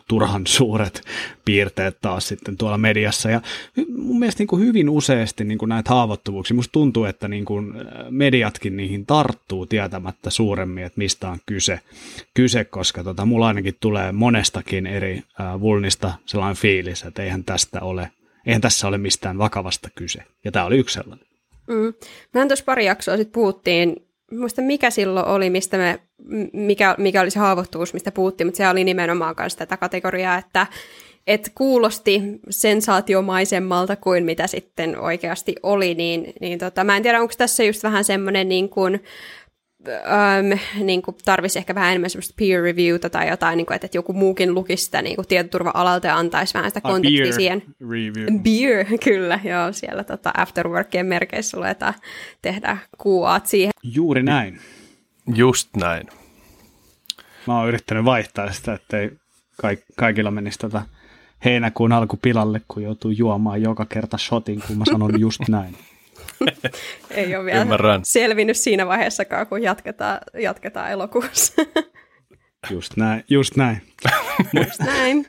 turhan 0.07 0.47
suuret 0.47 1.01
piirteet 1.45 1.97
taas 2.01 2.27
sitten 2.27 2.57
tuolla 2.57 2.77
mediassa. 2.77 3.29
Ja 3.29 3.41
mun 3.97 4.19
mielestä 4.19 4.41
niin 4.41 4.47
kuin 4.47 4.61
hyvin 4.61 4.89
useasti 4.89 5.43
niin 5.43 5.57
kuin 5.57 5.69
näitä 5.69 5.89
haavoittuvuuksia, 5.89 6.55
musta 6.55 6.71
tuntuu, 6.71 7.05
että 7.05 7.27
niin 7.27 7.45
kuin 7.45 7.73
mediatkin 8.09 8.77
niihin 8.77 9.05
tarttuu 9.05 9.65
tietämättä 9.65 10.29
suuremmin, 10.29 10.83
että 10.83 10.97
mistä 10.97 11.29
on 11.29 11.37
kyse, 11.45 11.79
kyse 12.33 12.65
koska 12.65 13.03
tota, 13.03 13.25
mulla 13.25 13.47
ainakin 13.47 13.77
tulee 13.79 14.11
monestakin 14.11 14.87
eri 14.87 15.23
äh, 15.41 15.59
vulnista 15.59 16.13
sellainen 16.25 16.57
fiilis, 16.57 17.03
että 17.03 17.23
eihän 17.23 17.43
tästä 17.43 17.81
ole, 17.81 18.11
eihän 18.45 18.61
tässä 18.61 18.87
ole 18.87 18.97
mistään 18.97 19.37
vakavasta 19.37 19.89
kyse. 19.95 20.23
Ja 20.43 20.51
tämä 20.51 20.65
oli 20.65 20.77
yksi 20.77 20.93
sellainen. 20.93 21.27
Mm. 21.67 21.93
Mehän 22.33 22.47
tuossa 22.47 22.65
pari 22.65 22.85
jaksoa 22.85 23.17
sitten 23.17 23.33
puhuttiin 23.33 24.08
muista 24.31 24.61
mikä 24.61 24.89
silloin 24.89 25.25
oli, 25.25 25.49
mistä 25.49 25.77
me, 25.77 25.99
mikä, 26.53 26.95
mikä 26.97 27.21
oli 27.21 27.31
se 27.31 27.39
haavoittuvuus, 27.39 27.93
mistä 27.93 28.11
puhuttiin, 28.11 28.47
mutta 28.47 28.57
se 28.57 28.69
oli 28.69 28.83
nimenomaan 28.83 29.35
myös 29.39 29.55
tätä 29.55 29.77
kategoriaa, 29.77 30.37
että 30.37 30.67
et 31.27 31.51
kuulosti 31.55 32.21
sensaatiomaisemmalta 32.49 33.95
kuin 33.95 34.25
mitä 34.25 34.47
sitten 34.47 34.99
oikeasti 34.99 35.55
oli, 35.63 35.93
niin, 35.93 36.33
niin 36.41 36.59
tota, 36.59 36.83
mä 36.83 36.97
en 36.97 37.03
tiedä, 37.03 37.21
onko 37.21 37.33
tässä 37.37 37.63
just 37.63 37.83
vähän 37.83 38.03
semmoinen 38.03 38.49
niin 38.49 38.69
kuin, 38.69 39.03
äm, 39.87 40.59
niin 40.85 41.01
kuin 41.01 41.17
tarvisi 41.25 41.59
ehkä 41.59 41.75
vähän 41.75 41.89
enemmän 41.89 42.09
semmoista 42.09 42.33
peer 42.39 42.61
reviewta 42.63 43.09
tai 43.09 43.29
jotain, 43.29 43.57
niin 43.57 43.65
kuin, 43.65 43.75
että, 43.75 43.85
että 43.85 43.97
joku 43.97 44.13
muukin 44.13 44.53
lukisi 44.53 44.85
sitä 44.85 45.01
niin 45.01 45.15
kuin 45.15 45.27
tietoturva-alalta 45.27 46.07
ja 46.07 46.17
antaisi 46.17 46.53
vähän 46.53 46.69
sitä 46.69 46.81
kontekstia 46.81 47.23
beer 47.23 47.33
siihen. 47.33 47.63
Review. 47.81 48.39
Beer, 48.39 48.85
kyllä, 49.03 49.39
joo, 49.43 49.71
siellä 49.71 50.03
tota, 50.03 50.31
afterworkien 50.37 51.05
merkeissä 51.05 51.57
luetaan 51.57 51.93
tehdä 52.41 52.77
kuuaat 52.97 53.45
siihen. 53.45 53.71
Juuri 53.83 54.23
näin. 54.23 54.59
Just 55.35 55.69
näin. 55.75 56.07
Mä 57.47 57.59
oon 57.59 57.67
yrittänyt 57.67 58.05
vaihtaa 58.05 58.51
sitä, 58.51 58.73
ettei 58.73 59.11
kaikilla 59.95 60.31
menisi 60.31 60.59
tota 60.59 60.81
heinäkuun 61.45 61.91
alkupilalle, 61.91 62.61
kun 62.67 62.83
joutuu 62.83 63.11
juomaan 63.11 63.61
joka 63.61 63.85
kerta 63.85 64.17
shotin, 64.17 64.63
kun 64.67 64.77
mä 64.77 64.85
sanon 64.85 65.19
just 65.19 65.41
näin. 65.49 65.75
Ei 67.11 67.35
ole 67.35 67.45
vielä 67.45 67.61
Ymmärrän. 67.61 68.01
selvinnyt 68.03 68.57
siinä 68.57 68.87
vaiheessakaan, 68.87 69.47
kun 69.47 69.63
jatketaan, 69.63 70.19
jatketaan 70.33 70.91
elokuussa. 70.91 71.53
Just 72.71 72.97
näin, 72.97 73.23
just 73.29 73.55
näin. 73.55 73.81
just 74.65 74.79
näin. 74.79 75.25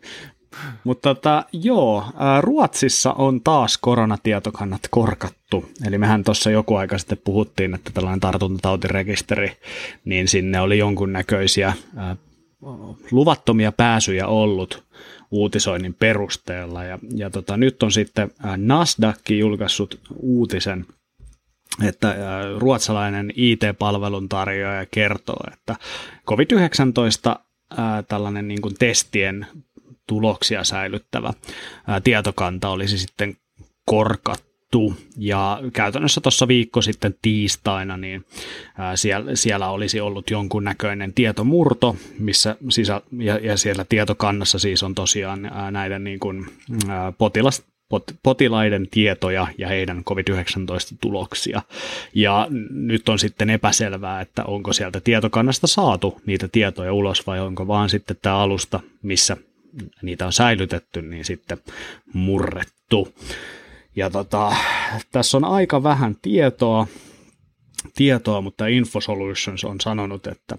Mutta 0.84 1.14
tota, 1.14 1.44
joo, 1.52 2.04
Ruotsissa 2.40 3.12
on 3.12 3.40
taas 3.40 3.78
koronatietokannat 3.78 4.80
korkattu. 4.90 5.70
Eli 5.86 5.98
mehän 5.98 6.24
tuossa 6.24 6.50
joku 6.50 6.74
aika 6.74 6.98
sitten 6.98 7.18
puhuttiin, 7.24 7.74
että 7.74 7.90
tällainen 7.94 8.20
tartuntatautirekisteri, 8.20 9.52
niin 10.04 10.28
sinne 10.28 10.60
oli 10.60 10.78
jonkunnäköisiä 10.78 11.72
luvattomia 13.10 13.72
pääsyjä 13.72 14.26
ollut 14.26 14.84
uutisoinnin 15.30 15.94
perusteella. 15.94 16.84
Ja, 16.84 16.98
ja 17.14 17.30
tota, 17.30 17.56
nyt 17.56 17.82
on 17.82 17.92
sitten 17.92 18.30
Nasdaq 18.56 19.30
julkaissut 19.30 20.00
uutisen, 20.16 20.86
että 21.82 22.16
ruotsalainen 22.58 23.32
IT-palvelun 23.36 24.28
tarjoaja 24.28 24.86
kertoo, 24.90 25.40
että 25.52 25.76
COVID-19 26.26 27.40
ää, 27.76 28.02
tällainen 28.02 28.48
niin 28.48 28.60
kuin 28.60 28.74
testien 28.78 29.46
tuloksia 30.06 30.64
säilyttävä 30.64 31.32
ää, 31.86 32.00
tietokanta 32.00 32.68
olisi 32.68 32.98
sitten 32.98 33.36
korkattu. 33.84 34.50
Ja 35.16 35.60
käytännössä 35.72 36.20
tuossa 36.20 36.48
viikko 36.48 36.82
sitten 36.82 37.14
tiistaina, 37.22 37.96
niin 37.96 38.24
ää, 38.78 38.96
siellä, 38.96 39.36
siellä 39.36 39.70
olisi 39.70 40.00
ollut 40.00 40.30
jonkunnäköinen 40.30 41.12
tietomurto, 41.14 41.96
missä 42.18 42.56
sisä, 42.68 43.00
ja, 43.18 43.38
ja 43.38 43.56
siellä 43.56 43.84
tietokannassa 43.88 44.58
siis 44.58 44.82
on 44.82 44.94
tosiaan 44.94 45.44
ää, 45.44 45.70
näiden 45.70 46.04
niin 46.04 46.20
kuin, 46.20 46.46
ää, 46.88 47.12
potilas, 47.12 47.62
potilaiden 48.22 48.88
tietoja 48.90 49.46
ja 49.58 49.68
heidän 49.68 50.04
COVID-19-tuloksia. 50.04 51.62
Ja 52.14 52.46
nyt 52.70 53.08
on 53.08 53.18
sitten 53.18 53.50
epäselvää, 53.50 54.20
että 54.20 54.44
onko 54.44 54.72
sieltä 54.72 55.00
tietokannasta 55.00 55.66
saatu 55.66 56.20
niitä 56.26 56.48
tietoja 56.48 56.92
ulos 56.92 57.26
vai 57.26 57.40
onko 57.40 57.66
vaan 57.66 57.90
sitten 57.90 58.16
tämä 58.22 58.38
alusta, 58.38 58.80
missä 59.02 59.36
niitä 60.02 60.26
on 60.26 60.32
säilytetty, 60.32 61.02
niin 61.02 61.24
sitten 61.24 61.58
murrettu. 62.14 63.14
Ja 63.96 64.10
tota, 64.10 64.56
tässä 65.12 65.36
on 65.36 65.44
aika 65.44 65.82
vähän 65.82 66.16
tietoa, 66.22 66.86
tietoa, 67.94 68.40
mutta 68.40 68.66
InfoSolutions 68.66 69.64
on 69.64 69.80
sanonut, 69.80 70.26
että, 70.26 70.58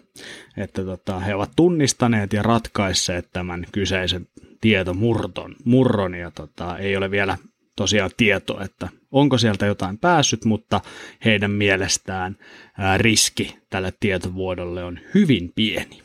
että 0.57 0.84
tota, 0.84 1.19
he 1.19 1.36
ovat 1.36 1.51
tunnistaneet 1.55 2.34
ja 2.34 2.43
ratkaisseet 2.43 3.29
tämän 3.34 3.65
kyseisen 3.71 4.27
tietomurton, 4.62 5.55
murron 5.66 6.16
ja 6.16 6.32
tota, 6.32 6.78
ei 6.78 6.97
ole 6.97 7.12
vielä 7.12 7.38
tosiaan 7.76 8.12
tietoa, 8.18 8.64
että 8.64 8.89
onko 9.12 9.38
sieltä 9.38 9.66
jotain 9.66 9.97
päässyt, 9.97 10.45
mutta 10.45 10.82
heidän 11.26 11.51
mielestään 11.51 12.38
ää, 12.78 12.97
riski 12.97 13.57
tälle 13.70 13.93
tietovuodolle 13.99 14.84
on 14.84 14.99
hyvin 15.14 15.51
pieni. 15.55 16.01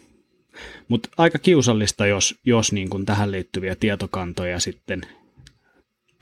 Mutta 0.88 1.08
aika 1.18 1.38
kiusallista, 1.38 2.06
jos, 2.06 2.34
jos 2.44 2.72
niin 2.72 2.90
kun 2.90 3.06
tähän 3.06 3.32
liittyviä 3.32 3.74
tietokantoja 3.74 4.60
sitten 4.60 5.02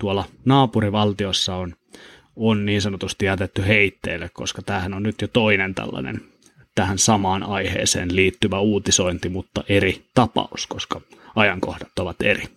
tuolla 0.00 0.24
naapurivaltiossa 0.44 1.56
on, 1.56 1.74
on 2.36 2.66
niin 2.66 2.82
sanotusti 2.82 3.24
jätetty 3.24 3.66
heitteille, 3.66 4.30
koska 4.32 4.62
tämähän 4.62 4.94
on 4.94 5.02
nyt 5.02 5.20
jo 5.20 5.28
toinen 5.28 5.74
tällainen 5.74 6.20
tähän 6.74 6.98
samaan 6.98 7.42
aiheeseen 7.42 8.16
liittyvä 8.16 8.58
uutisointi, 8.58 9.28
mutta 9.28 9.64
eri 9.68 10.04
tapaus, 10.14 10.66
koska 10.66 11.00
ajankohdat 11.36 11.98
ovat 11.98 12.22
eri. 12.22 12.48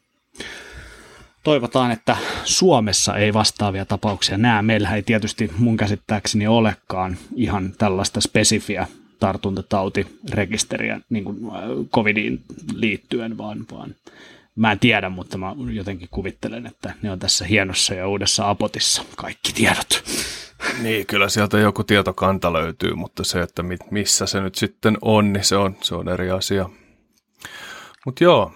Toivotaan, 1.43 1.91
että 1.91 2.17
Suomessa 2.43 3.15
ei 3.15 3.33
vastaavia 3.33 3.85
tapauksia 3.85 4.37
näe. 4.37 4.61
Meillä 4.61 4.95
ei 4.95 5.03
tietysti 5.03 5.51
mun 5.57 5.77
käsittääkseni 5.77 6.47
olekaan 6.47 7.17
ihan 7.35 7.73
tällaista 7.77 8.21
spesifiä 8.21 8.87
tartuntatautirekisteriä 9.19 11.01
niin 11.09 11.23
kuin 11.23 11.37
äh, 11.45 11.61
covidiin 11.93 12.41
liittyen, 12.73 13.37
vaan, 13.37 13.65
vaan 13.71 13.95
mä 14.55 14.71
en 14.71 14.79
tiedä, 14.79 15.09
mutta 15.09 15.37
mä 15.37 15.55
jotenkin 15.73 16.07
kuvittelen, 16.11 16.67
että 16.67 16.93
ne 17.01 17.11
on 17.11 17.19
tässä 17.19 17.45
hienossa 17.45 17.93
ja 17.93 18.07
uudessa 18.07 18.49
apotissa 18.49 19.03
kaikki 19.15 19.53
tiedot. 19.53 20.03
Niin, 20.83 21.05
kyllä 21.05 21.29
sieltä 21.29 21.57
joku 21.59 21.83
tietokanta 21.83 22.53
löytyy, 22.53 22.93
mutta 22.93 23.23
se, 23.23 23.41
että 23.41 23.63
missä 23.91 24.25
se 24.25 24.41
nyt 24.41 24.55
sitten 24.55 24.97
on, 25.01 25.33
niin 25.33 25.43
se 25.43 25.57
on, 25.57 25.77
se 25.81 25.95
on 25.95 26.09
eri 26.09 26.31
asia. 26.31 26.69
Mutta 28.05 28.23
joo, 28.23 28.51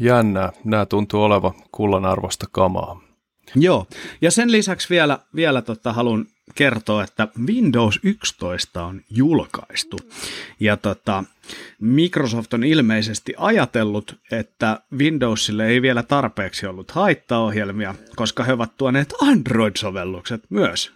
jännää. 0.00 0.52
Nämä 0.64 0.86
tuntuu 0.86 1.22
olevan 1.22 1.52
kullan 1.72 2.04
arvosta 2.04 2.46
kamaa. 2.52 3.00
Joo, 3.54 3.86
ja 4.20 4.30
sen 4.30 4.52
lisäksi 4.52 4.90
vielä, 4.90 5.18
vielä 5.34 5.62
tota, 5.62 5.92
haluan 5.92 6.26
kertoa, 6.54 7.04
että 7.04 7.28
Windows 7.46 8.00
11 8.02 8.84
on 8.84 9.00
julkaistu. 9.10 9.96
Ja 10.60 10.76
tota, 10.76 11.24
Microsoft 11.80 12.54
on 12.54 12.64
ilmeisesti 12.64 13.34
ajatellut, 13.36 14.16
että 14.32 14.80
Windowsille 14.98 15.66
ei 15.66 15.82
vielä 15.82 16.02
tarpeeksi 16.02 16.66
ollut 16.66 16.90
haittaohjelmia, 16.90 17.94
koska 18.16 18.44
he 18.44 18.52
ovat 18.52 18.76
tuoneet 18.76 19.14
Android-sovellukset 19.22 20.42
myös 20.50 20.92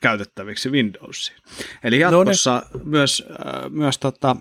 käytettäviksi 0.00 0.70
Windowsiin. 0.70 1.38
Eli 1.84 2.00
jatkossa 2.00 2.62
no 2.74 2.78
ne. 2.78 2.84
myös, 2.84 3.24
äh, 3.30 3.70
myös 3.70 3.98
tota, 3.98 4.36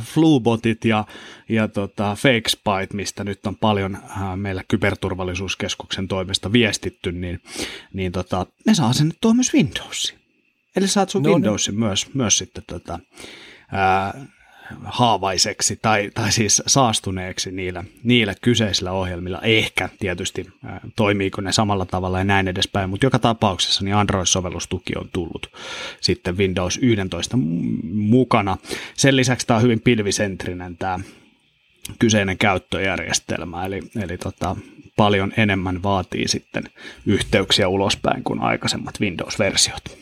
Flubotit 0.00 0.84
ja, 0.84 1.04
ja 1.48 1.68
tota 1.68 2.14
FakeSpite, 2.14 2.96
mistä 2.96 3.24
nyt 3.24 3.46
on 3.46 3.56
paljon 3.56 3.96
äh, 3.96 4.36
meillä 4.36 4.64
kyberturvallisuuskeskuksen 4.68 6.08
toimesta 6.08 6.52
viestitty, 6.52 7.12
niin, 7.12 7.42
niin 7.92 8.12
tota, 8.12 8.46
ne 8.66 8.74
saa 8.74 8.88
asennettua 8.88 9.34
myös 9.34 9.54
Windowsiin. 9.54 10.18
Eli 10.76 10.88
saat 10.88 11.10
sun 11.10 11.22
no, 11.22 11.30
Windowsin 11.30 11.78
myös, 11.78 12.14
myös 12.14 12.38
sitten 12.38 12.64
tota, 12.66 12.98
ää, 13.72 14.26
haavaiseksi 14.84 15.78
tai, 15.82 16.10
tai 16.14 16.32
siis 16.32 16.62
saastuneeksi 16.66 17.52
niillä, 17.52 17.84
niillä 18.02 18.34
kyseisillä 18.40 18.92
ohjelmilla. 18.92 19.40
Ehkä 19.42 19.88
tietysti 19.98 20.46
toimiiko 20.96 21.40
ne 21.40 21.52
samalla 21.52 21.86
tavalla 21.86 22.18
ja 22.18 22.24
näin 22.24 22.48
edespäin, 22.48 22.90
mutta 22.90 23.06
joka 23.06 23.18
tapauksessa 23.18 23.84
niin 23.84 23.96
Android-sovellustuki 23.96 24.92
on 24.96 25.08
tullut 25.12 25.52
sitten 26.00 26.38
Windows 26.38 26.78
11 26.82 27.36
mukana. 27.92 28.56
Sen 28.94 29.16
lisäksi 29.16 29.46
tämä 29.46 29.56
on 29.56 29.62
hyvin 29.62 29.80
pilvisentrinen 29.80 30.76
tämä 30.76 30.98
kyseinen 31.98 32.38
käyttöjärjestelmä, 32.38 33.66
eli, 33.66 33.80
eli 34.02 34.18
tota, 34.18 34.56
paljon 34.96 35.32
enemmän 35.36 35.82
vaatii 35.82 36.28
sitten 36.28 36.64
yhteyksiä 37.06 37.68
ulospäin 37.68 38.24
kuin 38.24 38.40
aikaisemmat 38.40 39.00
Windows-versiot. 39.00 39.98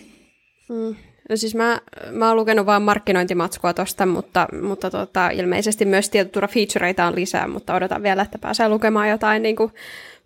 Mm. 0.69 0.97
No 1.29 1.37
siis 1.37 1.55
mä, 1.55 1.81
mä 2.11 2.29
oon 2.29 2.37
lukenut 2.37 2.66
vaan 2.66 2.83
markkinointimatskua 2.83 3.75
tosta, 3.75 4.07
mutta, 4.07 4.49
mutta 4.62 4.91
tota, 4.91 5.31
ilmeisesti 5.31 5.85
myös 5.85 6.11
tietoturva-featureita 6.11 7.07
on 7.07 7.14
lisää, 7.14 7.49
mutta 7.49 7.75
odotan 7.75 8.03
vielä, 8.03 8.23
että 8.23 8.39
pääsee 8.39 8.68
lukemaan 8.68 9.09
jotain 9.09 9.43
niin 9.43 9.57
kuin 9.57 9.73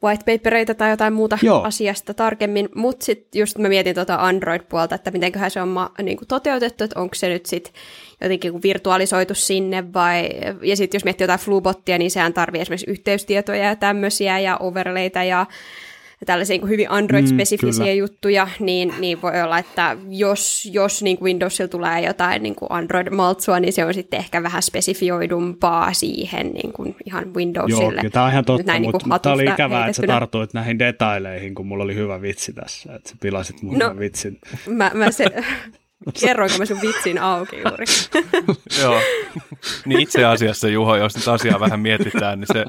whitepapereita 0.05 0.74
tai 0.74 0.90
jotain 0.90 1.12
muuta 1.12 1.38
Joo. 1.42 1.62
asiasta 1.62 2.14
tarkemmin. 2.14 2.68
Mutta 2.74 3.05
sitten 3.05 3.40
just 3.40 3.59
mä 3.59 3.68
mietin 3.68 3.94
tuota 3.94 4.14
Android-puolta, 4.14 4.94
että 4.94 5.11
mitenköhän 5.11 5.51
se 5.51 5.62
on 5.62 5.68
ma, 5.68 5.90
niin 6.03 6.16
kuin 6.16 6.28
toteutettu, 6.28 6.84
että 6.84 7.01
onko 7.01 7.14
se 7.14 7.28
nyt 7.28 7.47
sitten 7.47 7.72
jotenkin 8.20 8.62
virtualisoitu 8.62 9.34
sinne 9.34 9.92
vai, 9.92 10.30
ja 10.62 10.76
sitten 10.76 10.99
jos 10.99 11.05
miettii 11.05 11.24
jotain 11.24 11.40
Flubottia, 11.40 11.99
niin 11.99 12.11
sehän 12.11 12.34
tarvii 12.34 12.61
esimerkiksi 12.61 12.90
yhteystietoja 12.90 13.64
ja 13.64 13.76
tämmöisiä 13.76 14.38
ja 14.38 14.57
overleitä 14.57 15.24
ja 15.24 15.47
tällaisia 16.26 16.58
niin 16.58 16.68
hyvin 16.68 16.90
Android-spesifisiä 16.90 17.92
mm, 17.92 17.98
juttuja, 17.98 18.48
niin, 18.60 18.94
niin 18.98 19.22
voi 19.22 19.42
olla, 19.42 19.58
että 19.58 19.96
jos, 20.08 20.70
jos 20.72 21.02
niin 21.02 21.18
kuin 21.18 21.26
Windowsilla 21.26 21.68
tulee 21.68 22.00
jotain 22.00 22.42
niin 22.42 22.54
kuin 22.54 22.72
Android-maltsua, 22.72 23.60
niin 23.60 23.72
se 23.72 23.84
on 23.84 23.94
sitten 23.94 24.20
ehkä 24.20 24.42
vähän 24.42 24.62
spesifioidumpaa 24.62 25.92
siihen 25.92 26.52
niin 26.52 26.72
kuin 26.72 26.96
ihan 27.04 27.34
Windowsille. 27.34 28.00
Joo, 28.02 28.10
tämä 28.10 28.24
on 28.24 28.30
ihan 28.30 28.44
totta, 28.44 28.66
näin, 28.66 28.82
mutta 28.82 29.08
niin 29.08 29.20
tämä 29.20 29.34
oli 29.34 29.44
ikävää, 29.44 29.86
että 29.86 30.02
sä 30.02 30.06
tartuit 30.06 30.54
näihin 30.54 30.78
detaileihin, 30.78 31.54
kun 31.54 31.66
mulla 31.66 31.84
oli 31.84 31.94
hyvä 31.94 32.22
vitsi 32.22 32.52
tässä, 32.52 32.94
että 32.94 33.10
sä 33.10 33.16
pilasit 33.20 33.62
mun 33.62 33.78
no, 33.78 33.98
vitsin. 33.98 34.38
Mä, 34.66 34.90
mä 34.94 35.10
se, 35.10 35.24
Kerroinko 36.20 36.59
mä 36.59 36.64
sun 36.64 36.80
vitsin 36.82 37.18
auki 37.18 37.57
juuri? 37.57 37.84
Joo. 38.82 39.01
Niin 39.84 40.01
itse 40.01 40.24
asiassa, 40.24 40.68
Juho, 40.68 40.97
jos 40.97 41.16
nyt 41.16 41.28
asiaa 41.28 41.61
vähän 41.61 41.80
mietitään, 41.80 42.40
niin 42.40 42.49
se 42.53 42.64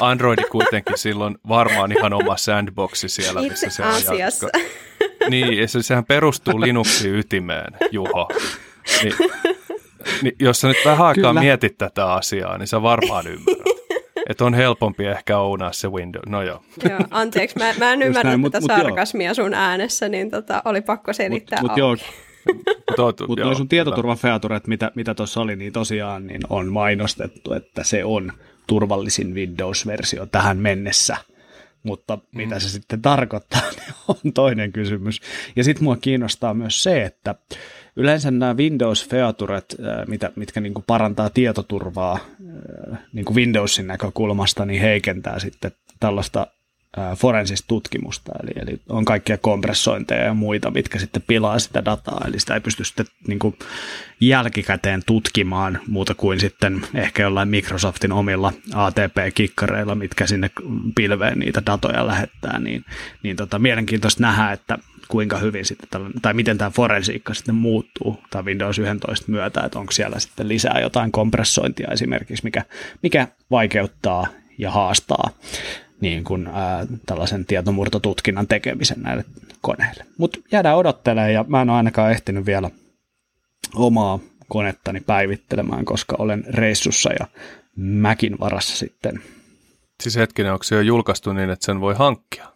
Androidi 0.00 0.42
kuitenkin 0.42 0.98
silloin 0.98 1.38
varmaan 1.48 1.92
ihan 1.92 2.12
oma 2.12 2.36
sandboxi 2.36 3.08
siellä, 3.08 3.40
itse 3.40 3.66
missä 3.66 3.70
se 3.70 3.82
asiassa. 3.82 4.12
on. 4.12 4.18
Jatka. 4.18 4.78
Niin, 5.30 5.68
se, 5.68 5.82
sehän 5.82 6.04
perustuu 6.04 6.60
Linuxin 6.60 7.14
ytimeen, 7.14 7.72
Juho. 7.90 8.28
Niin, 9.02 9.14
niin 10.22 10.34
jos 10.40 10.60
sä 10.60 10.68
nyt 10.68 10.76
vähän 10.84 11.06
aikaa 11.06 11.30
Kyllä. 11.30 11.40
mietit 11.40 11.78
tätä 11.78 12.12
asiaa, 12.12 12.58
niin 12.58 12.66
sä 12.66 12.82
varmaan 12.82 13.26
ymmärrät. 13.26 13.78
Että 14.28 14.44
on 14.44 14.54
helpompi 14.54 15.06
ehkä 15.06 15.38
ounaa 15.38 15.72
se 15.72 15.88
window. 15.88 16.22
No 16.26 16.42
joo. 16.42 16.62
joo 16.88 16.98
anteeksi, 17.10 17.58
mä, 17.58 17.74
mä 17.78 17.92
en 17.92 18.02
ymmärrä 18.02 18.30
tätä 18.30 18.60
mut, 18.60 18.66
sarkasmia 18.66 19.34
sun 19.34 19.54
äänessä, 19.54 20.08
niin 20.08 20.30
tota, 20.30 20.62
oli 20.64 20.80
pakko 20.80 21.12
selittää 21.12 21.62
mut, 21.62 21.70
mut 21.70 21.78
joo, 21.78 21.96
mutta 23.28 23.44
noin 23.44 23.56
sun 23.56 23.68
tietoturvafeaturet, 23.68 24.66
mitä, 24.66 24.92
mitä 24.94 25.14
tuossa 25.14 25.40
oli, 25.40 25.56
niin 25.56 25.72
tosiaan 25.72 26.26
niin 26.26 26.40
on 26.50 26.72
mainostettu, 26.72 27.52
että 27.52 27.84
se 27.84 28.04
on 28.04 28.32
turvallisin 28.66 29.34
Windows-versio 29.34 30.26
tähän 30.26 30.58
mennessä. 30.58 31.16
Mutta 31.82 32.16
mm. 32.16 32.22
mitä 32.32 32.60
se 32.60 32.68
sitten 32.68 33.02
tarkoittaa, 33.02 33.60
niin 33.76 33.94
on 34.08 34.32
toinen 34.34 34.72
kysymys. 34.72 35.20
Ja 35.56 35.64
sitten 35.64 35.84
mua 35.84 35.96
kiinnostaa 35.96 36.54
myös 36.54 36.82
se, 36.82 37.02
että 37.02 37.34
yleensä 37.96 38.30
nämä 38.30 38.54
Windows-featuret, 38.54 39.76
mitä, 40.06 40.32
mitkä 40.36 40.60
niin 40.60 40.74
kuin 40.74 40.84
parantaa 40.86 41.30
tietoturvaa 41.30 42.18
niin 43.12 43.24
kuin 43.24 43.36
Windowsin 43.36 43.86
näkökulmasta, 43.86 44.64
niin 44.64 44.80
heikentää 44.80 45.38
sitten 45.38 45.72
tällaista 46.00 46.46
forensista 47.16 47.68
tutkimusta, 47.68 48.32
eli, 48.42 48.50
eli 48.56 48.80
on 48.88 49.04
kaikkia 49.04 49.38
kompressointeja 49.38 50.24
ja 50.24 50.34
muita, 50.34 50.70
mitkä 50.70 50.98
sitten 50.98 51.22
pilaa 51.26 51.58
sitä 51.58 51.84
dataa, 51.84 52.24
eli 52.28 52.40
sitä 52.40 52.54
ei 52.54 52.60
pysty 52.60 52.84
sitten 52.84 53.06
niin 53.26 53.38
kuin 53.38 53.58
jälkikäteen 54.20 55.02
tutkimaan 55.06 55.80
muuta 55.88 56.14
kuin 56.14 56.40
sitten 56.40 56.82
ehkä 56.94 57.22
jollain 57.22 57.48
Microsoftin 57.48 58.12
omilla 58.12 58.52
ATP-kikkareilla, 58.74 59.94
mitkä 59.94 60.26
sinne 60.26 60.50
pilveen 60.96 61.38
niitä 61.38 61.62
datoja 61.66 62.06
lähettää, 62.06 62.58
niin, 62.58 62.84
niin 63.22 63.36
tota, 63.36 63.58
mielenkiintoista 63.58 64.22
nähdä, 64.22 64.52
että 64.52 64.78
kuinka 65.08 65.38
hyvin 65.38 65.64
sitten, 65.64 66.00
tai 66.22 66.34
miten 66.34 66.58
tämä 66.58 66.70
forensiikka 66.70 67.34
sitten 67.34 67.54
muuttuu 67.54 68.22
tai 68.30 68.42
Windows 68.42 68.78
11 68.78 69.32
myötä, 69.32 69.60
että 69.60 69.78
onko 69.78 69.92
siellä 69.92 70.18
sitten 70.18 70.48
lisää 70.48 70.80
jotain 70.80 71.12
kompressointia 71.12 71.88
esimerkiksi, 71.92 72.44
mikä, 72.44 72.64
mikä 73.02 73.28
vaikeuttaa 73.50 74.26
ja 74.58 74.70
haastaa 74.70 75.30
niin 76.00 76.24
kuin, 76.24 76.46
ää, 76.46 76.86
tällaisen 77.06 77.44
tietomurtotutkinnan 77.44 78.46
tekemisen 78.46 79.02
näille 79.02 79.24
koneille. 79.60 80.04
Mutta 80.18 80.38
jäädään 80.52 80.76
odottelemaan 80.76 81.32
ja 81.32 81.44
mä 81.48 81.62
en 81.62 81.70
ole 81.70 81.76
ainakaan 81.76 82.10
ehtinyt 82.10 82.46
vielä 82.46 82.70
omaa 83.74 84.18
konettani 84.48 85.00
päivittelemään, 85.00 85.84
koska 85.84 86.16
olen 86.18 86.44
reissussa 86.48 87.10
ja 87.20 87.26
Mäkin 87.80 88.40
varassa 88.40 88.76
sitten. 88.76 89.22
Siis 90.02 90.16
hetkinen, 90.16 90.52
onko 90.52 90.62
se 90.62 90.74
jo 90.74 90.80
julkaistu 90.80 91.32
niin, 91.32 91.50
että 91.50 91.66
sen 91.66 91.80
voi 91.80 91.94
hankkia? 91.94 92.46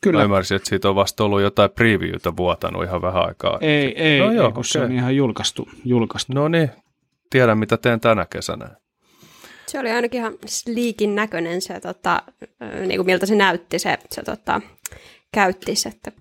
Kyllä. 0.00 0.18
Mä 0.18 0.24
ymmärsin, 0.24 0.56
että 0.56 0.68
siitä 0.68 0.88
on 0.88 0.94
vasta 0.94 1.24
ollut 1.24 1.40
jotain 1.40 1.70
previewtä 1.70 2.36
vuotanut 2.36 2.84
ihan 2.84 3.02
vähän 3.02 3.26
aikaa. 3.26 3.58
Ei, 3.60 4.02
ei, 4.02 4.18
no 4.18 4.32
joo, 4.32 4.46
ei 4.46 4.52
kun 4.52 4.60
okay. 4.60 4.64
se 4.64 4.80
on 4.80 4.92
ihan 4.92 5.16
julkaistu. 5.16 5.68
julkaistu. 5.84 6.32
No 6.32 6.48
niin, 6.48 6.70
tiedän 7.30 7.58
mitä 7.58 7.76
teen 7.76 8.00
tänä 8.00 8.26
kesänä. 8.30 8.68
Se 9.66 9.80
oli 9.80 9.90
ainakin 9.90 10.20
ihan 10.20 10.34
sleekin 10.46 11.14
näköinen 11.14 11.62
se, 11.62 11.80
tota, 11.80 12.22
niin 12.86 12.96
kuin 12.96 13.06
miltä 13.06 13.26
se 13.26 13.34
näytti 13.34 13.78
se, 13.78 13.98
se 14.10 14.22
tota, 14.22 14.60
käyttis. 15.32 15.86
Että 15.86 16.12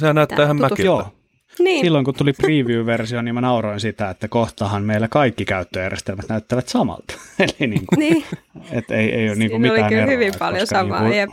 se 0.00 0.12
näyttää 0.12 0.44
ihan 0.44 0.60
mäkiltä. 0.60 0.82
Joo. 0.82 1.12
Niin. 1.58 1.84
Silloin 1.84 2.04
kun 2.04 2.14
tuli 2.14 2.32
preview-versio, 2.32 3.22
niin 3.22 3.34
mä 3.34 3.40
nauroin 3.40 3.80
sitä, 3.80 4.10
että 4.10 4.28
kohtahan 4.28 4.82
meillä 4.82 5.08
kaikki 5.08 5.44
käyttöjärjestelmät 5.44 6.28
näyttävät 6.28 6.68
samalta. 6.68 7.14
Eli 7.38 7.66
niin 7.66 7.86
kuin, 7.86 7.98
niin. 7.98 8.24
Et 8.70 8.90
ei, 8.90 9.12
ei 9.14 9.28
ole 9.28 9.36
niin 9.36 9.50
kuin 9.50 9.62
mitään 9.62 9.88
kyllä 9.88 10.06
hyvin 10.06 10.32
paljon 10.38 10.66
samaa, 10.66 11.02
niin 11.02 11.08
kuin, 11.08 11.18
jep. 11.18 11.30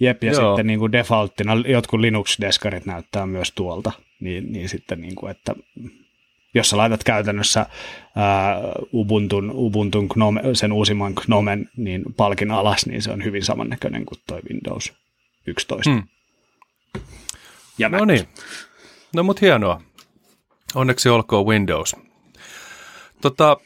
Jep, 0.00 0.24
ja 0.24 0.32
Joo. 0.32 0.50
sitten 0.50 0.66
niin 0.66 0.78
kuin 0.78 0.92
defaulttina 0.92 1.52
jotkut 1.66 2.00
Linux-deskarit 2.00 2.86
näyttää 2.86 3.26
myös 3.26 3.52
tuolta, 3.54 3.92
niin, 4.20 4.52
niin 4.52 4.68
sitten 4.68 5.00
niin 5.00 5.14
kuin, 5.14 5.30
että 5.30 5.54
jos 6.54 6.70
sä 6.70 6.76
laitat 6.76 7.04
käytännössä 7.04 7.66
ää, 8.16 8.58
Ubuntun, 8.94 9.50
Ubuntun 9.54 10.06
Gnome, 10.10 10.40
sen 10.52 10.72
uusimman 10.72 11.12
Gnomen 11.12 11.68
niin 11.76 12.02
palkin 12.16 12.50
alas, 12.50 12.86
niin 12.86 13.02
se 13.02 13.10
on 13.10 13.24
hyvin 13.24 13.44
samannäköinen 13.44 14.06
kuin 14.06 14.20
toi 14.26 14.40
Windows 14.50 14.92
11. 15.46 15.90
Hmm. 15.90 16.02
Ja 17.78 17.88
no 17.88 18.04
niin. 18.04 18.28
No 19.14 19.22
mut 19.22 19.40
hienoa. 19.40 19.80
Onneksi 20.74 21.08
olkoon 21.08 21.46
Windows. 21.46 21.96
Tota, 23.20 23.56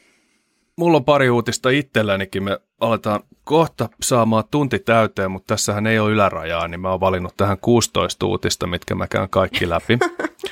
mulla 0.77 0.97
on 0.97 1.05
pari 1.05 1.29
uutista 1.29 1.69
itsellänikin. 1.69 2.43
Me 2.43 2.59
aletaan 2.79 3.19
kohta 3.43 3.89
saamaan 4.01 4.43
tunti 4.51 4.79
täyteen, 4.79 5.31
mutta 5.31 5.55
tässähän 5.55 5.87
ei 5.87 5.99
ole 5.99 6.11
ylärajaa, 6.11 6.67
niin 6.67 6.79
mä 6.79 6.91
oon 6.91 6.99
valinnut 6.99 7.37
tähän 7.37 7.57
16 7.57 8.25
uutista, 8.25 8.67
mitkä 8.67 8.95
mä 8.95 9.07
käyn 9.07 9.29
kaikki 9.29 9.69
läpi. 9.69 9.97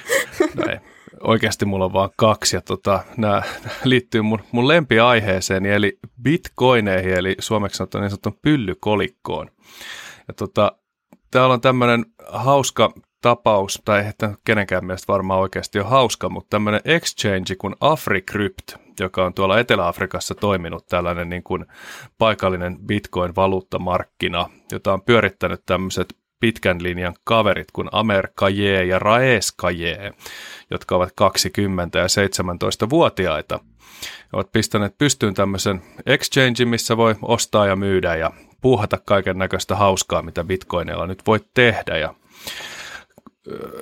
Näin. 0.65 0.95
Oikeasti 1.26 1.65
mulla 1.65 1.86
on 1.86 1.93
vaan 1.93 2.09
kaksi 2.17 2.55
ja 2.55 2.61
tota, 2.61 3.03
nämä 3.17 3.41
liittyy 3.84 4.21
mun, 4.21 4.39
mun 4.51 4.67
lempiaiheeseen, 4.67 5.65
eli 5.65 5.99
bitcoineihin, 6.21 7.13
eli 7.13 7.36
suomeksi 7.39 7.78
sanottuna 7.78 8.01
niin 8.01 8.09
sanottuun 8.09 8.39
pyllykolikkoon. 8.41 9.51
Ja 10.28 10.34
tota, 10.34 10.71
täällä 11.32 11.53
on 11.53 11.61
tämmöinen 11.61 12.05
hauska 12.28 12.91
tapaus, 13.21 13.82
tai 13.86 14.07
että 14.07 14.34
kenenkään 14.45 14.86
mielestä 14.86 15.13
varmaan 15.13 15.39
oikeasti 15.39 15.80
on 15.80 15.89
hauska, 15.89 16.30
mutta 16.30 16.49
tämmöinen 16.49 16.82
exchange 16.86 17.55
kuin 17.57 17.76
AfriCrypt, 17.80 18.71
joka 18.99 19.26
on 19.26 19.34
tuolla 19.34 19.59
Etelä-Afrikassa 19.59 20.36
toiminut 20.36 20.86
tällainen 20.88 21.30
niin 21.30 21.43
kuin 21.43 21.65
paikallinen 22.17 22.78
bitcoin-valuuttamarkkina, 22.88 24.49
jota 24.71 24.93
on 24.93 25.01
pyörittänyt 25.01 25.61
tämmöiset 25.65 26.24
pitkän 26.39 26.83
linjan 26.83 27.15
kaverit 27.23 27.67
kuin 27.73 27.89
Amer 27.91 28.27
Kaje 28.36 28.86
ja 28.86 28.99
Raes 28.99 29.51
Kaje, 29.51 30.13
jotka 30.71 30.95
ovat 30.95 31.09
20 31.15 31.99
ja 31.99 32.05
17-vuotiaita. 32.05 33.59
Ovat 34.33 34.51
pistäneet 34.51 34.97
pystyyn 34.97 35.33
tämmöisen 35.33 35.81
exchange, 36.05 36.65
missä 36.65 36.97
voi 36.97 37.15
ostaa 37.21 37.67
ja 37.67 37.75
myydä 37.75 38.15
ja 38.15 38.31
puuhata 38.61 38.97
kaiken 39.05 39.38
näköistä 39.38 39.75
hauskaa, 39.75 40.21
mitä 40.21 40.43
bitcoineilla 40.43 41.07
nyt 41.07 41.21
voi 41.27 41.39
tehdä. 41.53 41.97
Ja 41.97 42.13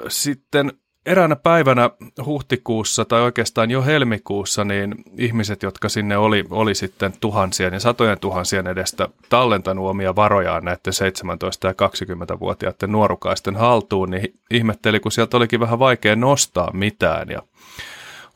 sitten 0.07 0.71
eräänä 1.05 1.35
päivänä 1.35 1.89
huhtikuussa 2.25 3.05
tai 3.05 3.21
oikeastaan 3.21 3.71
jo 3.71 3.83
helmikuussa, 3.83 4.63
niin 4.63 4.95
ihmiset, 5.17 5.63
jotka 5.63 5.89
sinne 5.89 6.17
oli, 6.17 6.45
oli 6.49 6.75
sitten 6.75 7.13
tuhansien 7.19 7.73
ja 7.73 7.79
satojen 7.79 8.19
tuhansien 8.19 8.67
edestä 8.67 9.09
tallentanut 9.29 9.89
omia 9.89 10.15
varojaan 10.15 10.65
näiden 10.65 10.93
17- 10.93 11.67
ja 11.67 12.35
20-vuotiaiden 12.35 12.91
nuorukaisten 12.91 13.55
haltuun, 13.55 14.09
niin 14.09 14.39
ihmetteli, 14.51 14.99
kun 14.99 15.11
sieltä 15.11 15.37
olikin 15.37 15.59
vähän 15.59 15.79
vaikea 15.79 16.15
nostaa 16.15 16.71
mitään. 16.73 17.29
Ja 17.29 17.41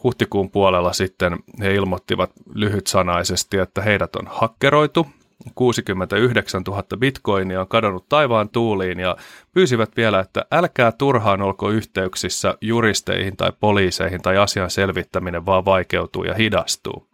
huhtikuun 0.03 0.51
puolella 0.51 0.93
sitten 0.93 1.37
he 1.59 1.75
ilmoittivat 1.75 2.31
lyhytsanaisesti, 2.53 3.57
että 3.57 3.81
heidät 3.81 4.15
on 4.15 4.27
hakkeroitu 4.31 5.07
69 5.55 6.61
000 6.67 6.83
bitcoinia 6.97 7.61
on 7.61 7.67
kadonnut 7.67 8.09
taivaan 8.09 8.49
tuuliin 8.49 8.99
ja 8.99 9.17
pyysivät 9.53 9.97
vielä, 9.97 10.19
että 10.19 10.45
älkää 10.51 10.91
turhaan 10.91 11.41
olko 11.41 11.69
yhteyksissä 11.69 12.57
juristeihin 12.61 13.37
tai 13.37 13.51
poliiseihin 13.59 14.21
tai 14.21 14.37
asian 14.37 14.69
selvittäminen 14.69 15.45
vaan 15.45 15.65
vaikeutuu 15.65 16.23
ja 16.23 16.33
hidastuu. 16.33 17.07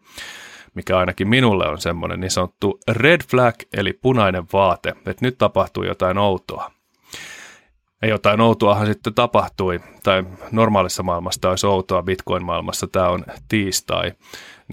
Mikä 0.74 0.98
ainakin 0.98 1.28
minulle 1.28 1.68
on 1.68 1.82
semmoinen 1.82 2.20
niin 2.20 2.32
sanottu 2.32 2.80
red 2.88 3.22
flag 3.28 3.56
eli 3.78 3.94
punainen 3.94 4.44
vaate, 4.54 4.90
että 4.90 5.26
nyt 5.26 5.38
tapahtuu 5.38 5.84
jotain 5.84 6.18
outoa. 6.18 6.72
Ja 8.02 8.08
jotain 8.10 8.42
outoahan 8.42 8.88
sitten 8.88 9.14
tapahtui, 9.14 9.80
tai 10.04 10.24
normaalissa 10.52 11.04
maailmassa 11.04 11.50
olisi 11.50 11.68
outoa, 11.68 12.04
Bitcoin-maailmassa 12.04 12.88
tämä 12.88 13.10
on 13.10 13.26
tiistai 13.48 14.12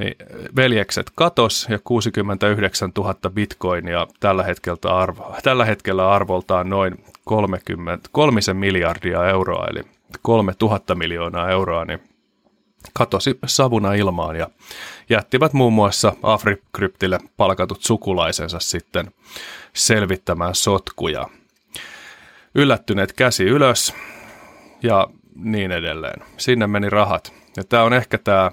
niin 0.01 0.15
veljekset 0.57 1.11
katos 1.15 1.67
ja 1.71 1.79
69 1.85 2.93
000 2.99 3.15
bitcoinia 3.31 4.07
tällä 4.21 4.43
hetkellä, 4.43 4.97
arvo, 4.97 5.35
tällä 5.43 5.65
hetkellä 5.65 6.11
arvoltaan 6.11 6.71
noin 6.71 7.05
30, 7.25 8.09
kolmisen 8.13 8.57
miljardia 8.57 9.29
euroa, 9.29 9.67
eli 9.71 9.83
3000 10.23 10.95
miljoonaa 10.95 11.51
euroa, 11.51 11.85
niin 11.85 12.01
katosi 12.93 13.39
savuna 13.47 13.95
ilmaan 13.95 14.37
ja 14.37 14.51
jättivät 15.11 15.53
muun 15.53 15.73
muassa 15.73 16.13
Afrikryptille 16.23 17.19
palkatut 17.37 17.83
sukulaisensa 17.83 18.59
sitten 18.61 19.13
selvittämään 19.73 20.55
sotkuja. 20.55 21.29
Yllättyneet 22.55 23.13
käsi 23.13 23.45
ylös 23.45 23.95
ja 24.83 25.09
niin 25.35 25.73
edelleen. 25.73 26.23
Sinne 26.37 26.67
meni 26.67 26.91
rahat. 26.91 27.33
Ja 27.57 27.65
tämä 27.65 27.83
on 27.83 27.93
ehkä 27.93 28.19
tämä 28.19 28.51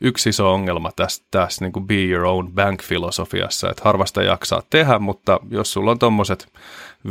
yksi 0.00 0.28
iso 0.28 0.52
ongelma 0.52 0.92
tässä, 0.96 1.24
tässä 1.30 1.64
niin 1.64 1.72
kuin 1.72 1.86
be 1.86 2.04
your 2.04 2.24
own 2.24 2.52
bank-filosofiassa, 2.52 3.70
että 3.70 3.82
harvasta 3.84 4.22
jaksaa 4.22 4.62
tehdä, 4.70 4.98
mutta 4.98 5.40
jos 5.50 5.72
sulla 5.72 5.90
on 5.90 5.98
tuommoiset 5.98 6.48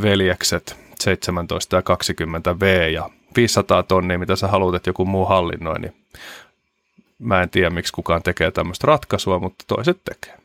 veljekset 0.02 0.76
17 1.00 1.76
ja 1.76 1.82
20 1.82 2.60
V 2.60 2.92
ja 2.92 3.10
500 3.36 3.82
tonnia, 3.82 4.18
mitä 4.18 4.36
sä 4.36 4.48
haluat, 4.48 4.74
että 4.74 4.90
joku 4.90 5.04
muu 5.04 5.24
hallinnoi, 5.24 5.80
niin 5.80 5.94
mä 7.18 7.42
en 7.42 7.50
tiedä, 7.50 7.70
miksi 7.70 7.92
kukaan 7.92 8.22
tekee 8.22 8.50
tämmöistä 8.50 8.86
ratkaisua, 8.86 9.38
mutta 9.38 9.64
toiset 9.68 10.00
tekee. 10.04 10.40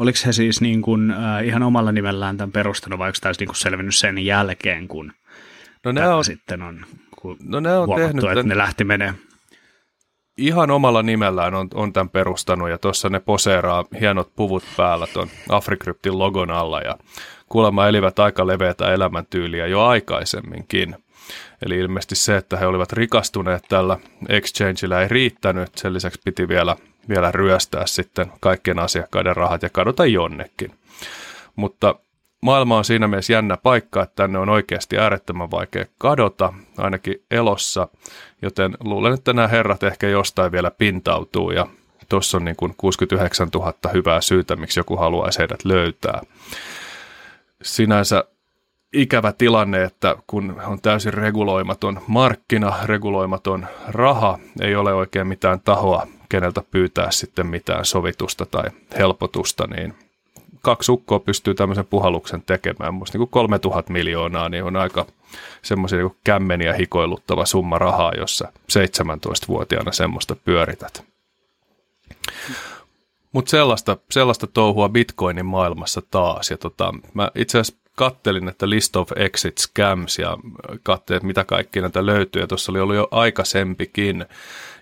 Oliko 0.00 0.18
he 0.26 0.32
siis 0.32 0.60
niin 0.60 0.82
kuin, 0.82 1.10
äh, 1.10 1.46
ihan 1.46 1.62
omalla 1.62 1.92
nimellään 1.92 2.36
tämän 2.36 2.52
perustanut, 2.52 2.98
vai 2.98 3.08
onko 3.08 3.18
tämä 3.20 3.32
niin 3.38 3.48
kuin 3.48 3.56
selvinnyt 3.56 3.96
sen 3.96 4.24
jälkeen, 4.24 4.88
kun 4.88 5.12
no 5.84 5.92
ne 5.92 6.08
on, 6.08 6.24
sitten 6.24 6.62
on, 6.62 6.86
kun 7.20 7.36
no 7.42 7.60
ne 7.60 7.78
on 7.78 7.86
huomattu, 7.86 8.06
tehnyt 8.06 8.24
että 8.24 8.34
tämän, 8.34 8.48
ne 8.48 8.56
lähti 8.56 8.84
menemään? 8.84 9.16
Ihan 10.36 10.70
omalla 10.70 11.02
nimellään 11.02 11.54
on, 11.54 11.68
on 11.74 11.92
tämän 11.92 12.10
perustanut 12.10 12.70
ja 12.70 12.78
tuossa 12.78 13.08
ne 13.08 13.20
poseeraa 13.20 13.84
hienot 14.00 14.36
puvut 14.36 14.64
päällä 14.76 15.06
tuon 15.06 15.28
Afrikryptin 15.48 16.18
logon 16.18 16.50
alla 16.50 16.80
ja 16.80 16.96
kuulemma 17.48 17.88
elivät 17.88 18.18
aika 18.18 18.46
leveätä 18.46 18.92
elämäntyyliä 18.92 19.66
jo 19.66 19.82
aikaisemminkin. 19.82 20.96
Eli 21.66 21.78
ilmeisesti 21.78 22.14
se, 22.14 22.36
että 22.36 22.56
he 22.56 22.66
olivat 22.66 22.92
rikastuneet 22.92 23.64
tällä 23.68 23.98
exchangella 24.28 25.02
ei 25.02 25.08
riittänyt, 25.08 25.70
sen 25.76 25.94
lisäksi 25.94 26.20
piti 26.24 26.48
vielä, 26.48 26.76
vielä 27.08 27.32
ryöstää 27.32 27.86
sitten 27.86 28.32
kaikkien 28.40 28.78
asiakkaiden 28.78 29.36
rahat 29.36 29.62
ja 29.62 29.68
kadota 29.68 30.06
jonnekin. 30.06 30.74
Mutta 31.56 31.94
maailma 32.42 32.76
on 32.76 32.84
siinä 32.84 33.08
mielessä 33.08 33.32
jännä 33.32 33.56
paikka, 33.56 34.02
että 34.02 34.14
tänne 34.16 34.38
on 34.38 34.48
oikeasti 34.48 34.98
äärettömän 34.98 35.50
vaikea 35.50 35.84
kadota, 35.98 36.52
ainakin 36.78 37.22
elossa, 37.30 37.88
joten 38.42 38.76
luulen, 38.80 39.14
että 39.14 39.32
nämä 39.32 39.48
herrat 39.48 39.82
ehkä 39.82 40.08
jostain 40.08 40.52
vielä 40.52 40.70
pintautuu 40.70 41.50
ja 41.50 41.66
tuossa 42.08 42.36
on 42.36 42.44
niin 42.44 42.56
kuin 42.56 42.74
69 42.76 43.48
000 43.54 43.72
hyvää 43.94 44.20
syytä, 44.20 44.56
miksi 44.56 44.80
joku 44.80 44.96
haluaisi 44.96 45.38
heidät 45.38 45.64
löytää. 45.64 46.20
Sinänsä 47.62 48.24
ikävä 48.92 49.32
tilanne, 49.32 49.82
että 49.82 50.16
kun 50.26 50.62
on 50.66 50.80
täysin 50.80 51.14
reguloimaton 51.14 52.00
markkina, 52.06 52.74
reguloimaton 52.84 53.66
raha, 53.88 54.38
ei 54.60 54.76
ole 54.76 54.94
oikein 54.94 55.26
mitään 55.26 55.60
tahoa, 55.60 56.06
keneltä 56.28 56.62
pyytää 56.70 57.10
sitten 57.10 57.46
mitään 57.46 57.84
sovitusta 57.84 58.46
tai 58.46 58.64
helpotusta, 58.98 59.66
niin 59.66 59.94
kaksi 60.66 60.92
ukkoa 60.92 61.20
pystyy 61.20 61.54
tämmöisen 61.54 61.86
puhalluksen 61.86 62.42
tekemään. 62.42 62.94
Musta 62.94 63.18
niin 63.18 63.28
3000 63.28 63.92
miljoonaa 63.92 64.48
niin 64.48 64.64
on 64.64 64.76
aika 64.76 65.06
semmoisia 65.62 65.98
niin 65.98 66.16
kämmeniä 66.24 66.72
hikoiluttava 66.72 67.46
summa 67.46 67.78
rahaa, 67.78 68.12
jossa 68.18 68.52
17-vuotiaana 68.72 69.92
semmoista 69.92 70.36
pyörität. 70.36 71.04
Mutta 73.32 73.50
sellaista, 73.50 73.96
sellaista 74.10 74.46
touhua 74.46 74.88
Bitcoinin 74.88 75.46
maailmassa 75.46 76.02
taas. 76.10 76.50
Ja 76.50 76.56
tota, 76.56 76.94
mä 77.14 77.30
itse 77.34 77.58
asiassa 77.58 77.82
kattelin, 77.96 78.48
että 78.48 78.70
List 78.70 78.96
of 78.96 79.10
Exit 79.16 79.58
Scams 79.58 80.18
ja 80.18 80.38
katselin, 80.82 81.16
että 81.16 81.26
mitä 81.26 81.44
kaikki 81.44 81.80
näitä 81.80 82.06
löytyy. 82.06 82.42
Ja 82.42 82.46
tuossa 82.46 82.72
oli 82.72 82.80
ollut 82.80 82.96
jo 82.96 83.08
aikaisempikin, 83.10 84.26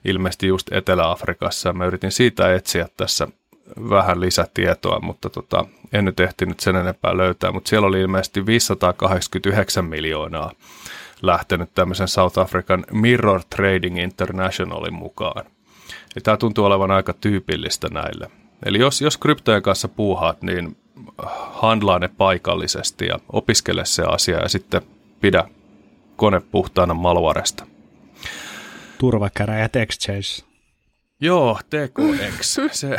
ilmeisesti 0.05 0.47
just 0.47 0.73
Etelä-Afrikassa. 0.73 1.73
Mä 1.73 1.87
yritin 1.87 2.13
siitä 2.13 2.55
etsiä 2.55 2.89
tässä 2.97 3.29
vähän 3.91 4.21
lisätietoa, 4.21 5.01
mutta 5.01 5.31
tota, 5.31 5.67
en 5.93 6.05
nyt 6.05 6.21
ehtinyt 6.21 6.61
sen 6.61 6.77
enempää 6.77 7.17
löytää. 7.17 7.53
Mutta 7.53 7.69
siellä 7.69 7.87
oli 7.87 8.01
ilmeisesti 8.01 8.47
589 8.47 9.85
miljoonaa 9.85 10.53
lähtenyt 11.23 11.71
tämmöisen 11.75 12.09
South 12.09 12.39
African 12.39 12.85
Mirror 12.93 13.41
Trading 13.51 13.99
Internationalin 13.99 14.95
mukaan. 14.95 15.45
Ja 16.15 16.21
tämä 16.21 16.37
tuntuu 16.37 16.65
olevan 16.65 16.91
aika 16.91 17.13
tyypillistä 17.13 17.89
näille. 17.89 18.31
Eli 18.67 18.79
jos, 18.79 19.01
jos 19.01 19.17
kryptojen 19.17 19.63
kanssa 19.63 19.89
puuhaat, 19.89 20.43
niin 20.43 20.77
handlaa 21.53 21.99
ne 21.99 22.09
paikallisesti 22.09 23.07
ja 23.07 23.19
opiskele 23.33 23.85
se 23.85 24.03
asia 24.03 24.39
ja 24.39 24.49
sitten 24.49 24.83
pidä 25.21 25.45
kone 26.17 26.41
puhtaana 26.41 26.95
malvaresta. 26.95 27.67
Turvakäräjät 28.99 29.77
Exchange. 29.77 30.54
Joo, 31.21 31.59
TKX. 31.71 32.59
Se, 32.73 32.89
ja 32.89 32.99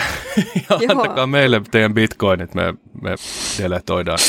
antakaa 0.89 1.27
meille 1.27 1.61
teidän 1.71 1.93
bitcoinit, 1.93 2.55
me, 2.55 2.73
me 3.01 3.15
deletoidaan. 3.57 4.19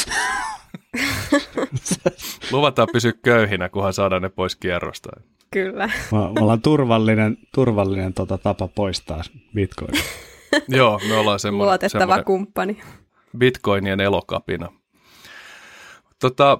Luvataan 2.53 2.89
pysyä 2.93 3.13
köyhinä, 3.23 3.69
kunhan 3.69 3.93
saadaan 3.93 4.23
ne 4.23 4.29
pois 4.29 4.57
kierrosta. 4.57 5.09
Kyllä. 5.51 5.87
Me 5.87 6.19
ollaan 6.19 6.63
turvallinen, 6.63 7.39
turvallinen 7.55 8.15
tota 8.15 8.39
tapa 8.39 8.69
poistaa 8.69 9.23
bitcoin. 9.55 9.95
Joo, 10.69 11.01
me 11.09 11.17
ollaan 11.17 11.41
semmoinen. 11.41 11.69
Luotettava 11.69 12.01
semmoinen 12.01 12.25
kumppani. 12.25 12.81
Bitcoinien 13.39 14.01
elokapina. 14.01 14.73
Tota, 16.21 16.59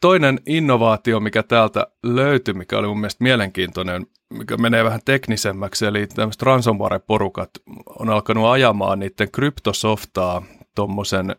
toinen 0.00 0.40
innovaatio, 0.46 1.20
mikä 1.20 1.42
täältä 1.42 1.86
löytyi, 2.02 2.54
mikä 2.54 2.78
oli 2.78 2.86
mun 2.86 3.00
mielestä 3.00 3.24
mielenkiintoinen, 3.24 4.06
mikä 4.30 4.56
menee 4.56 4.84
vähän 4.84 5.00
teknisemmäksi, 5.04 5.86
eli 5.86 6.06
tämmöiset 6.06 6.42
ransomware-porukat 6.42 7.50
on 7.98 8.10
alkanut 8.10 8.46
ajamaan 8.46 8.98
niiden 8.98 9.30
kryptosoftaa 9.30 10.42
tuommoisen 10.74 11.36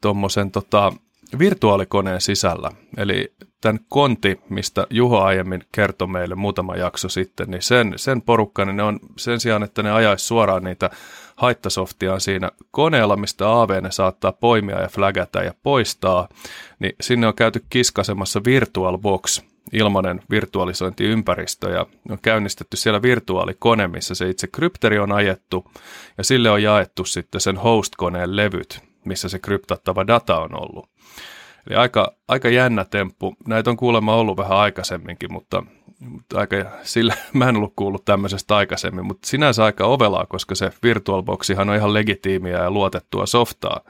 tommosen, 0.00 0.50
tota, 0.50 0.92
virtuaalikoneen 1.38 2.20
sisällä. 2.20 2.70
Eli 2.96 3.34
tämän 3.60 3.80
konti, 3.88 4.40
mistä 4.48 4.86
Juho 4.90 5.20
aiemmin 5.20 5.62
kertoi 5.72 6.08
meille 6.08 6.34
muutama 6.34 6.76
jakso 6.76 7.08
sitten, 7.08 7.50
niin 7.50 7.62
sen, 7.62 7.92
sen 7.96 8.22
porukka, 8.22 8.64
niin 8.64 8.76
ne 8.76 8.82
on 8.82 8.98
sen 9.18 9.40
sijaan, 9.40 9.62
että 9.62 9.82
ne 9.82 9.92
ajaisi 9.92 10.26
suoraan 10.26 10.64
niitä 10.64 10.90
haittasoftiaan 11.36 12.20
siinä 12.20 12.50
koneella, 12.70 13.16
mistä 13.16 13.60
AV 13.60 13.82
ne 13.82 13.90
saattaa 13.90 14.32
poimia 14.32 14.80
ja 14.80 14.88
flagata 14.88 15.42
ja 15.42 15.54
poistaa, 15.62 16.28
niin 16.78 16.92
sinne 17.00 17.26
on 17.26 17.34
käyty 17.34 17.64
kiskasemassa 17.70 18.40
VirtualBox, 18.44 19.42
ilmainen 19.72 20.22
virtualisointiympäristö 20.30 21.70
ja 21.70 21.86
on 22.10 22.18
käynnistetty 22.22 22.76
siellä 22.76 23.02
virtuaalikone, 23.02 23.88
missä 23.88 24.14
se 24.14 24.28
itse 24.28 24.46
krypteri 24.46 24.98
on 24.98 25.12
ajettu 25.12 25.64
ja 26.18 26.24
sille 26.24 26.50
on 26.50 26.62
jaettu 26.62 27.04
sitten 27.04 27.40
sen 27.40 27.56
host-koneen 27.56 28.36
levyt, 28.36 28.80
missä 29.04 29.28
se 29.28 29.38
kryptattava 29.38 30.06
data 30.06 30.40
on 30.40 30.54
ollut. 30.54 30.88
Eli 31.66 31.76
aika, 31.76 32.14
aika 32.28 32.48
jännä 32.48 32.84
temppu. 32.84 33.36
Näitä 33.46 33.70
on 33.70 33.76
kuulemma 33.76 34.14
ollut 34.14 34.36
vähän 34.36 34.58
aikaisemminkin, 34.58 35.32
mutta, 35.32 35.62
mutta 36.08 36.38
aika, 36.38 36.56
sillä, 36.82 37.14
mä 37.32 37.48
en 37.48 37.56
ollut 37.56 37.72
kuullut 37.76 38.04
tämmöisestä 38.04 38.56
aikaisemmin, 38.56 39.06
mutta 39.06 39.28
sinänsä 39.28 39.64
aika 39.64 39.86
ovelaa, 39.86 40.26
koska 40.26 40.54
se 40.54 40.70
VirtualBoxihan 40.82 41.70
on 41.70 41.76
ihan 41.76 41.94
legitiimiä 41.94 42.62
ja 42.62 42.70
luotettua 42.70 43.26
softaa. 43.26 43.80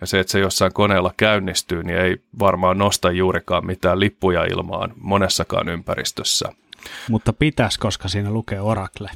Ja 0.00 0.06
se, 0.06 0.20
että 0.20 0.30
se 0.30 0.40
jossain 0.40 0.72
koneella 0.72 1.12
käynnistyy, 1.16 1.82
niin 1.82 1.98
ei 1.98 2.16
varmaan 2.38 2.78
nosta 2.78 3.10
juurikaan 3.10 3.66
mitään 3.66 4.00
lippuja 4.00 4.44
ilmaan 4.44 4.92
monessakaan 4.96 5.68
ympäristössä. 5.68 6.48
Mutta 7.10 7.32
pitäisi, 7.32 7.78
koska 7.78 8.08
siinä 8.08 8.30
lukee 8.30 8.60
Oracle. 8.60 9.10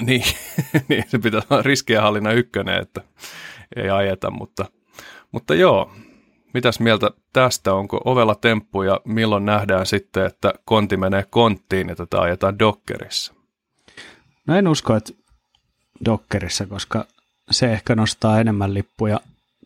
Niin, 0.00 0.24
niin 0.88 1.04
se 1.08 1.18
pitää 1.18 1.42
olla 1.50 1.62
riskienhallinnan 1.62 2.36
ykkönen, 2.36 2.82
että 2.82 3.00
ei 3.76 3.90
ajeta, 3.90 4.30
mutta, 4.30 4.66
mutta 5.32 5.54
joo, 5.54 5.90
Mitäs 6.56 6.80
mieltä 6.80 7.10
tästä? 7.32 7.74
Onko 7.74 8.00
ovella 8.04 8.34
temppu 8.34 8.82
ja 8.82 9.00
milloin 9.04 9.44
nähdään 9.44 9.86
sitten, 9.86 10.26
että 10.26 10.54
konti 10.64 10.96
menee 10.96 11.24
konttiin 11.30 11.88
ja 11.88 11.96
tätä 11.96 12.20
ajetaan 12.20 12.58
Dockerissa? 12.58 13.34
No 14.46 14.56
en 14.56 14.68
usko, 14.68 14.96
että 14.96 15.12
Dockerissa, 16.04 16.66
koska 16.66 17.06
se 17.50 17.72
ehkä 17.72 17.94
nostaa 17.94 18.40
enemmän 18.40 18.74
lippuja, 18.74 19.20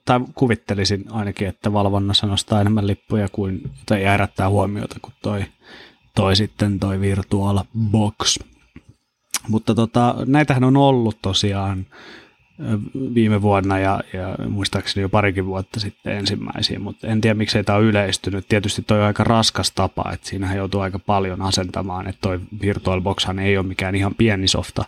tai 0.04 0.20
kuvittelisin 0.34 1.04
ainakin, 1.10 1.48
että 1.48 1.72
valvonnassa 1.72 2.26
nostaa 2.26 2.60
enemmän 2.60 2.86
lippuja 2.86 3.28
kuin, 3.32 3.70
tai 3.86 4.02
herättää 4.02 4.48
huomiota 4.48 4.96
kuin 5.02 5.14
toi, 5.22 5.44
toi 6.14 6.36
sitten 6.36 6.80
toi 6.80 7.00
Virtual 7.00 7.58
Box. 7.90 8.38
Mutta 9.48 9.74
tota, 9.74 10.14
näitähän 10.26 10.64
on 10.64 10.76
ollut 10.76 11.18
tosiaan 11.22 11.86
viime 13.14 13.42
vuonna 13.42 13.78
ja, 13.78 14.00
ja 14.12 14.48
muistaakseni 14.48 15.02
jo 15.02 15.08
parikin 15.08 15.46
vuotta 15.46 15.80
sitten 15.80 16.16
ensimmäisiä, 16.16 16.78
mutta 16.78 17.06
en 17.06 17.20
tiedä 17.20 17.34
miksei 17.34 17.64
tämä 17.64 17.78
on 17.78 17.84
yleistynyt. 17.84 18.48
Tietysti 18.48 18.82
toi 18.82 18.98
on 19.00 19.06
aika 19.06 19.24
raskas 19.24 19.70
tapa, 19.70 20.10
että 20.12 20.28
siinähän 20.28 20.56
joutuu 20.56 20.80
aika 20.80 20.98
paljon 20.98 21.42
asentamaan, 21.42 22.08
että 22.08 22.18
toi 22.20 22.40
VirtualBoxhan 22.62 23.38
ei 23.38 23.58
ole 23.58 23.66
mikään 23.66 23.94
ihan 23.94 24.14
pieni 24.14 24.48
softa 24.48 24.84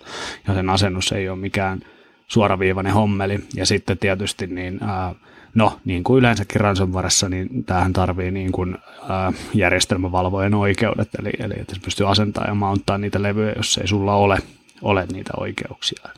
ja 0.49 0.55
sen 0.55 0.71
asennus 0.71 1.13
ei 1.13 1.29
ole 1.29 1.39
mikään 1.39 1.81
suoraviivainen 2.29 2.93
hommeli 2.93 3.45
ja 3.55 3.67
sitten 3.67 3.99
tietysti 3.99 4.47
niin 4.47 4.85
ää, 4.85 5.15
No, 5.55 5.81
niin 5.85 6.05
kuin 6.05 6.19
yleensäkin 6.19 6.61
ransomwaressa, 6.61 7.29
niin 7.29 7.65
tämähän 7.65 7.93
tarvii 7.93 8.31
niin 8.31 8.53
kuin, 8.53 8.79
ää, 9.09 9.33
järjestelmävalvojen 9.55 10.55
oikeudet, 10.55 11.09
eli, 11.19 11.31
eli 11.39 11.55
että 11.61 11.75
se 11.75 11.81
pystyy 11.81 12.11
asentamaan 12.11 12.51
ja 12.51 12.55
mounttaa 12.55 12.99
niitä 12.99 13.23
levyjä, 13.23 13.53
jos 13.57 13.79
ei 13.79 13.89
sulla 13.89 14.15
ole 14.15 14.39
ole 14.83 15.07
niitä 15.13 15.33
oikeuksia. 15.37 16.09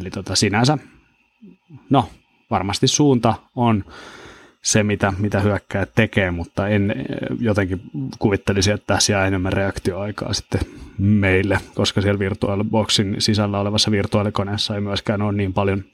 Eli 0.00 0.10
tota, 0.10 0.36
sinänsä, 0.36 0.78
no 1.90 2.08
varmasti 2.50 2.88
suunta 2.88 3.34
on 3.56 3.84
se, 4.62 4.82
mitä, 4.82 5.12
mitä 5.18 5.40
hyökkäjät 5.40 5.90
tekee, 5.94 6.30
mutta 6.30 6.68
en 6.68 6.94
jotenkin 7.40 7.80
kuvittelisi, 8.18 8.70
että 8.70 8.94
tässä 8.94 9.12
jää 9.12 9.26
enemmän 9.26 9.52
reaktioaikaa 9.52 10.32
sitten 10.32 10.60
meille, 10.98 11.60
koska 11.74 12.00
siellä 12.00 12.18
VirtualBoxin 12.18 13.16
sisällä 13.18 13.60
olevassa 13.60 13.90
virtuaalikoneessa 13.90 14.74
ei 14.74 14.80
myöskään 14.80 15.22
ole 15.22 15.32
niin 15.32 15.52
paljon 15.52 15.84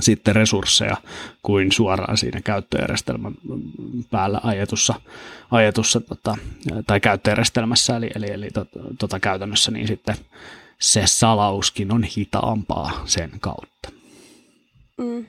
sitten 0.00 0.36
resursseja 0.36 0.96
kuin 1.42 1.72
suoraan 1.72 2.16
siinä 2.16 2.40
käyttöjärjestelmän 2.40 3.34
päällä 4.10 4.40
ajetussa, 4.42 4.94
ajetussa 5.50 6.00
tota, 6.00 6.36
tai 6.86 7.00
käyttöjärjestelmässä, 7.00 7.96
eli, 7.96 8.10
eli, 8.14 8.30
eli 8.30 8.50
tota, 8.50 8.80
tota, 8.98 9.20
käytännössä 9.20 9.70
niin 9.70 9.86
sitten 9.86 10.14
se 10.80 11.02
salauskin 11.04 11.92
on 11.92 12.04
hitaampaa 12.04 13.02
sen 13.04 13.30
kautta. 13.40 13.88
Mm. 14.98 15.26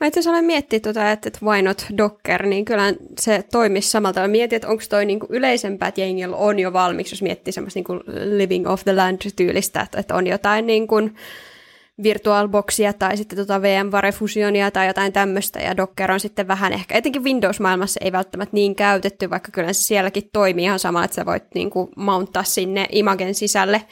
Mä 0.00 0.06
itse 0.06 0.20
asiassa 0.20 0.30
olen 0.30 0.44
miettinyt, 0.44 0.82
tuota, 0.82 1.10
että, 1.10 1.30
why 1.42 1.62
not 1.62 1.86
Docker, 1.98 2.46
niin 2.46 2.64
kyllä 2.64 2.94
se 3.20 3.44
toimisi 3.52 3.90
samalla 3.90 4.12
tavalla. 4.12 4.30
Mietin, 4.30 4.56
että 4.56 4.68
onko 4.68 4.82
toi 4.90 5.04
niinku 5.04 5.26
yleisempää, 5.30 5.88
että 5.88 6.00
jengillä 6.00 6.36
on 6.36 6.58
jo 6.58 6.72
valmiiksi, 6.72 7.14
jos 7.14 7.22
miettii 7.22 7.52
semmoista 7.52 7.78
niinku 7.78 8.00
living 8.36 8.68
off 8.68 8.84
the 8.84 8.92
land-tyylistä, 8.92 9.80
että, 9.80 10.00
että 10.00 10.14
on 10.14 10.26
jotain 10.26 10.66
niinku 10.66 10.96
VirtualBoxia 12.02 12.92
tai 12.92 13.16
sitten 13.16 13.38
tota 13.38 13.62
VMware 13.62 14.12
Fusionia 14.12 14.70
tai 14.70 14.86
jotain 14.86 15.12
tämmöistä, 15.12 15.60
ja 15.60 15.76
Docker 15.76 16.12
on 16.12 16.20
sitten 16.20 16.48
vähän 16.48 16.72
ehkä, 16.72 16.94
etenkin 16.94 17.24
Windows-maailmassa 17.24 18.00
ei 18.04 18.12
välttämättä 18.12 18.54
niin 18.54 18.74
käytetty, 18.74 19.30
vaikka 19.30 19.52
kyllä 19.52 19.72
se 19.72 19.82
sielläkin 19.82 20.30
toimii 20.32 20.64
ihan 20.64 20.78
sama, 20.78 21.04
että 21.04 21.14
sä 21.14 21.26
voit 21.26 21.44
niinku 21.54 21.90
mounttaa 21.96 22.44
sinne 22.44 22.86
Imagen 22.92 23.34
sisälle 23.34 23.82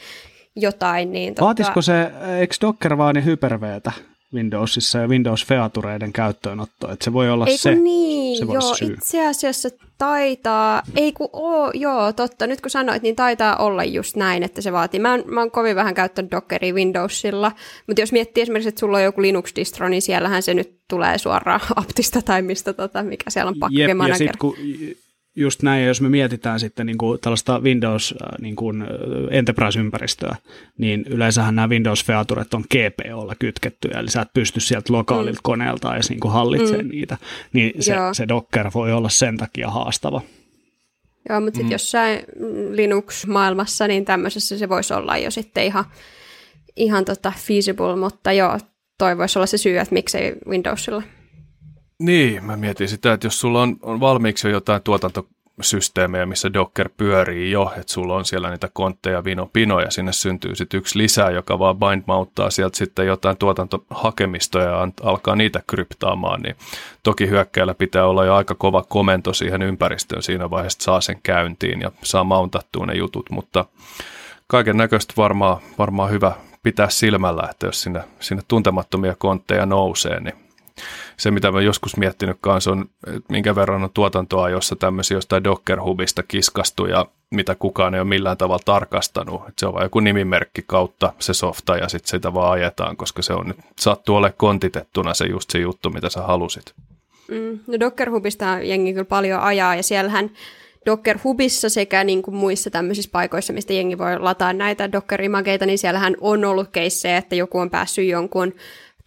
jotain. 0.57 1.11
Niin 1.11 1.35
tota... 1.35 1.45
Vaatisiko 1.45 1.81
se, 1.81 2.11
eikö 2.39 2.55
Docker 2.61 2.97
vaan 2.97 3.15
niin 3.15 3.25
hyperveetä 3.25 3.91
Windowsissa 4.33 4.99
ja 4.99 5.07
Windows 5.07 5.45
Featureiden 5.45 6.13
käyttöönotto, 6.13 6.91
että 6.91 7.05
se 7.05 7.13
voi 7.13 7.29
olla 7.29 7.45
ei 7.47 7.57
se, 7.57 7.75
niin, 7.75 8.37
se 8.37 8.45
joo, 8.53 8.75
syy. 8.75 8.93
itse 8.93 9.27
asiassa 9.27 9.69
taitaa, 9.97 10.83
ei 10.95 11.11
kun 11.11 11.29
oo, 11.33 11.71
joo, 11.73 12.13
totta, 12.13 12.47
nyt 12.47 12.61
kun 12.61 12.69
sanoit, 12.69 13.03
niin 13.03 13.15
taitaa 13.15 13.55
olla 13.55 13.83
just 13.83 14.15
näin, 14.15 14.43
että 14.43 14.61
se 14.61 14.71
vaatii. 14.71 14.99
Mä 14.99 15.11
oon, 15.11 15.23
mä 15.25 15.39
oon 15.39 15.51
kovin 15.51 15.75
vähän 15.75 15.95
käyttänyt 15.95 16.31
Dockeria 16.31 16.73
Windowsilla, 16.73 17.51
mutta 17.87 18.01
jos 18.01 18.11
miettii 18.11 18.41
esimerkiksi, 18.41 18.69
että 18.69 18.79
sulla 18.79 18.97
on 18.97 19.03
joku 19.03 19.21
Linux-distro, 19.21 19.89
niin 19.89 20.01
siellähän 20.01 20.43
se 20.43 20.53
nyt 20.53 20.77
tulee 20.87 21.17
suoraan 21.17 21.61
aptista 21.75 22.21
tai 22.21 22.41
mistä, 22.41 22.73
tota, 22.73 23.03
mikä 23.03 23.29
siellä 23.29 23.49
on 23.49 23.59
pakkemana. 23.59 24.07
Jep, 24.07 24.13
ja 24.13 24.17
sitten 24.17 24.39
kun 24.39 24.55
just 25.37 25.63
näin, 25.63 25.85
jos 25.85 26.01
me 26.01 26.09
mietitään 26.09 26.59
sitten 26.59 26.85
niin 26.85 26.97
kuin 26.97 27.19
tällaista 27.19 27.59
Windows 27.59 28.13
äh, 28.21 28.39
niin 28.41 28.55
kuin 28.55 28.81
äh, 28.81 28.87
Enterprise-ympäristöä, 29.31 30.35
niin 30.77 31.05
yleensähän 31.09 31.55
nämä 31.55 31.67
Windows-featuret 31.67 32.47
on 32.53 32.63
GPOlla 32.71 33.35
kytketty, 33.39 33.89
eli 33.93 34.09
sä 34.09 34.21
et 34.21 34.33
pysty 34.33 34.59
sieltä 34.59 34.93
lokaalilta 34.93 35.39
mm. 35.39 35.43
koneelta 35.43 35.95
edes 35.95 36.09
niin 36.09 36.19
kuin 36.19 36.31
hallitsemaan 36.31 36.85
mm. 36.85 36.91
niitä, 36.91 37.17
niin 37.53 37.73
se, 37.79 37.93
se 38.11 38.27
Docker 38.27 38.71
voi 38.73 38.93
olla 38.93 39.09
sen 39.09 39.37
takia 39.37 39.69
haastava. 39.69 40.21
Joo, 41.29 41.41
mutta 41.41 41.57
sitten 41.57 41.69
mm. 41.69 41.71
jossain 41.71 42.19
Linux-maailmassa, 42.71 43.87
niin 43.87 44.05
tämmöisessä 44.05 44.57
se 44.57 44.69
voisi 44.69 44.93
olla 44.93 45.17
jo 45.17 45.31
sitten 45.31 45.63
ihan, 45.63 45.85
ihan 46.75 47.05
tota 47.05 47.33
feasible, 47.37 47.95
mutta 47.95 48.31
joo, 48.31 48.57
toi 48.97 49.17
voisi 49.17 49.39
olla 49.39 49.45
se 49.45 49.57
syy, 49.57 49.77
että 49.77 49.93
miksei 49.93 50.35
Windowsilla. 50.47 51.03
Niin, 51.99 52.45
mä 52.45 52.57
mietin 52.57 52.89
sitä, 52.89 53.13
että 53.13 53.27
jos 53.27 53.39
sulla 53.39 53.61
on, 53.61 53.75
on 53.81 53.99
valmiiksi 53.99 54.47
jo 54.47 54.51
jotain 54.51 54.81
tuotantosysteemejä, 54.83 56.25
missä 56.25 56.53
Docker 56.53 56.89
pyörii 56.97 57.51
jo, 57.51 57.73
että 57.77 57.93
sulla 57.93 58.15
on 58.15 58.25
siellä 58.25 58.49
niitä 58.49 58.69
kontteja 58.73 59.23
vino 59.23 59.49
pino 59.53 59.79
ja 59.79 59.91
sinne 59.91 60.13
syntyy 60.13 60.55
sitten 60.55 60.77
yksi 60.77 60.97
lisää, 60.97 61.29
joka 61.29 61.59
vaan 61.59 61.77
bind 61.77 62.03
mauttaa 62.07 62.49
sieltä 62.49 62.77
sitten 62.77 63.07
jotain 63.07 63.37
tuotantohakemistoja 63.37 64.69
ja 64.69 64.87
alkaa 65.03 65.35
niitä 65.35 65.61
kryptaamaan, 65.67 66.41
niin 66.41 66.55
toki 67.03 67.29
hyökkäillä 67.29 67.73
pitää 67.73 68.07
olla 68.07 68.25
jo 68.25 68.35
aika 68.35 68.55
kova 68.55 68.83
komento 68.83 69.33
siihen 69.33 69.61
ympäristöön 69.61 70.23
siinä 70.23 70.49
vaiheessa, 70.49 70.77
että 70.77 70.85
saa 70.85 71.01
sen 71.01 71.19
käyntiin 71.23 71.81
ja 71.81 71.91
saa 72.03 72.23
mountattua 72.23 72.85
ne 72.85 72.93
jutut, 72.93 73.29
mutta 73.29 73.65
kaiken 74.47 74.77
näköistä 74.77 75.13
varmaan, 75.17 75.57
varmaan 75.77 76.11
hyvä 76.11 76.31
pitää 76.63 76.89
silmällä, 76.89 77.47
että 77.51 77.65
jos 77.65 77.81
sinne, 77.81 78.03
sinne 78.19 78.43
tuntemattomia 78.47 79.15
kontteja 79.19 79.65
nousee, 79.65 80.19
niin 80.19 80.46
se, 81.17 81.31
mitä 81.31 81.51
mä 81.51 81.61
joskus 81.61 81.97
miettinyt 81.97 82.37
kanssa 82.41 82.71
on, 82.71 82.85
että 83.07 83.21
minkä 83.29 83.55
verran 83.55 83.83
on 83.83 83.89
tuotantoa, 83.93 84.49
jossa 84.49 84.75
tämmöisiä 84.75 85.17
jostain 85.17 85.43
Docker-hubista 85.43 86.23
kiskastu 86.27 86.85
ja 86.85 87.05
mitä 87.31 87.55
kukaan 87.55 87.95
ei 87.95 88.01
ole 88.01 88.07
millään 88.07 88.37
tavalla 88.37 88.63
tarkastanut. 88.65 89.41
Että 89.41 89.53
se 89.59 89.65
on 89.65 89.73
vain 89.73 89.85
joku 89.85 89.99
nimimerkki 89.99 90.63
kautta 90.67 91.13
se 91.19 91.33
softa 91.33 91.77
ja 91.77 91.89
sitten 91.89 92.09
sitä 92.09 92.33
vaan 92.33 92.51
ajetaan, 92.51 92.97
koska 92.97 93.21
se 93.21 93.33
on 93.33 93.47
nyt 93.47 93.57
sattuu 93.79 94.15
ole 94.15 94.33
kontitettuna 94.37 95.13
se 95.13 95.25
just 95.25 95.49
se 95.49 95.59
juttu, 95.59 95.89
mitä 95.89 96.09
sä 96.09 96.21
halusit. 96.21 96.73
Mm, 97.27 97.59
no 97.67 97.77
Docker-hubista 97.79 98.63
jengi 98.63 98.93
kyllä 98.93 99.05
paljon 99.05 99.41
ajaa 99.41 99.75
ja 99.75 99.83
siellähän 99.83 100.29
Docker 100.87 101.17
Hubissa 101.23 101.69
sekä 101.69 102.03
niin 102.03 102.21
kuin 102.21 102.35
muissa 102.35 102.69
tämmöisissä 102.69 103.11
paikoissa, 103.11 103.53
mistä 103.53 103.73
jengi 103.73 103.97
voi 103.97 104.19
lataa 104.19 104.53
näitä 104.53 104.91
Docker-imageita, 104.91 105.65
niin 105.65 105.77
siellähän 105.77 106.15
on 106.21 106.45
ollut 106.45 106.67
keissejä, 106.71 107.17
että 107.17 107.35
joku 107.35 107.59
on 107.59 107.69
päässyt 107.69 108.07
jonkun 108.07 108.53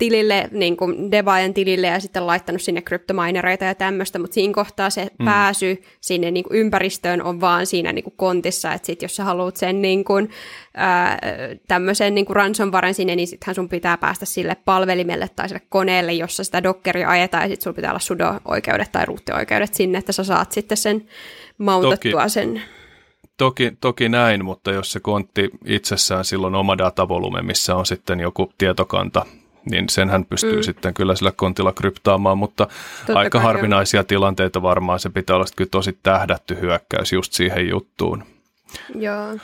tilille, 0.01 0.49
niin 0.53 0.77
kuin 0.77 1.11
Devajan 1.11 1.55
tilille 1.55 1.87
ja 1.87 2.01
sitten 2.01 2.27
laittanut 2.27 2.63
sinne 2.63 2.83
kryptominereita 2.83 3.65
ja 3.65 3.75
tämmöistä, 3.75 4.19
mutta 4.19 4.35
siinä 4.35 4.55
kohtaa 4.55 4.91
se 4.91 5.09
mm. 5.19 5.25
pääsy 5.25 5.83
sinne 6.01 6.31
niin 6.31 6.45
kuin 6.45 6.59
ympäristöön 6.59 7.23
on 7.23 7.41
vaan 7.41 7.67
siinä 7.67 7.93
niin 7.93 8.05
kuin 8.05 8.15
kontissa, 8.17 8.73
että 8.73 8.87
sit 8.87 9.03
jos 9.03 9.17
sä 9.17 9.25
haluat 9.25 9.57
sen 9.57 9.83
niin 9.83 10.05
kuin, 10.05 10.31
ää, 10.75 11.19
tämmöisen 11.69 12.15
niin 12.15 12.27
kuin 12.27 12.37
ransomwaren 12.37 12.95
sinne, 12.95 13.17
niin 13.17 13.29
sittenhän 13.29 13.55
sun 13.55 13.69
pitää 13.69 13.97
päästä 13.97 14.27
sille 14.27 14.57
palvelimelle 14.65 15.29
tai 15.37 15.49
sille 15.49 15.63
koneelle, 15.69 16.13
jossa 16.13 16.45
sitä 16.45 16.63
Dockeria 16.63 17.09
ajetaan 17.09 17.43
ja 17.45 17.49
sitten 17.49 17.65
sulla 17.65 17.77
pitää 17.77 17.91
olla 17.91 18.01
sudo-oikeudet 18.01 18.93
tai 18.93 19.05
ruuttioikeudet 19.05 19.75
sinne, 19.75 19.99
että 19.99 20.13
sä 20.13 20.25
saat 20.25 20.53
sitten 20.53 20.77
sen 20.77 21.07
mautettua 21.59 22.21
toki, 22.21 22.31
sen. 22.31 22.63
Toki, 23.37 23.73
toki 23.81 24.09
näin, 24.09 24.45
mutta 24.45 24.73
jos 24.73 24.93
se 24.93 25.01
kontti 25.01 25.51
itsessään 25.65 26.25
silloin 26.25 26.55
oma 26.55 26.79
datavolume, 26.79 27.43
missä 27.43 27.77
on 27.77 27.87
sitten 27.87 28.21
joku 28.21 28.53
tietokanta, 28.59 29.27
niin 29.71 29.89
senhän 29.89 30.25
pystyy 30.25 30.57
mm. 30.57 30.63
sitten 30.63 30.95
kyllä 30.95 31.15
sillä 31.15 31.33
kontilla 31.37 31.73
kryptaamaan, 31.73 32.39
mutta 32.39 32.67
Totta 33.07 33.19
aika 33.19 33.41
harvinaisia 33.41 34.01
jo. 34.01 34.05
tilanteita 34.05 34.63
varmaan 34.63 35.01
se 35.01 35.11
pitää 35.11 35.37
olla 35.37 35.47
kyllä 35.57 35.69
tosi 35.71 35.99
tähdätty 36.03 36.61
hyökkäys 36.61 37.13
just 37.13 37.33
siihen 37.33 37.69
juttuun. 37.69 38.25
Joo. 38.95 39.37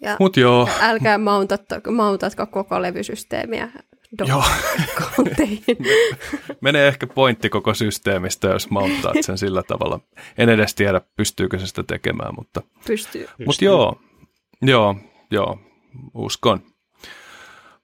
Ja 0.00 0.16
Mut 0.20 0.36
joo. 0.36 0.68
Älkää 0.80 1.18
mountatko, 1.18 1.92
mountatko 1.92 2.46
koko 2.46 2.82
levysysteemiä 2.82 3.68
Joo. 4.26 4.44
Menee 6.60 6.88
ehkä 6.88 7.06
pointti 7.06 7.48
koko 7.48 7.74
systeemistä, 7.74 8.48
jos 8.48 8.70
mountaat 8.70 9.16
sen 9.20 9.38
sillä 9.38 9.62
tavalla. 9.62 10.00
En 10.38 10.48
edes 10.48 10.74
tiedä, 10.74 11.00
pystyykö 11.16 11.58
se 11.58 11.66
sitä 11.66 11.82
tekemään, 11.82 12.34
mutta... 12.38 12.62
Pystyy. 12.86 13.28
Mutta 13.46 13.64
joo, 13.64 14.00
joo, 14.62 14.96
joo, 15.30 15.58
uskon. 16.14 16.60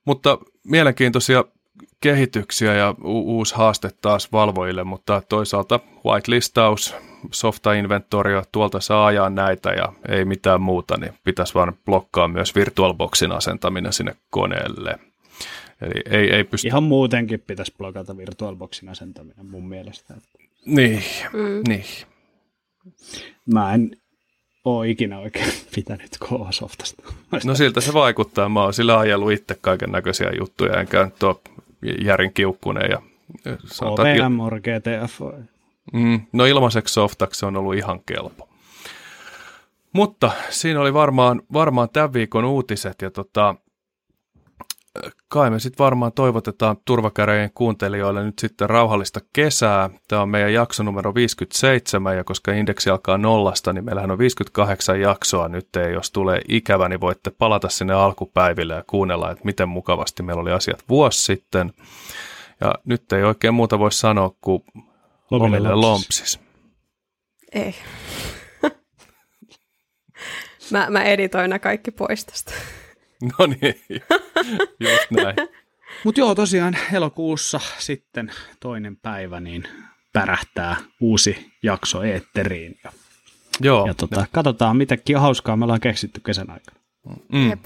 Mutta 0.09 0.39
mielenkiintoisia 0.65 1.45
kehityksiä 2.01 2.75
ja 2.75 2.95
u- 3.05 3.37
uusi 3.37 3.55
haaste 3.55 3.91
taas 4.03 4.33
valvojille, 4.33 4.85
mutta 4.85 5.23
toisaalta 5.29 5.81
whitelistaus, 6.05 6.95
softa-inventorio, 7.33 8.43
tuolta 8.53 8.81
saa 8.81 9.07
ajaa 9.07 9.31
näitä 9.31 9.71
ja 9.71 9.93
ei 10.09 10.25
mitään 10.25 10.61
muuta, 10.61 10.97
niin 10.97 11.13
pitäisi 11.25 11.55
vaan 11.55 11.73
blokkaa 11.85 12.29
myös 12.29 12.55
VirtualBoxin 12.55 13.33
asentaminen 13.33 13.93
sinne 13.93 14.17
koneelle. 14.31 14.99
Eli 15.81 16.03
ei, 16.11 16.31
ei 16.31 16.45
pysty... 16.45 16.69
Ihan 16.69 16.83
muutenkin 16.83 17.41
pitäisi 17.41 17.75
blokata 17.79 18.17
VirtualBoxin 18.17 18.89
asentaminen 18.89 19.47
mun 19.47 19.69
mielestä. 19.69 20.15
Niin, 20.67 21.03
mm. 21.33 21.63
niin. 21.69 21.85
Mä 23.55 23.75
en 23.75 23.91
ole 24.65 24.89
ikinä 24.89 25.19
oikein 25.19 25.53
pitänyt 25.75 26.19
K-softasta. 26.19 27.03
No 27.45 27.55
siltä 27.55 27.81
se 27.81 27.93
vaikuttaa. 27.93 28.49
Mä 28.49 28.63
oon 28.63 28.75
sillä 28.75 28.99
ajellut 28.99 29.33
itse 29.33 29.59
kaiken 29.61 29.93
näköisiä 29.93 30.31
juttuja, 30.39 30.81
enkä 30.81 31.05
nyt 31.05 31.23
ole 31.23 31.37
järin 32.05 32.33
kiukkunen. 32.33 32.91
Ja 32.91 33.03
OVM, 33.83 34.41
or 34.41 34.61
GTF. 34.61 35.21
Mm, 35.93 36.21
no 36.33 36.45
ilmaiseksi 36.45 36.95
softaksi 36.95 37.47
on 37.47 37.57
ollut 37.57 37.75
ihan 37.75 38.01
kelpo. 38.07 38.49
Mutta 39.93 40.31
siinä 40.51 40.81
oli 40.81 40.95
varmaan, 40.95 41.43
varmaan 41.53 41.89
tämän 41.93 42.13
viikon 42.13 42.45
uutiset 42.45 43.03
ja 43.03 43.11
tota, 43.11 43.55
kai 45.29 45.51
me 45.51 45.61
sitten 45.61 45.85
varmaan 45.85 46.13
toivotetaan 46.13 46.77
turvakäräjien 46.85 47.51
kuuntelijoille 47.55 48.25
nyt 48.25 48.39
sitten 48.39 48.71
rauhallista 48.71 49.21
kesää. 49.33 49.91
Tämä 50.09 50.23
on 50.23 50.29
meidän 50.29 50.53
jakso 50.53 50.83
numero 50.83 51.15
57 51.15 52.17
ja 52.17 52.25
koska 52.25 52.53
indeksi 52.53 52.91
alkaa 52.91 53.19
nollasta, 53.19 53.73
niin 53.73 53.85
meillähän 53.85 54.11
on 54.11 54.19
58 54.19 55.01
jaksoa 55.01 55.49
nyt. 55.49 55.69
Ja 55.77 55.89
jos 55.89 56.11
tulee 56.11 56.41
ikävä, 56.49 56.89
niin 56.89 57.01
voitte 57.01 57.31
palata 57.31 57.69
sinne 57.69 57.95
alkupäiville 57.95 58.75
ja 58.75 58.85
kuunnella, 58.87 59.31
että 59.31 59.45
miten 59.45 59.69
mukavasti 59.69 60.23
meillä 60.23 60.43
oli 60.43 60.53
asiat 60.53 60.85
vuosi 60.89 61.25
sitten. 61.25 61.73
Ja 62.61 62.75
nyt 62.85 63.13
ei 63.13 63.23
oikein 63.23 63.55
muuta 63.55 63.79
voi 63.79 63.93
sanoa 63.93 64.31
kuin 64.41 64.65
lomille 65.31 65.75
lompsis. 65.75 66.41
Ei. 67.53 67.75
mä, 70.71 70.87
mä 70.91 71.03
editoin 71.03 71.61
kaikki 71.61 71.91
pois 71.91 72.25
tästä. 72.25 72.53
No 73.39 73.47
niin, 73.47 73.75
just 74.81 75.11
näin. 75.11 75.37
Mutta 76.05 76.21
joo, 76.21 76.35
tosiaan 76.35 76.77
elokuussa 76.93 77.61
sitten 77.79 78.33
toinen 78.61 78.97
päivä, 78.97 79.41
niin 79.41 79.65
pärähtää 80.13 80.77
uusi 81.01 81.53
jakso 81.63 82.03
eetteriin. 82.03 82.79
Ja, 82.85 82.93
joo. 83.61 83.87
Ja 83.87 83.95
tota, 83.95 84.27
katsotaan, 84.33 84.77
mitäkin 84.77 85.19
hauskaa 85.19 85.57
me 85.57 85.65
ollaan 85.65 85.81
keksitty 85.81 86.21
kesän 86.21 86.51
aikana. 86.51 86.79
Mm. 87.33 87.51
Jep. 87.51 87.65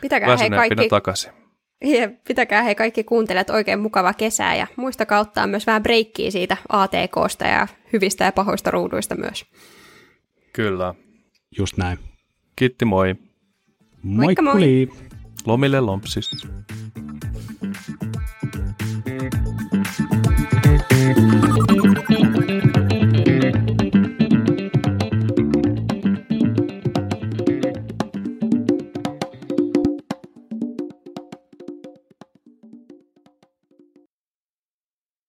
Pitäkää 0.00 0.36
hei 0.36 0.50
kaikki, 0.50 0.88
takaisin. 0.88 1.32
Jep, 1.84 2.24
pitäkää 2.28 2.62
hei 2.62 2.74
kaikki 2.74 3.04
kuuntelijat 3.04 3.50
oikein 3.50 3.80
mukava 3.80 4.14
kesää 4.14 4.54
ja 4.54 4.66
muistakaa 4.76 5.20
ottaa 5.20 5.46
myös 5.46 5.66
vähän 5.66 5.82
breikkiä 5.82 6.30
siitä 6.30 6.56
ATKsta 6.68 7.44
ja 7.44 7.68
hyvistä 7.92 8.24
ja 8.24 8.32
pahoista 8.32 8.70
ruuduista 8.70 9.14
myös. 9.14 9.44
Kyllä. 10.52 10.94
Just 11.58 11.76
näin. 11.76 11.98
Kiitti 12.56 12.84
moi. 12.84 13.14
Moikka 14.02 14.42
moi! 14.42 14.54
moi. 14.54 14.88
Lomille 15.46 15.80
lompsis. 15.80 16.28
Thank 21.02 21.34
you. 21.34 21.41